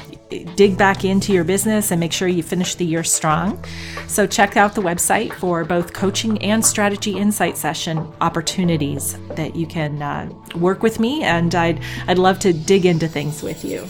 dig 0.55 0.77
back 0.77 1.03
into 1.03 1.33
your 1.33 1.43
business 1.43 1.91
and 1.91 1.99
make 1.99 2.13
sure 2.13 2.29
you 2.29 2.43
finish 2.43 2.75
the 2.75 2.85
year 2.85 3.03
strong. 3.03 3.61
So 4.07 4.25
check 4.25 4.55
out 4.55 4.73
the 4.73 4.81
website 4.81 5.33
for 5.33 5.65
both 5.65 5.91
coaching 5.91 6.41
and 6.41 6.65
strategy 6.65 7.17
insight 7.17 7.57
session 7.57 8.07
opportunities 8.21 9.17
that 9.31 9.55
you 9.55 9.67
can 9.67 10.01
uh, 10.01 10.29
work 10.55 10.81
with 10.81 10.99
me, 10.99 11.23
and 11.23 11.53
I'd 11.53 11.81
I'd 12.07 12.19
love 12.19 12.39
to 12.39 12.53
dig 12.53 12.85
into 12.85 13.09
things 13.09 13.43
with 13.43 13.65
you. 13.65 13.89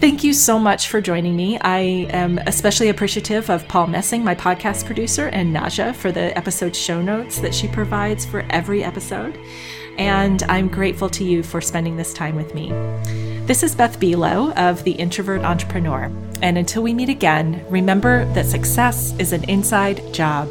Thank 0.00 0.22
you 0.22 0.34
so 0.34 0.58
much 0.58 0.88
for 0.88 1.00
joining 1.00 1.34
me. 1.34 1.58
I 1.60 2.06
am 2.10 2.38
especially 2.46 2.90
appreciative 2.90 3.48
of 3.48 3.66
Paul 3.68 3.86
Messing, 3.86 4.22
my 4.22 4.34
podcast 4.34 4.84
producer, 4.84 5.28
and 5.28 5.54
Naja 5.54 5.94
for 5.94 6.12
the 6.12 6.36
episode 6.36 6.76
show 6.76 7.00
notes 7.00 7.38
that 7.38 7.54
she 7.54 7.68
provides 7.68 8.26
for 8.26 8.44
every 8.50 8.84
episode 8.84 9.38
and 9.98 10.42
I'm 10.44 10.68
grateful 10.68 11.08
to 11.10 11.24
you 11.24 11.42
for 11.42 11.60
spending 11.60 11.96
this 11.96 12.12
time 12.12 12.36
with 12.36 12.54
me. 12.54 12.70
This 13.46 13.62
is 13.62 13.74
Beth 13.74 14.00
Buelow 14.00 14.56
of 14.56 14.82
The 14.84 14.92
Introvert 14.92 15.42
Entrepreneur, 15.42 16.10
and 16.42 16.56
until 16.58 16.82
we 16.82 16.94
meet 16.94 17.08
again, 17.08 17.64
remember 17.68 18.24
that 18.32 18.46
success 18.46 19.14
is 19.18 19.32
an 19.32 19.44
inside 19.44 20.12
job. 20.12 20.50